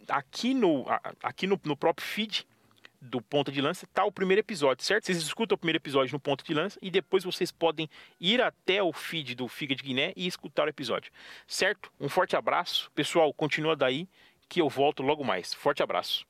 [0.08, 0.86] aqui no
[1.22, 2.46] aqui no, no próprio feed
[3.02, 5.06] do Ponta de Lança tá o primeiro episódio, certo?
[5.06, 8.84] Vocês escutam o primeiro episódio no Ponta de Lança e depois vocês podem ir até
[8.84, 11.12] o feed do Figa de Guiné e escutar o episódio,
[11.48, 11.92] certo?
[12.00, 12.92] Um forte abraço.
[12.94, 14.08] Pessoal, continua daí
[14.48, 15.54] que eu volto logo mais.
[15.54, 16.26] Forte abraço.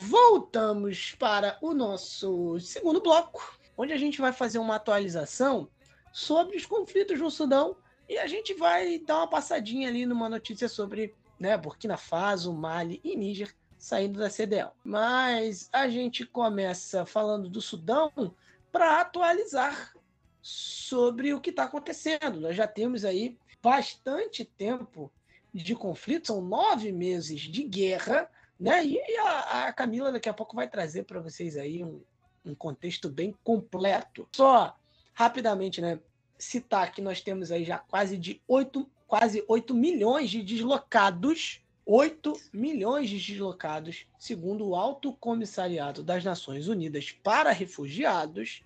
[0.00, 5.68] Voltamos para o nosso segundo bloco, onde a gente vai fazer uma atualização
[6.12, 7.76] sobre os conflitos no Sudão
[8.08, 13.00] e a gente vai dar uma passadinha ali numa notícia sobre né, Burkina Faso, Mali
[13.02, 14.70] e Níger saindo da CDL.
[14.82, 18.10] Mas a gente começa falando do Sudão
[18.72, 19.92] para atualizar
[20.40, 22.40] sobre o que está acontecendo.
[22.40, 25.10] Nós já temos aí bastante tempo
[25.52, 28.84] de conflito, são nove meses de guerra, né?
[28.84, 32.00] E a, a Camila daqui a pouco vai trazer para vocês aí um,
[32.44, 34.28] um contexto bem completo.
[34.34, 34.76] Só
[35.12, 35.98] rapidamente, né?
[36.38, 42.32] Citar que nós temos aí já quase de 8, quase 8 milhões de deslocados 8
[42.52, 48.62] milhões de deslocados, segundo o Alto Comissariado das Nações Unidas para Refugiados,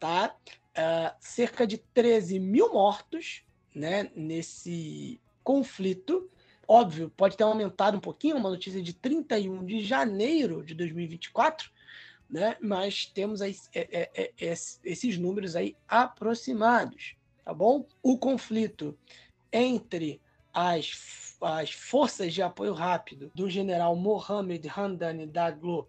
[0.00, 0.34] tá?
[0.76, 6.28] Uh, cerca de 13 mil mortos né, nesse conflito.
[6.66, 11.70] Óbvio, pode ter aumentado um pouquinho, uma notícia de 31 de janeiro de 2024,
[12.28, 12.56] né?
[12.60, 14.54] mas temos aí, é, é, é,
[14.84, 17.86] esses números aí aproximados, tá bom?
[18.02, 18.96] O conflito
[19.52, 20.20] entre
[20.52, 25.88] as, as forças de apoio rápido do general Mohamed Hamdani Daglo,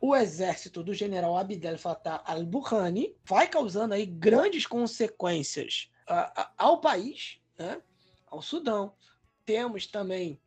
[0.00, 5.88] o exército do general Abdel Fattah al-Burhani, vai causando aí grandes consequências
[6.58, 7.80] ao país, né?
[8.26, 8.94] ao Sudão.
[9.44, 10.40] Temos também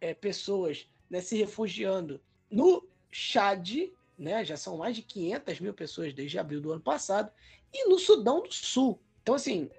[0.00, 4.44] é, pessoas né, se refugiando no Chad, né?
[4.44, 7.30] já são mais de 500 mil pessoas desde abril do ano passado,
[7.72, 9.00] e no Sudão do Sul.
[9.22, 9.70] Então, assim,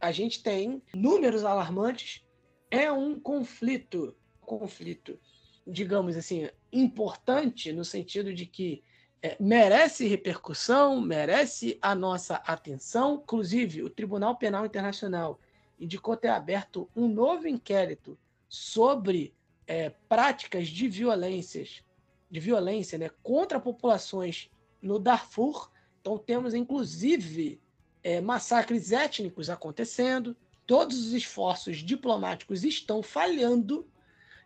[0.00, 2.24] a gente tem números alarmantes
[2.70, 5.18] é um conflito, conflito,
[5.66, 8.82] digamos assim, importante no sentido de que
[9.22, 13.20] é, merece repercussão, merece a nossa atenção.
[13.22, 15.40] Inclusive, o Tribunal Penal Internacional
[15.78, 19.34] indicou ter aberto um novo inquérito sobre
[19.66, 21.82] é, práticas de violências,
[22.30, 24.50] de violência, né, contra populações
[24.80, 25.70] no Darfur.
[26.00, 27.60] Então temos inclusive
[28.02, 30.36] é, massacres étnicos acontecendo
[30.66, 33.88] todos os esforços diplomáticos estão falhando.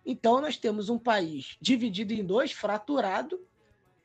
[0.05, 3.40] Então, nós temos um país dividido em dois, fraturado,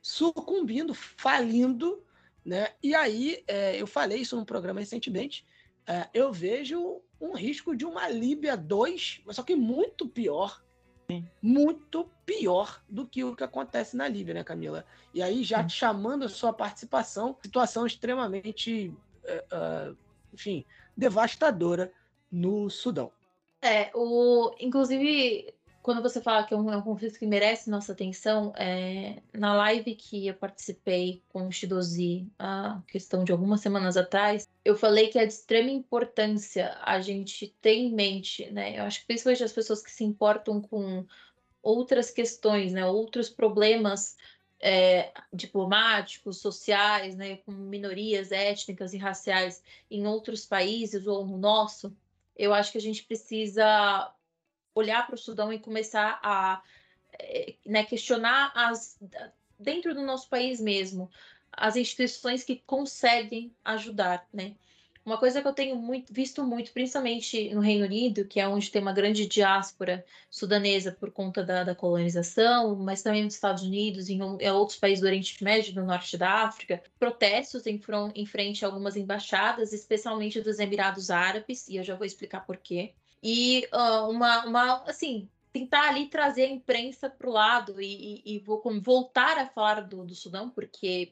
[0.02, 2.02] sucumbindo, falindo.
[2.44, 2.70] Né?
[2.82, 5.46] E aí, é, eu falei isso num programa recentemente,
[5.86, 10.64] é, eu vejo um risco de uma Líbia 2, só que muito pior.
[11.10, 11.28] Sim.
[11.42, 14.86] Muito pior do que o que acontece na Líbia, né, Camila?
[15.14, 18.92] E aí, já te chamando a sua participação, situação extremamente,
[19.24, 19.96] uh,
[20.34, 20.66] enfim,
[20.98, 21.94] devastadora
[22.32, 23.12] no Sudão.
[23.62, 25.54] É, o, inclusive,
[25.86, 29.54] quando você fala que é um, é um conflito que merece nossa atenção, é, na
[29.54, 35.10] live que eu participei com o Shidozi, a questão de algumas semanas atrás, eu falei
[35.10, 38.80] que é de extrema importância a gente ter em mente, né?
[38.80, 41.06] Eu acho que principalmente as pessoas que se importam com
[41.62, 42.84] outras questões, né?
[42.84, 44.18] Outros problemas
[44.60, 47.38] é, diplomáticos, sociais, né?
[47.46, 51.96] Com minorias étnicas e raciais em outros países ou no nosso,
[52.36, 54.12] eu acho que a gente precisa
[54.76, 56.62] olhar para o Sudão e começar a
[57.18, 59.00] eh, né, questionar as
[59.58, 61.10] dentro do nosso país mesmo
[61.58, 64.56] as instituições que conseguem ajudar, né?
[65.06, 68.72] Uma coisa que eu tenho muito, visto muito, principalmente no Reino Unido, que é onde
[68.72, 74.10] tem uma grande diáspora sudanesa por conta da, da colonização, mas também nos Estados Unidos
[74.10, 77.80] em, em, outros países do Oriente Médio, no Norte da África, protestos em,
[78.16, 82.58] em frente a algumas embaixadas, especialmente dos Emirados Árabes, e eu já vou explicar por
[82.58, 82.96] quê.
[83.28, 88.36] E uh, uma, uma, assim, tentar ali trazer a imprensa para o lado e, e,
[88.36, 91.12] e, vou voltar a falar do, do Sudão, porque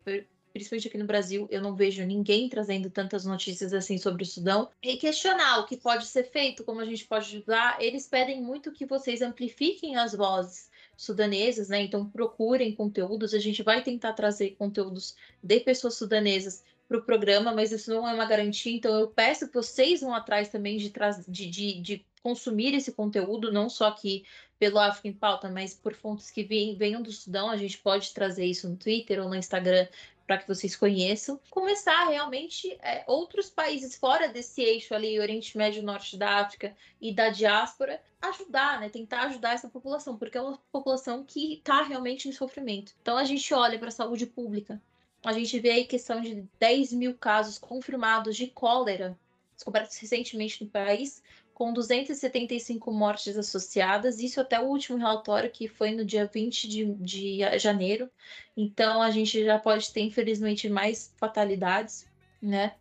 [0.54, 4.70] principalmente aqui no Brasil, eu não vejo ninguém trazendo tantas notícias assim sobre o Sudão.
[4.84, 7.82] E questionar o que pode ser feito, como a gente pode ajudar.
[7.82, 11.82] Eles pedem muito que vocês amplifiquem as vozes sudanesas, né?
[11.82, 13.34] Então procurem conteúdos.
[13.34, 16.64] A gente vai tentar trazer conteúdos de pessoas sudanesas
[16.94, 18.76] para o programa, mas isso não é uma garantia.
[18.76, 20.94] Então eu peço que vocês vão atrás também de,
[21.28, 24.24] de, de, de consumir esse conteúdo, não só aqui
[24.60, 27.50] pelo África em Pauta, mas por fontes que venham do Sudão.
[27.50, 29.88] A gente pode trazer isso no Twitter ou no Instagram
[30.26, 35.84] para que vocês conheçam, começar realmente é, outros países fora desse eixo ali, Oriente Médio,
[35.84, 38.88] Norte da África e da diáspora, ajudar, né?
[38.88, 42.94] Tentar ajudar essa população, porque é uma população que está realmente em sofrimento.
[43.02, 44.82] Então a gente olha para a saúde pública,
[45.24, 49.18] a gente vê aí questão de 10 mil casos confirmados de cólera
[49.56, 51.24] descobertos recentemente no país,
[51.54, 56.86] com 275 mortes associadas, isso até o último relatório, que foi no dia 20 de,
[56.96, 58.10] de janeiro.
[58.58, 62.08] Então, a gente já pode ter, infelizmente, mais fatalidades,
[62.42, 62.74] né?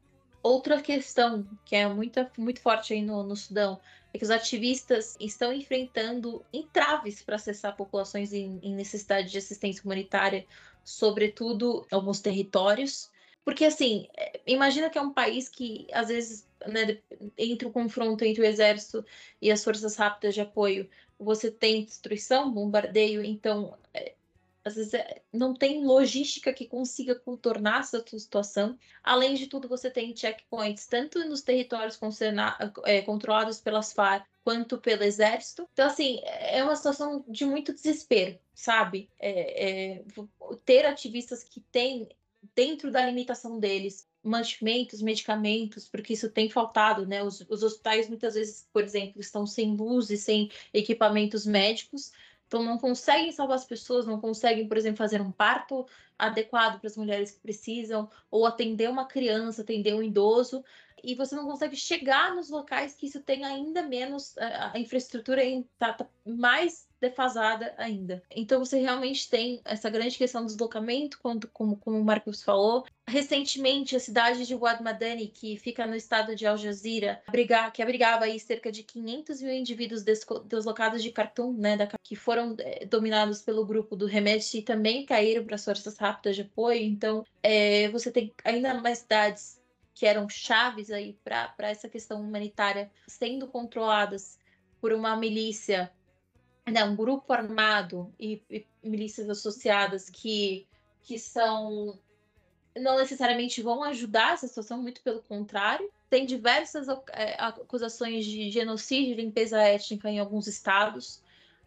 [0.42, 3.78] Outra questão que é muito, muito forte aí no, no Sudão
[4.12, 9.82] é que os ativistas estão enfrentando entraves para acessar populações em, em necessidade de assistência
[9.84, 10.44] humanitária,
[10.84, 13.10] sobretudo alguns territórios.
[13.44, 16.98] Porque, assim, é, imagina que é um país que, às vezes, né,
[17.36, 19.04] entre o confronto entre o exército
[19.40, 24.14] e as forças rápidas de apoio, você tem destruição, bombardeio, então é,
[24.64, 28.78] às vezes é, não tem logística que consiga contornar essa situação.
[29.02, 31.98] Além de tudo, você tem checkpoints tanto nos territórios
[32.84, 35.68] é, controlados pelas FARC quanto pelo exército.
[35.72, 39.08] Então, assim, é uma situação de muito desespero, sabe?
[39.18, 40.04] É, é,
[40.64, 42.08] ter ativistas que têm,
[42.54, 47.22] dentro da limitação deles, mantimentos, medicamentos, porque isso tem faltado, né?
[47.22, 52.12] Os, os hospitais muitas vezes, por exemplo, estão sem luz e sem equipamentos médicos.
[52.52, 55.86] Então, não conseguem salvar as pessoas, não conseguem, por exemplo, fazer um parto
[56.18, 60.62] adequado para as mulheres que precisam, ou atender uma criança, atender um idoso,
[61.02, 65.92] e você não consegue chegar nos locais que isso tem ainda menos, a infraestrutura está
[65.92, 68.22] tá mais defasada ainda.
[68.30, 72.86] Então você realmente tem essa grande questão do deslocamento, quando, como, como o Marcos falou.
[73.08, 77.20] Recentemente, a cidade de Guadmadani, que fica no estado de Al Jazeera,
[77.74, 80.04] que abrigava aí cerca de 500 mil indivíduos
[80.44, 85.04] deslocados de Khartoum, né, da, que foram é, dominados pelo grupo do Remete e também
[85.04, 86.80] caíram para as forças rápidas de apoio.
[86.80, 89.60] Então, é, você tem ainda mais cidades
[89.94, 94.38] que eram chaves aí para essa questão humanitária sendo controladas
[94.80, 95.92] por uma milícia
[96.70, 100.66] né, um grupo armado e, e, milícias associadas que,
[101.02, 101.98] que são
[102.76, 105.90] não necessariamente vão ajudar essa situação, muito pelo contrário.
[106.08, 111.22] Tem diversas é, acusações de genocídio e limpeza étnica em alguns estados,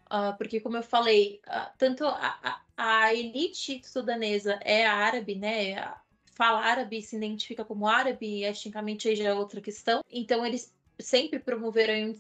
[0.06, 5.94] uh, porque, como eu falei, uh, tanto a, a, a, elite sudanesa é árabe, né?
[6.36, 10.02] Fala árabe, se identifica como árabe, etnicamente aí já é outra questão.
[10.12, 12.14] Então, eles sempre promoveram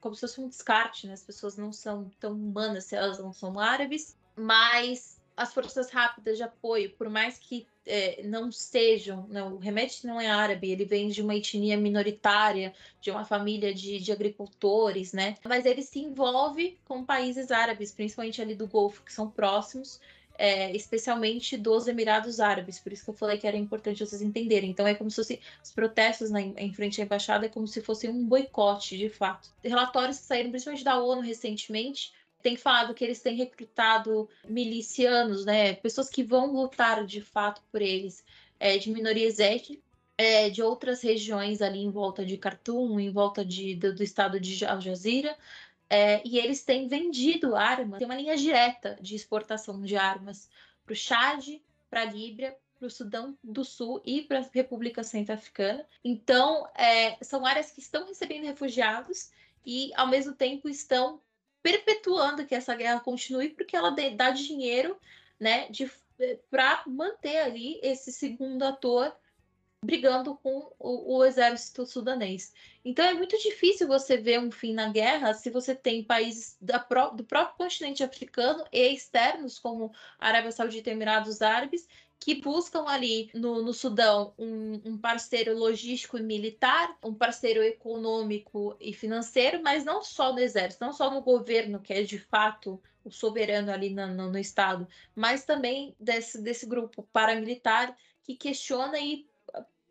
[0.00, 1.14] como se fosse um descarte, né?
[1.14, 6.38] As pessoas não são tão humanas se elas não são árabes, mas as forças rápidas
[6.38, 10.84] de apoio, por mais que é, não sejam, não, o Remete não é árabe, ele
[10.84, 15.36] vem de uma etnia minoritária, de uma família de, de agricultores, né?
[15.44, 20.00] Mas ele se envolve com países árabes, principalmente ali do Golfo, que são próximos,
[20.38, 24.70] é, especialmente dos Emirados Árabes, por isso que eu falei que era importante vocês entenderem.
[24.70, 28.08] Então é como se os protestos na, em frente à embaixada é como se fosse
[28.08, 29.50] um boicote, de fato.
[29.62, 35.74] Relatórios que saíram principalmente da ONU recentemente têm falado que eles têm recrutado milicianos, né,
[35.74, 38.24] pessoas que vão lutar de fato por eles,
[38.60, 39.84] é, de minorias étnicas.
[40.18, 44.40] É, de outras regiões ali em volta de Khartoum, em volta de, do, do estado
[44.40, 45.36] de Al Jazeera,
[45.88, 50.48] é, e eles têm vendido armas, tem uma linha direta de exportação de armas
[50.84, 55.02] para o Chad, para a Líbia, para o Sudão do Sul e para a República
[55.02, 55.86] Centro-Africana.
[56.04, 59.30] Então, é, são áreas que estão recebendo refugiados
[59.64, 61.20] e, ao mesmo tempo, estão
[61.62, 64.96] perpetuando que essa guerra continue, porque ela dá dinheiro
[65.38, 65.68] né,
[66.50, 69.14] para manter ali esse segundo ator
[69.86, 72.52] brigando com o, o, exército sudanês.
[72.84, 76.58] Então é muito difícil você ver um fim na guerra se você tem países
[76.88, 81.86] pro, do próprio continente africano e externos, como Arábia Saudita e Emirados Árabes,
[82.18, 88.76] que buscam ali no, no Sudão um, um, parceiro logístico e militar, um parceiro econômico
[88.80, 92.82] e financeiro, mas não só no exército, não só no governo, que é de fato
[93.04, 98.98] o soberano ali no, no, no Estado, mas também desse, desse grupo paramilitar que questiona
[98.98, 99.26] e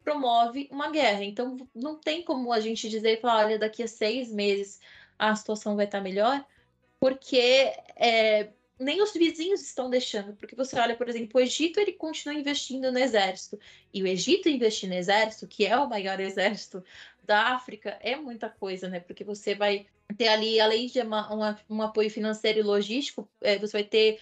[0.06, 1.24] promove uma guerra.
[1.24, 4.80] Então, não tem como a gente dizer, falar, olha, daqui a seis meses
[5.18, 6.46] a situação vai estar melhor,
[7.00, 8.50] porque é,
[8.80, 10.36] nem os vizinhos estão deixando.
[10.36, 13.60] Porque você olha, por exemplo, o Egito, ele continua investindo no exército.
[13.92, 16.84] E o Egito investir no exército, que é o maior exército
[17.24, 19.00] da África, é muita coisa, né?
[19.00, 23.58] Porque você vai ter ali, além de uma, uma, um apoio financeiro e logístico, é,
[23.58, 24.22] você vai ter,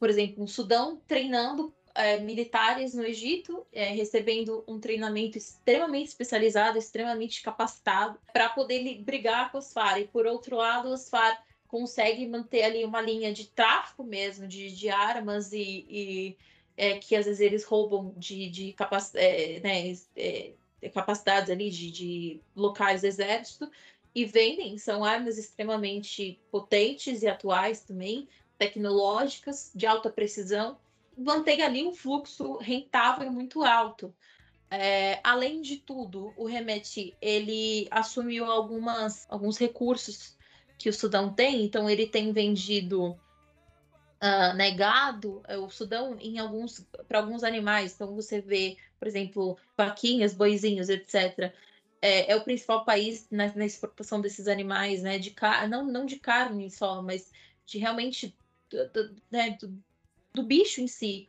[0.00, 6.78] por exemplo, um Sudão treinando é, militares no Egito, é, recebendo um treinamento extremamente especializado,
[6.78, 10.02] extremamente capacitado, para poder brigar com os FARC.
[10.02, 14.70] E por outro lado, os FARC conseguem manter ali uma linha de tráfico mesmo, de,
[14.70, 16.36] de armas e, e
[16.76, 20.52] é, que às vezes eles roubam de, de capac, é, né, é,
[20.94, 23.68] capacidades ali de, de locais do exército
[24.14, 30.78] e vendem, são armas extremamente potentes e atuais também, tecnológicas, de alta precisão,
[31.18, 34.14] mantém ali um fluxo rentável muito alto.
[34.70, 40.36] É, além de tudo, o Remete ele assumiu algumas, alguns recursos
[40.78, 43.18] que o Sudão tem, então ele tem vendido
[44.22, 47.94] uh, negado é, o Sudão em alguns para alguns animais.
[47.94, 51.52] Então você vê, por exemplo, vaquinhas, boizinhos, etc.
[52.00, 55.18] É, é o principal país na, na, exportação desses animais, né?
[55.18, 55.34] De
[55.68, 57.32] não, não de carne só, mas
[57.66, 58.36] de realmente
[59.30, 59.58] né,
[60.32, 61.28] do, bicho em si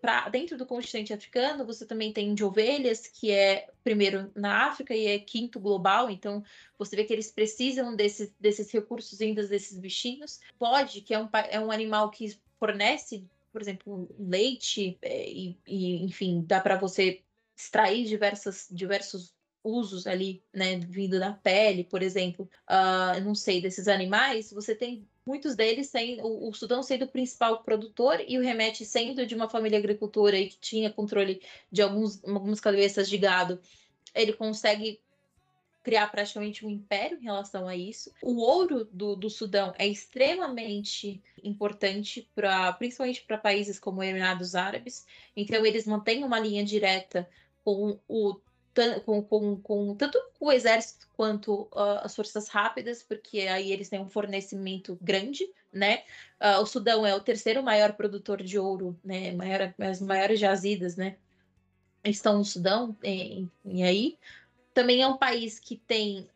[0.00, 4.94] para dentro do continente africano, você também tem de ovelhas, que é primeiro na África
[4.94, 6.42] e é quinto global, então
[6.76, 10.40] você vê que eles precisam desses, desses recursos vindos desses bichinhos.
[10.58, 16.04] Pode, que é um, é um animal que fornece, por exemplo, leite, é, e, e
[16.04, 17.22] enfim, dá para você
[17.56, 23.86] extrair diversas, diversos usos ali, né, vindo da pele, por exemplo, uh, não sei, desses
[23.86, 28.42] animais, você tem muitos deles sendo, o, o Sudão sendo o principal produtor e o
[28.42, 33.18] remete sendo de uma família agricultora e que tinha controle de alguns, algumas cabeças de
[33.18, 33.60] gado,
[34.14, 34.98] ele consegue
[35.84, 38.10] criar praticamente um império em relação a isso.
[38.22, 45.06] O ouro do, do Sudão é extremamente importante para, principalmente para países como Emirados Árabes.
[45.36, 47.28] Então eles mantêm uma linha direta
[47.62, 48.34] com o
[49.04, 54.00] com, com, com, tanto o exército quanto uh, as forças rápidas, porque aí eles têm
[54.00, 56.02] um fornecimento grande, né?
[56.40, 59.32] Uh, o Sudão é o terceiro maior produtor de ouro, né?
[59.32, 61.16] Maior, as maiores jazidas, né?
[62.04, 64.18] Estão no Sudão, e, e aí
[64.72, 66.28] também é um país que tem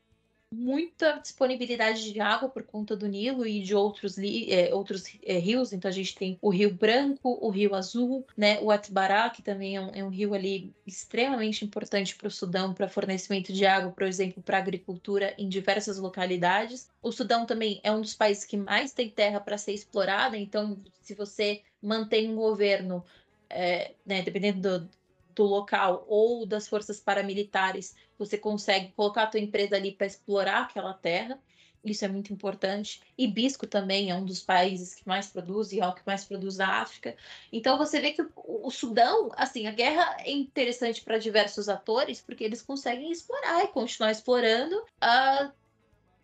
[0.52, 5.72] muita disponibilidade de água por conta do Nilo e de outros, é, outros é, rios.
[5.72, 9.76] Então a gente tem o Rio Branco, o Rio Azul, né, o Atbará, que também
[9.76, 13.90] é um, é um rio ali extremamente importante para o Sudão para fornecimento de água,
[13.90, 16.90] por exemplo, para agricultura em diversas localidades.
[17.02, 20.36] O Sudão também é um dos países que mais tem terra para ser explorada.
[20.36, 23.04] Então, se você mantém um governo,
[23.48, 25.01] é, né, dependendo do
[25.34, 30.62] do local ou das forças paramilitares, você consegue colocar a tua empresa ali para explorar
[30.62, 31.40] aquela terra.
[31.84, 33.00] Isso é muito importante.
[33.18, 36.56] Ibisco também é um dos países que mais produz e é o que mais produz
[36.56, 37.16] na África.
[37.52, 42.44] Então você vê que o, Sudão, assim, a guerra é interessante para diversos atores porque
[42.44, 45.52] eles conseguem explorar e continuar explorando uh,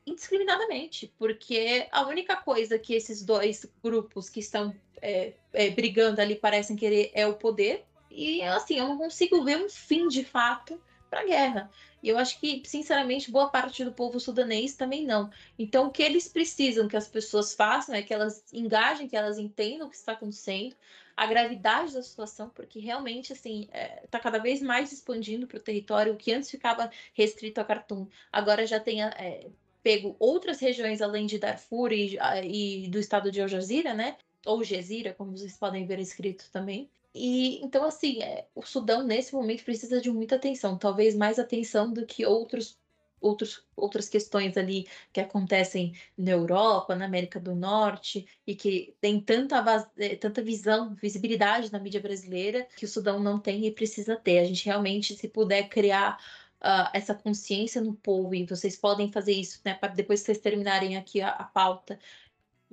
[0.06, 4.72] indiscriminadamente, porque a única coisa que esses dois grupos que estão
[5.02, 7.84] é, é, brigando ali parecem querer é o poder.
[8.10, 11.70] E assim, eu não consigo ver um fim de fato para a guerra.
[12.02, 15.30] E eu acho que, sinceramente, boa parte do povo sudanês também não.
[15.58, 19.38] Então, o que eles precisam que as pessoas façam é que elas engajem, que elas
[19.38, 20.76] entendam o que está acontecendo,
[21.16, 25.58] a gravidade da situação, porque realmente, assim, está é, tá cada vez mais expandindo para
[25.58, 29.48] o território, o que antes ficava restrito a Khartoum, agora já tem é,
[29.82, 34.16] pego outras regiões além de Darfur e, e do estado de Al Jazeera, né?
[34.46, 36.88] Ou Gezira, como vocês podem ver escrito também.
[37.18, 41.92] E então, assim, é, o Sudão nesse momento precisa de muita atenção, talvez mais atenção
[41.92, 42.78] do que outros,
[43.20, 49.20] outros, outras questões ali que acontecem na Europa, na América do Norte, e que tem
[49.20, 54.14] tanta, é, tanta visão, visibilidade na mídia brasileira que o Sudão não tem e precisa
[54.14, 54.38] ter.
[54.38, 56.18] A gente realmente, se puder criar
[56.60, 59.78] Uh, essa consciência no povo, e vocês podem fazer isso, né?
[59.94, 62.00] Depois que vocês terminarem aqui a, a pauta,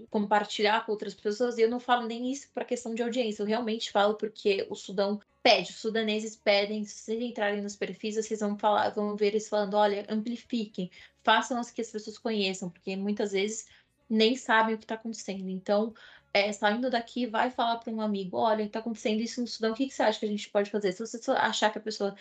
[0.10, 3.48] compartilhar com outras pessoas, e eu não falo nem isso para questão de audiência, eu
[3.48, 8.40] realmente falo porque o Sudão pede, os sudaneses pedem, se vocês entrarem nos perfis, vocês
[8.40, 10.90] vão falar, vão ver eles falando, olha, amplifiquem,
[11.24, 13.68] façam as que as pessoas conheçam, porque muitas vezes
[14.10, 15.48] nem sabem o que está acontecendo.
[15.48, 15.94] Então,
[16.34, 19.76] é, saindo daqui, vai falar para um amigo, olha, está acontecendo isso no Sudão, o
[19.76, 20.92] que, que você acha que a gente pode fazer?
[20.92, 22.16] Se você achar que a pessoa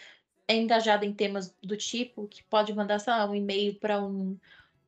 [0.46, 4.38] é engajada em temas do tipo, que pode mandar, sei lá, um e-mail para um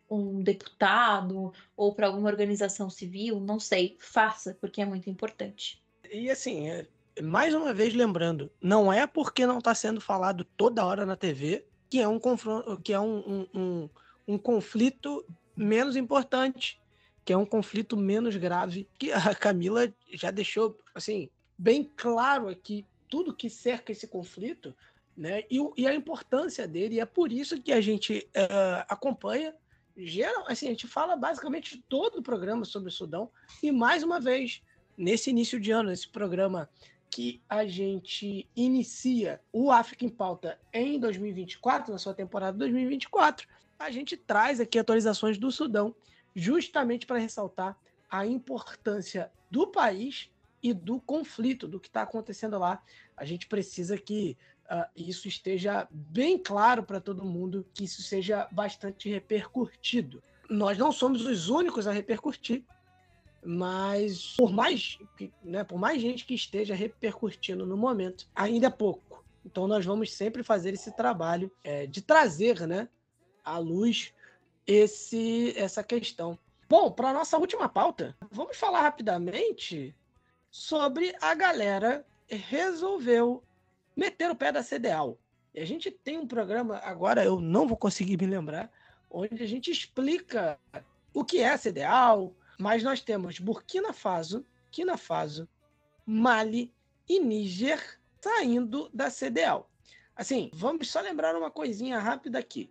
[0.09, 5.83] um deputado ou para alguma organização civil, não sei, faça, porque é muito importante.
[6.11, 6.87] E assim, é,
[7.23, 11.65] mais uma vez lembrando, não é porque não está sendo falado toda hora na TV
[11.89, 13.89] que é um confronto, que é um, um, um,
[14.29, 15.25] um conflito
[15.57, 16.81] menos importante,
[17.25, 22.85] que é um conflito menos grave, que a Camila já deixou assim bem claro aqui
[23.09, 24.75] tudo que cerca esse conflito,
[25.17, 25.45] né?
[25.51, 26.97] E, e a importância dele.
[26.97, 29.55] E é por isso que a gente uh, acompanha
[29.97, 33.31] geral, assim, a gente fala basicamente todo o programa sobre o Sudão.
[33.63, 34.63] E mais uma vez,
[34.97, 36.69] nesse início de ano, esse programa
[37.11, 43.47] que a gente inicia o África em Pauta em 2024, na sua temporada 2024,
[43.79, 45.95] a gente traz aqui atualizações do Sudão,
[46.35, 47.79] justamente para ressaltar
[48.11, 50.31] a importância do país
[50.63, 52.83] e do conflito, do que está acontecendo lá.
[53.17, 54.37] A gente precisa que
[54.71, 60.23] uh, isso esteja bem claro para todo mundo, que isso seja bastante repercutido.
[60.49, 62.65] Nós não somos os únicos a repercutir,
[63.45, 64.99] mas por mais,
[65.43, 69.25] né, por mais gente que esteja repercutindo no momento, ainda é pouco.
[69.45, 72.89] Então nós vamos sempre fazer esse trabalho é, de trazer né,
[73.45, 74.13] à luz
[74.67, 76.39] esse, essa questão.
[76.69, 79.95] Bom, para nossa última pauta, vamos falar rapidamente
[80.51, 83.43] sobre a galera resolveu
[83.97, 85.19] meter o pé da CDAO.
[85.55, 88.71] E a gente tem um programa, agora eu não vou conseguir me lembrar,
[89.11, 90.59] onde a gente explica
[91.15, 95.49] o que é a CDAO, mas nós temos Burkina Faso, Burkina Faso,
[96.05, 96.73] Mali,
[97.09, 99.71] e Níger saindo da CDAO.
[100.15, 102.71] Assim, vamos só lembrar uma coisinha rápida aqui.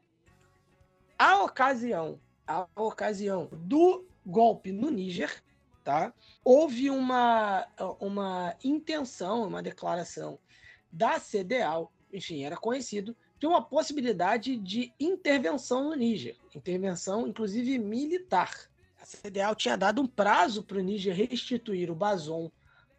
[1.17, 5.41] A ocasião, a ocasião do golpe no Níger,
[5.83, 6.13] tá?
[6.43, 7.65] Houve uma,
[7.99, 10.37] uma intenção, uma declaração
[10.95, 18.53] da CDAO, enfim, era conhecido, de uma possibilidade de intervenção no Níger, intervenção inclusive militar.
[18.97, 22.49] A CDAO tinha dado um prazo para o Níger restituir o Bazon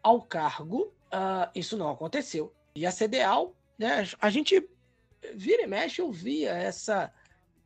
[0.03, 2.53] ao cargo, uh, isso não aconteceu.
[2.75, 4.69] E a CDAO, né, a gente
[5.33, 7.11] vira e mexe ouvia essa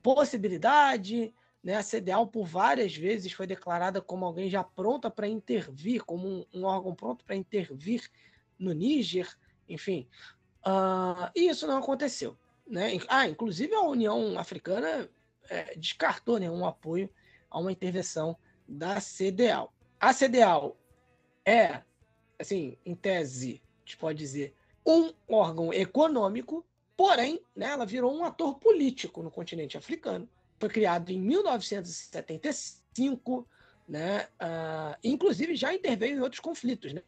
[0.01, 1.75] possibilidade, né?
[1.75, 6.45] A CDAO por várias vezes foi declarada como alguém já pronta para intervir, como um,
[6.53, 8.09] um órgão pronto para intervir
[8.57, 9.27] no Níger,
[9.71, 10.07] enfim.
[10.65, 12.37] Uh, e isso não aconteceu.
[12.67, 12.99] Né?
[13.07, 15.09] Ah, inclusive a União Africana
[15.49, 17.09] é, descartou né, um apoio
[17.49, 18.37] a uma intervenção
[18.67, 19.73] da CDAO.
[19.99, 20.77] A CDAO
[21.45, 21.81] é,
[22.39, 26.65] assim, em tese, a gente pode dizer, um órgão econômico,
[26.95, 30.29] porém, né, ela virou um ator político no continente africano
[30.61, 33.45] foi criado em 1975,
[33.89, 34.27] né?
[34.39, 37.01] Uh, inclusive já interveio em outros conflitos, né?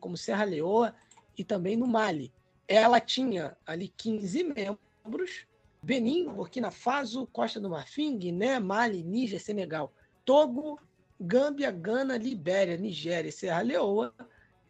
[0.00, 0.92] como Serra Leoa
[1.38, 2.32] e também no Mali.
[2.66, 5.46] Ela tinha ali 15 membros,
[5.82, 9.92] Benin, Burkina Faso, Costa do Marfim, Guiné, Mali, Níger, Senegal,
[10.24, 10.78] Togo,
[11.18, 14.12] Gâmbia, Gana, Libéria, Nigéria, Serra Leoa,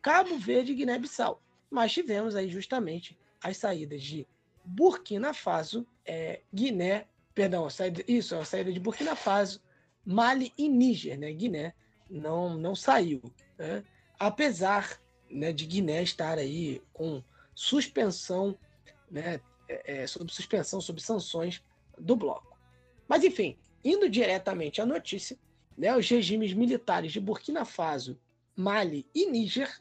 [0.00, 1.42] Cabo Verde e Guiné-Bissau.
[1.70, 4.26] Mas tivemos aí justamente as saídas de
[4.64, 7.06] Burkina Faso, é, Guiné
[7.38, 9.62] Perdão, a saída, isso, a saída de Burkina Faso,
[10.04, 11.32] Mali e Níger, né?
[11.32, 11.72] Guiné
[12.10, 13.22] não, não saiu.
[13.56, 13.84] Né?
[14.18, 15.00] Apesar
[15.30, 17.22] né, de Guiné estar aí com
[17.54, 18.56] suspensão,
[19.10, 21.62] né, é, é, sob suspensão, sob sanções
[21.98, 22.58] do bloco.
[23.06, 25.38] Mas, enfim, indo diretamente à notícia,
[25.76, 28.18] né, os regimes militares de Burkina Faso,
[28.56, 29.80] Mali e Níger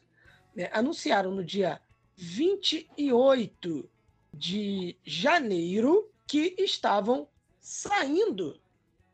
[0.54, 1.80] né, anunciaram no dia
[2.16, 3.88] 28
[4.32, 8.60] de janeiro que estavam saindo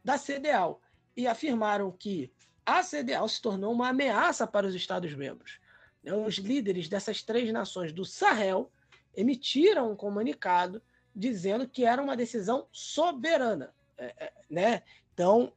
[0.04, 0.80] da CDAO
[1.16, 2.30] e afirmaram que
[2.66, 5.58] a CDAO se tornou uma ameaça para os Estados-membros.
[6.04, 8.70] Né, os líderes dessas três nações do Sahel
[9.16, 10.82] emitiram um comunicado
[11.14, 13.74] dizendo que era uma decisão soberana.
[13.96, 14.82] É, é, né?
[15.12, 15.52] Então,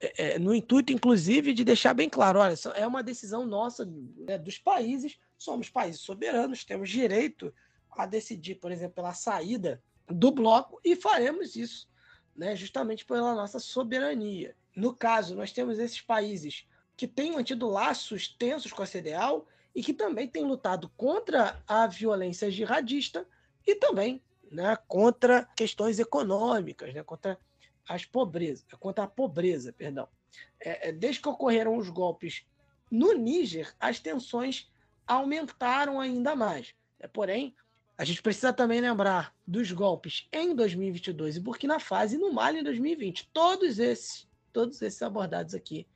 [0.00, 3.84] é, é, no intuito, inclusive, de deixar bem claro: olha, é uma decisão nossa,
[4.16, 7.54] né, dos países, somos países soberanos, temos direito
[7.90, 11.88] a decidir, por exemplo, pela saída do bloco e faremos isso
[12.36, 14.54] né, justamente pela nossa soberania.
[14.74, 16.66] No caso, nós temos esses países
[16.96, 19.46] que têm mantido laços tensos com a CDAO
[19.76, 23.28] e que também têm lutado contra a violência jihadista
[23.66, 27.38] e também né, contra questões econômicas, né, contra
[27.86, 30.08] as pobreza, contra a pobreza, perdão.
[30.58, 32.46] É, é, desde que ocorreram os golpes
[32.90, 34.72] no Níger, as tensões
[35.06, 36.74] aumentaram ainda mais.
[36.98, 37.54] É, porém,
[37.98, 42.60] a gente precisa também lembrar dos golpes em 2022 e Burkina Faso e no Mali
[42.60, 43.28] em 2020.
[43.30, 45.86] Todos esses, todos esses abordados aqui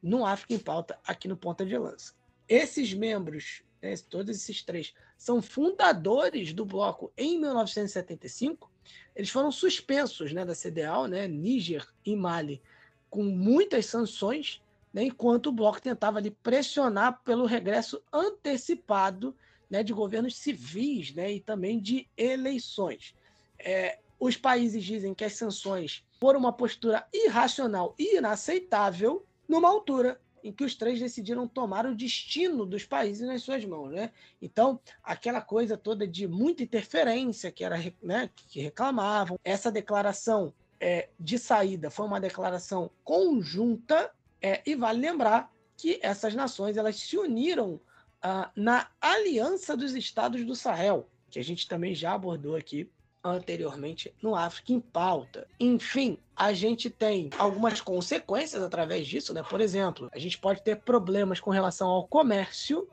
[0.00, 2.14] no África em Pauta, aqui no Ponta de Lança.
[2.48, 8.70] Esses membros, né, todos esses três, são fundadores do bloco em 1975.
[9.14, 12.60] Eles foram suspensos né, da CDAO, né, Níger e Mali,
[13.08, 14.60] com muitas sanções,
[14.92, 19.34] né, enquanto o bloco tentava ali, pressionar pelo regresso antecipado
[19.70, 23.14] né, de governos civis né, e também de eleições.
[23.58, 30.20] É, os países dizem que as sanções foram uma postura irracional e inaceitável numa altura
[30.44, 34.12] em que os três decidiram tomar o destino dos países nas suas mãos, né?
[34.42, 41.08] Então, aquela coisa toda de muita interferência que era, né, que reclamavam, essa declaração é,
[41.18, 44.12] de saída foi uma declaração conjunta
[44.42, 47.80] é, e vale lembrar que essas nações elas se uniram
[48.20, 52.90] ah, na Aliança dos Estados do Sahel, que a gente também já abordou aqui
[53.24, 55.48] anteriormente no África em Pauta.
[55.58, 59.42] Enfim, a gente tem algumas consequências através disso, né?
[59.42, 62.88] Por exemplo, a gente pode ter problemas com relação ao comércio,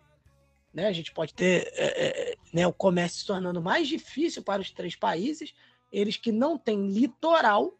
[0.74, 0.88] né?
[0.88, 4.72] A gente pode ter é, é, né, o comércio se tornando mais difícil para os
[4.72, 5.54] três países,
[5.92, 7.78] eles que não têm litoral,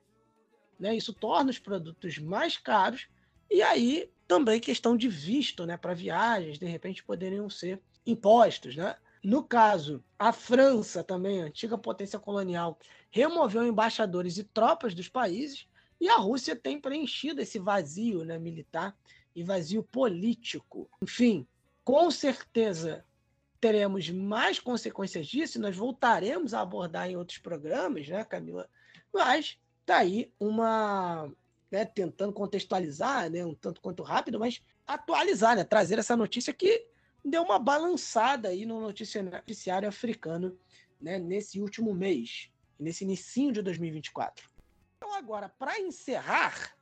[0.78, 0.96] né?
[0.96, 3.08] Isso torna os produtos mais caros
[3.50, 8.76] e aí também questão de visto né, para viagens, de repente poderiam ser impostos.
[8.76, 8.96] Né?
[9.24, 12.78] No caso, a França, também, antiga potência colonial,
[13.12, 15.68] removeu embaixadores e tropas dos países,
[16.00, 18.98] e a Rússia tem preenchido esse vazio né, militar
[19.36, 20.90] e vazio político.
[21.04, 21.48] Enfim,
[21.84, 23.06] com certeza
[23.60, 28.68] teremos mais consequências disso, nós voltaremos a abordar em outros programas, né, Camila?
[29.14, 31.32] Mas tá aí uma
[31.70, 36.88] né, tentando contextualizar, né, um tanto quanto rápido, mas atualizar, né, trazer essa notícia que
[37.24, 40.58] deu uma balançada aí no noticiário africano
[41.00, 42.50] né, nesse último mês,
[42.80, 44.50] nesse início de 2024.
[44.98, 46.76] Então agora, para encerrar,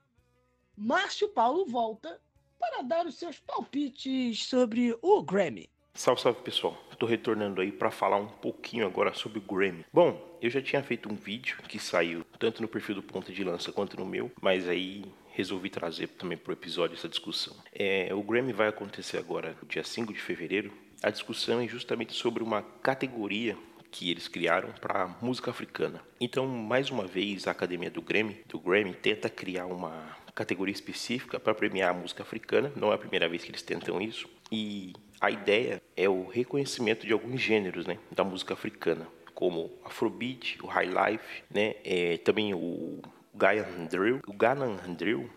[0.76, 2.22] Márcio Paulo volta
[2.60, 5.70] para dar os seus palpites sobre o Grammy.
[5.94, 6.78] Salve, salve pessoal.
[6.92, 9.86] Estou retornando aí para falar um pouquinho agora sobre o Grammy.
[9.92, 13.44] Bom, eu já tinha feito um vídeo que saiu tanto no perfil do Ponta de
[13.44, 15.04] Lança quanto no meu, mas aí
[15.40, 17.56] resolvi trazer também para o episódio essa discussão.
[17.74, 20.74] É, o Grammy vai acontecer agora, dia 5 de fevereiro.
[21.02, 23.58] A discussão é justamente sobre uma categoria
[23.90, 26.04] que eles criaram para música africana.
[26.20, 31.40] Então, mais uma vez, a academia do Grammy, do Grammy tenta criar uma categoria específica
[31.40, 32.72] para premiar a música africana.
[32.76, 34.28] Não é a primeira vez que eles tentam isso.
[34.52, 40.60] E a ideia é o reconhecimento de alguns gêneros, né, da música africana, como Afrobeat,
[40.62, 43.02] o High Life, né, é, também o
[43.40, 44.20] Ghanaian Drill.
[44.28, 45.30] O Ghanaian Drill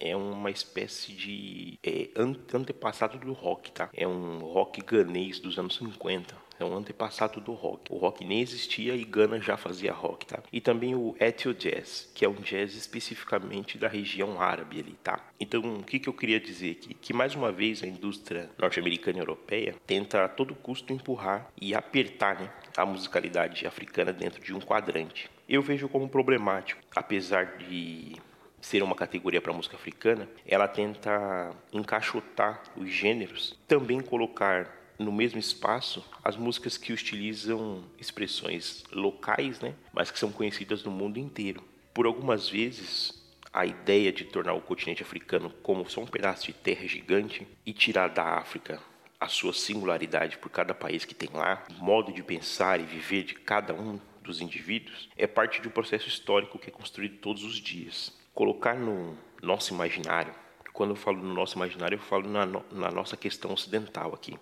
[0.00, 3.90] é uma espécie de é, antepassado do rock, tá?
[3.92, 6.34] É um rock ganês dos anos 50.
[6.58, 7.92] É um antepassado do rock.
[7.92, 10.42] O rock nem existia e Gana já fazia rock, tá?
[10.50, 15.22] E também o Ethio Jazz, que é um jazz especificamente da região árabe ali, tá?
[15.38, 16.94] Então, o que, que eu queria dizer aqui?
[16.94, 21.74] Que mais uma vez a indústria norte-americana e europeia tenta a todo custo empurrar e
[21.74, 25.30] apertar né, a musicalidade africana dentro de um quadrante.
[25.50, 28.14] Eu vejo como problemático, apesar de
[28.60, 35.40] ser uma categoria para música africana, ela tenta encaixotar os gêneros, também colocar no mesmo
[35.40, 41.64] espaço as músicas que utilizam expressões locais, né, mas que são conhecidas no mundo inteiro.
[41.92, 43.12] Por algumas vezes,
[43.52, 47.72] a ideia de tornar o continente africano como só um pedaço de terra gigante e
[47.72, 48.78] tirar da África
[49.18, 53.24] a sua singularidade por cada país que tem lá, o modo de pensar e viver
[53.24, 53.98] de cada um
[54.30, 58.74] dos indivíduos, é parte de um processo histórico que é construído todos os dias colocar
[58.74, 60.34] no nosso imaginário,
[60.72, 64.38] quando eu falo no nosso imaginário, eu falo na, no, na nossa questão ocidental aqui,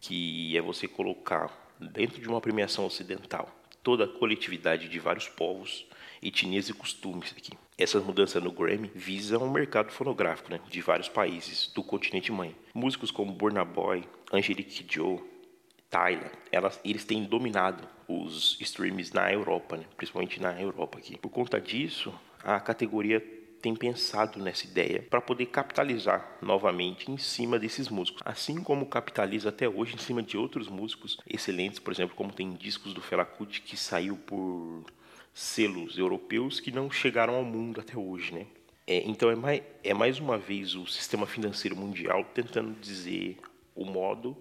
[0.00, 1.50] que é você colocar
[1.80, 3.50] dentro de uma premiação ocidental
[3.82, 5.84] toda a coletividade de vários povos,
[6.22, 7.50] etnias e costumes aqui.
[7.76, 12.54] Essas mudanças no Grammy visam o mercado fonográfico né, de vários países do continente mãe.
[12.72, 15.20] Músicos como Burna Boy, Angelique Joe,
[15.92, 21.18] Tyler, elas, eles têm dominado os streams na Europa, né, principalmente na Europa aqui.
[21.18, 22.12] Por conta disso,
[22.42, 23.20] a categoria
[23.60, 29.50] tem pensado nessa ideia para poder capitalizar novamente em cima desses músicos, assim como capitaliza
[29.50, 33.26] até hoje em cima de outros músicos excelentes, por exemplo, como tem discos do Fela
[33.26, 34.86] Kuti que saiu por
[35.34, 38.46] selos europeus que não chegaram ao mundo até hoje, né?
[38.86, 43.36] É, então é mais, é mais uma vez o sistema financeiro mundial tentando dizer
[43.74, 44.36] o modo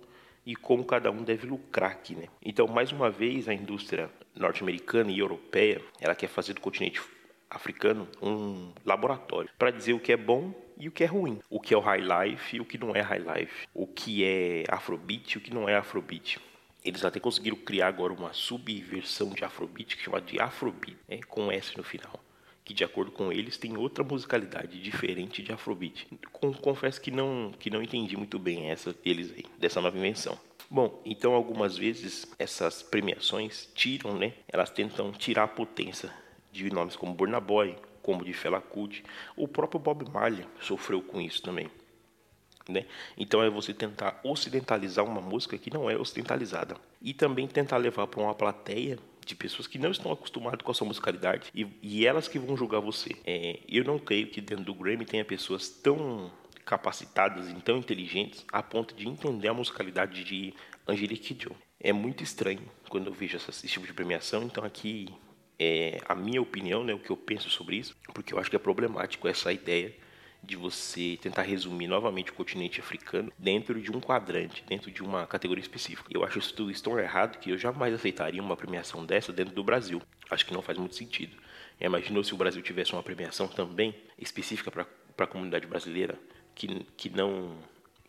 [0.45, 2.27] e como cada um deve lucrar aqui, né?
[2.41, 7.01] Então, mais uma vez, a indústria norte-americana e europeia, ela quer fazer do continente
[7.49, 11.59] africano um laboratório para dizer o que é bom e o que é ruim, o
[11.59, 14.63] que é o high life e o que não é high life, o que é
[14.69, 16.39] afrobeat e o que não é afrobeat.
[16.83, 21.51] Eles até conseguiram criar agora uma subversão de afrobeat que chama de afrobeat, né, com
[21.51, 22.19] S no final,
[22.71, 26.07] que de acordo com eles tem outra musicalidade diferente de afrobeat.
[26.61, 30.39] confesso que não que não entendi muito bem essa deles aí, dessa nova invenção.
[30.69, 34.33] Bom, então algumas vezes essas premiações tiram, né?
[34.47, 36.13] Elas tentam tirar a potência
[36.49, 39.03] de nomes como Burna Boy, como de Fela Kuti.
[39.35, 41.69] O próprio Bob Marley sofreu com isso também.
[42.69, 42.85] Né?
[43.17, 46.77] Então é você tentar ocidentalizar uma música que não é ocidentalizada.
[47.01, 50.73] E também tentar levar para uma plateia de pessoas que não estão acostumadas com a
[50.73, 53.15] sua musicalidade e, e elas que vão julgar você.
[53.25, 56.31] É, eu não creio que dentro do Grammy tenha pessoas tão
[56.65, 60.53] capacitadas e tão inteligentes a ponto de entender a musicalidade de
[60.87, 61.55] Angelique Kidjo.
[61.79, 65.07] É muito estranho quando eu vejo esse tipo de premiação, então aqui
[65.59, 68.55] é, a minha opinião, né, o que eu penso sobre isso, porque eu acho que
[68.55, 69.93] é problemático essa ideia
[70.43, 75.27] de você tentar resumir novamente o continente africano dentro de um quadrante, dentro de uma
[75.27, 76.09] categoria específica.
[76.11, 79.63] Eu acho isso tudo tão errado que eu jamais aceitaria uma premiação dessa dentro do
[79.63, 80.01] Brasil.
[80.29, 81.35] Acho que não faz muito sentido.
[81.79, 84.85] Imaginou se o Brasil tivesse uma premiação também específica para
[85.17, 86.17] a comunidade brasileira
[86.53, 87.57] que, que não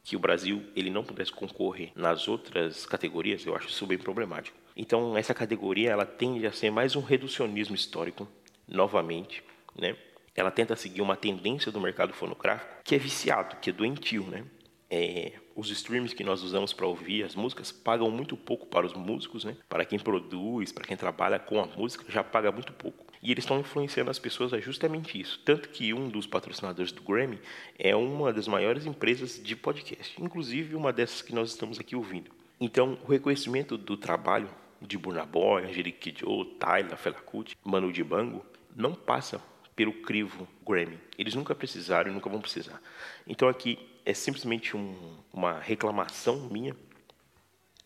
[0.05, 4.57] que o Brasil ele não pudesse concorrer nas outras categorias, eu acho isso bem problemático.
[4.77, 8.27] Então, essa categoria ela tende a ser mais um reducionismo histórico,
[8.67, 9.45] novamente,
[9.79, 9.97] né?
[10.35, 14.45] Ela tenta seguir uma tendência do mercado fonográfico que é viciado, que é doentio, né?
[14.91, 18.93] É, os streams que nós usamos para ouvir as músicas pagam muito pouco para os
[18.93, 19.57] músicos, né?
[19.69, 23.07] Para quem produz, para quem trabalha com a música, já paga muito pouco.
[23.23, 25.41] E eles estão influenciando as pessoas a justamente isso.
[25.45, 27.41] Tanto que um dos patrocinadores do Grammy
[27.79, 32.31] é uma das maiores empresas de podcast, inclusive uma dessas que nós estamos aqui ouvindo.
[32.61, 34.51] Então, o reconhecimento do trabalho
[34.81, 38.45] de Burna Boy, Angelique Kidjo, Tyler, Fela Kuti, Manu Dibango,
[38.75, 39.41] não passa
[39.75, 40.99] pelo crivo Grammy.
[41.19, 42.81] Eles nunca precisaram e nunca vão precisar.
[43.27, 46.77] Então aqui é simplesmente um, uma reclamação minha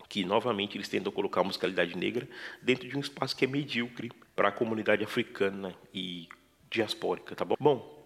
[0.09, 2.27] que novamente eles tentam colocar a musicalidade negra
[2.61, 6.29] dentro de um espaço que é medíocre para a comunidade africana e
[6.69, 7.55] diaspórica, tá bom?
[7.59, 7.97] Bom,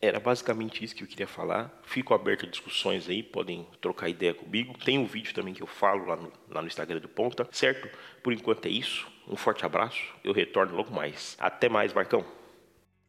[0.00, 1.70] era basicamente isso que eu queria falar.
[1.82, 4.78] Fico aberto a discussões aí, podem trocar ideia comigo.
[4.78, 7.88] Tem um vídeo também que eu falo lá no, lá no Instagram do Ponta, certo?
[8.22, 9.06] Por enquanto é isso.
[9.28, 10.00] Um forte abraço.
[10.24, 11.36] Eu retorno logo mais.
[11.38, 12.24] Até mais, Marcão.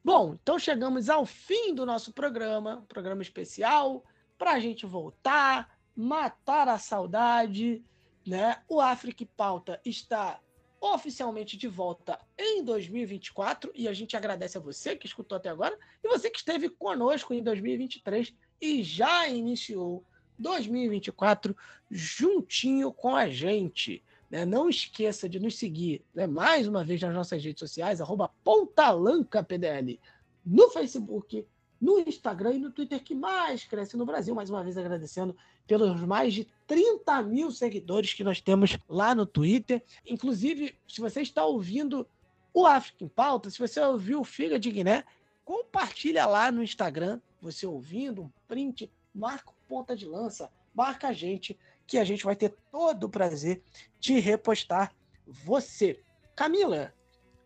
[0.03, 4.03] Bom, então chegamos ao fim do nosso programa, programa especial
[4.36, 7.84] para a gente voltar, matar a saudade,
[8.26, 8.64] né?
[8.68, 10.40] O África Pauta está
[10.80, 15.78] oficialmente de volta em 2024 e a gente agradece a você que escutou até agora
[16.03, 20.03] e você que esteve conosco em 2023 e já iniciou
[20.40, 21.56] 2024
[21.91, 24.03] juntinho com a gente.
[24.31, 24.45] Né?
[24.45, 26.25] Não esqueça de nos seguir né?
[26.25, 27.99] mais uma vez nas nossas redes sociais,
[28.43, 29.99] PontalancaPDL,
[30.45, 31.45] no Facebook,
[31.79, 34.33] no Instagram e no Twitter que mais cresce no Brasil.
[34.33, 35.35] Mais uma vez agradecendo
[35.67, 39.83] pelos mais de 30 mil seguidores que nós temos lá no Twitter.
[40.05, 42.07] Inclusive, se você está ouvindo
[42.53, 45.03] o África em Pauta, se você ouviu o Figa de Guiné,
[45.43, 51.57] compartilha lá no Instagram, você ouvindo, um print, marca ponta de lança, marca a gente,
[51.91, 53.61] que a gente vai ter todo o prazer
[53.99, 54.93] de repostar
[55.27, 55.99] você.
[56.34, 56.93] Camila,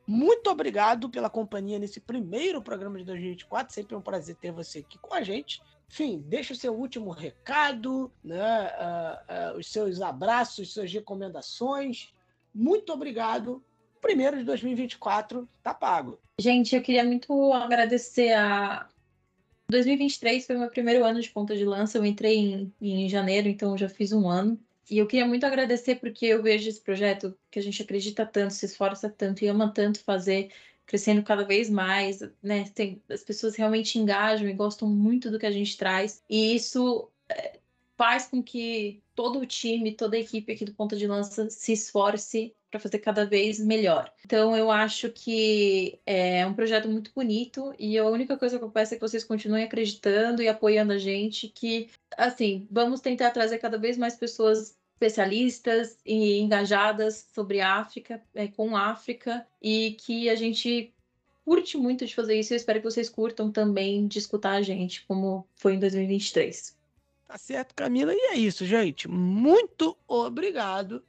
[0.05, 3.73] muito obrigado pela companhia nesse primeiro programa de 2024.
[3.73, 5.63] Sempre é um prazer ter você aqui com a gente.
[5.89, 8.69] Enfim, deixa o seu último recado, né?
[8.69, 12.13] Uh, uh, os seus abraços, suas recomendações.
[12.53, 13.63] Muito obrigado.
[13.99, 16.19] Primeiro de 2024 tá pago.
[16.39, 18.87] Gente, eu queria muito agradecer a.
[19.69, 21.97] 2023 foi meu primeiro ano de ponta de lança.
[21.97, 24.59] Eu entrei em, em janeiro, então já fiz um ano.
[24.89, 28.53] E eu queria muito agradecer porque eu vejo esse projeto que a gente acredita tanto,
[28.53, 30.51] se esforça tanto e ama tanto fazer,
[30.85, 32.69] crescendo cada vez mais, né?
[32.75, 36.23] Tem, as pessoas realmente engajam e gostam muito do que a gente traz.
[36.29, 37.59] E isso é,
[37.97, 41.73] faz com que todo o time, toda a equipe aqui do Ponta de Lança se
[41.73, 44.11] esforce para fazer cada vez melhor.
[44.25, 48.69] Então eu acho que é um projeto muito bonito e a única coisa que eu
[48.69, 53.59] peço é que vocês continuem acreditando e apoiando a gente, que assim, vamos tentar trazer
[53.59, 60.35] cada vez mais pessoas especialistas e engajadas sobre África, é, com África, e que a
[60.35, 60.93] gente
[61.43, 62.53] curte muito de fazer isso.
[62.53, 66.75] Eu espero que vocês curtam também de escutar a gente, como foi em 2023.
[67.27, 68.13] Tá certo, Camila.
[68.13, 69.07] E é isso, gente.
[69.07, 71.03] Muito obrigado.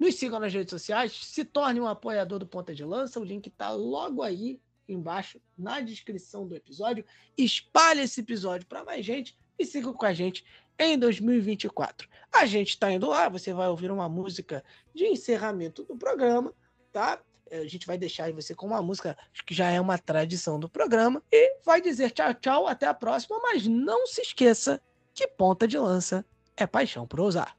[0.00, 3.20] Nos sigam nas redes sociais, se torne um apoiador do Ponta de Lança.
[3.20, 4.58] O link está logo aí
[4.88, 7.04] embaixo na descrição do episódio.
[7.36, 10.42] Espalhe esse episódio para mais gente e siga com a gente
[10.78, 12.08] em 2024.
[12.32, 14.64] A gente está indo lá, você vai ouvir uma música
[14.94, 16.54] de encerramento do programa,
[16.90, 17.20] tá?
[17.52, 21.22] A gente vai deixar você com uma música que já é uma tradição do programa
[21.30, 24.80] e vai dizer tchau, tchau, até a próxima, mas não se esqueça
[25.12, 26.24] que ponta de lança
[26.56, 27.54] é paixão por usar.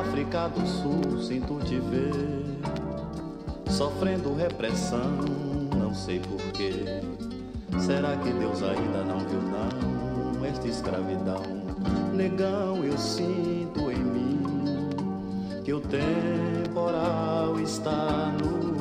[0.00, 2.12] África do Sul sinto te ver.
[3.68, 5.18] Sofrendo repressão,
[5.76, 7.02] não sei porquê
[7.78, 11.42] Será que Deus ainda não viu não Esta escravidão?
[12.12, 14.42] Negão eu sinto em mim
[15.64, 18.77] Que o temporal está no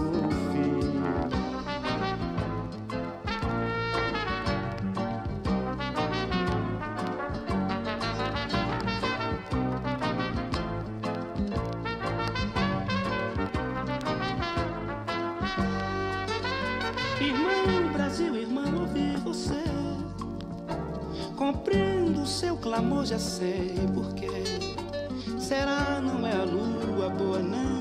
[22.67, 24.27] clamor já sei porquê.
[25.39, 27.79] Será não é a lua boa não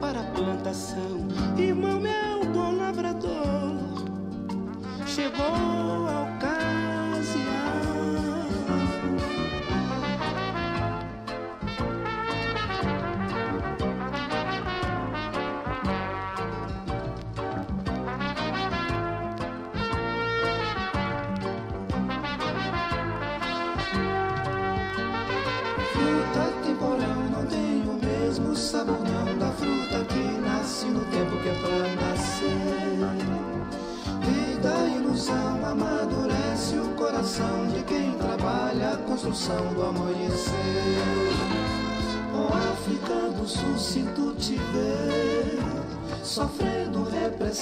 [0.00, 1.28] para a plantação?
[1.56, 3.78] Irmão meu bom lavrador
[5.06, 6.26] chegou ao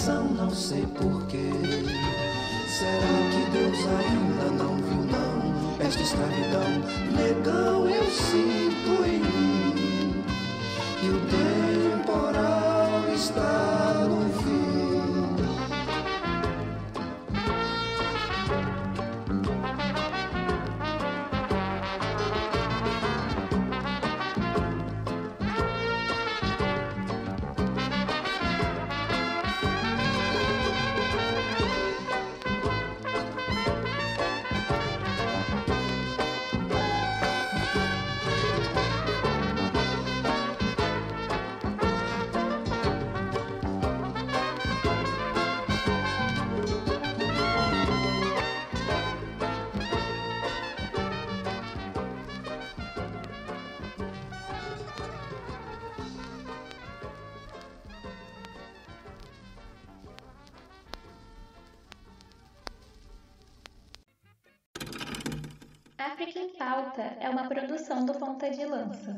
[0.05, 1.51] não sei porquê.
[2.69, 6.83] Será que Deus ainda não viu não esta escravidão?
[7.13, 9.26] Negão eu sinto em
[67.21, 69.16] é uma produção do Ponta de Lança.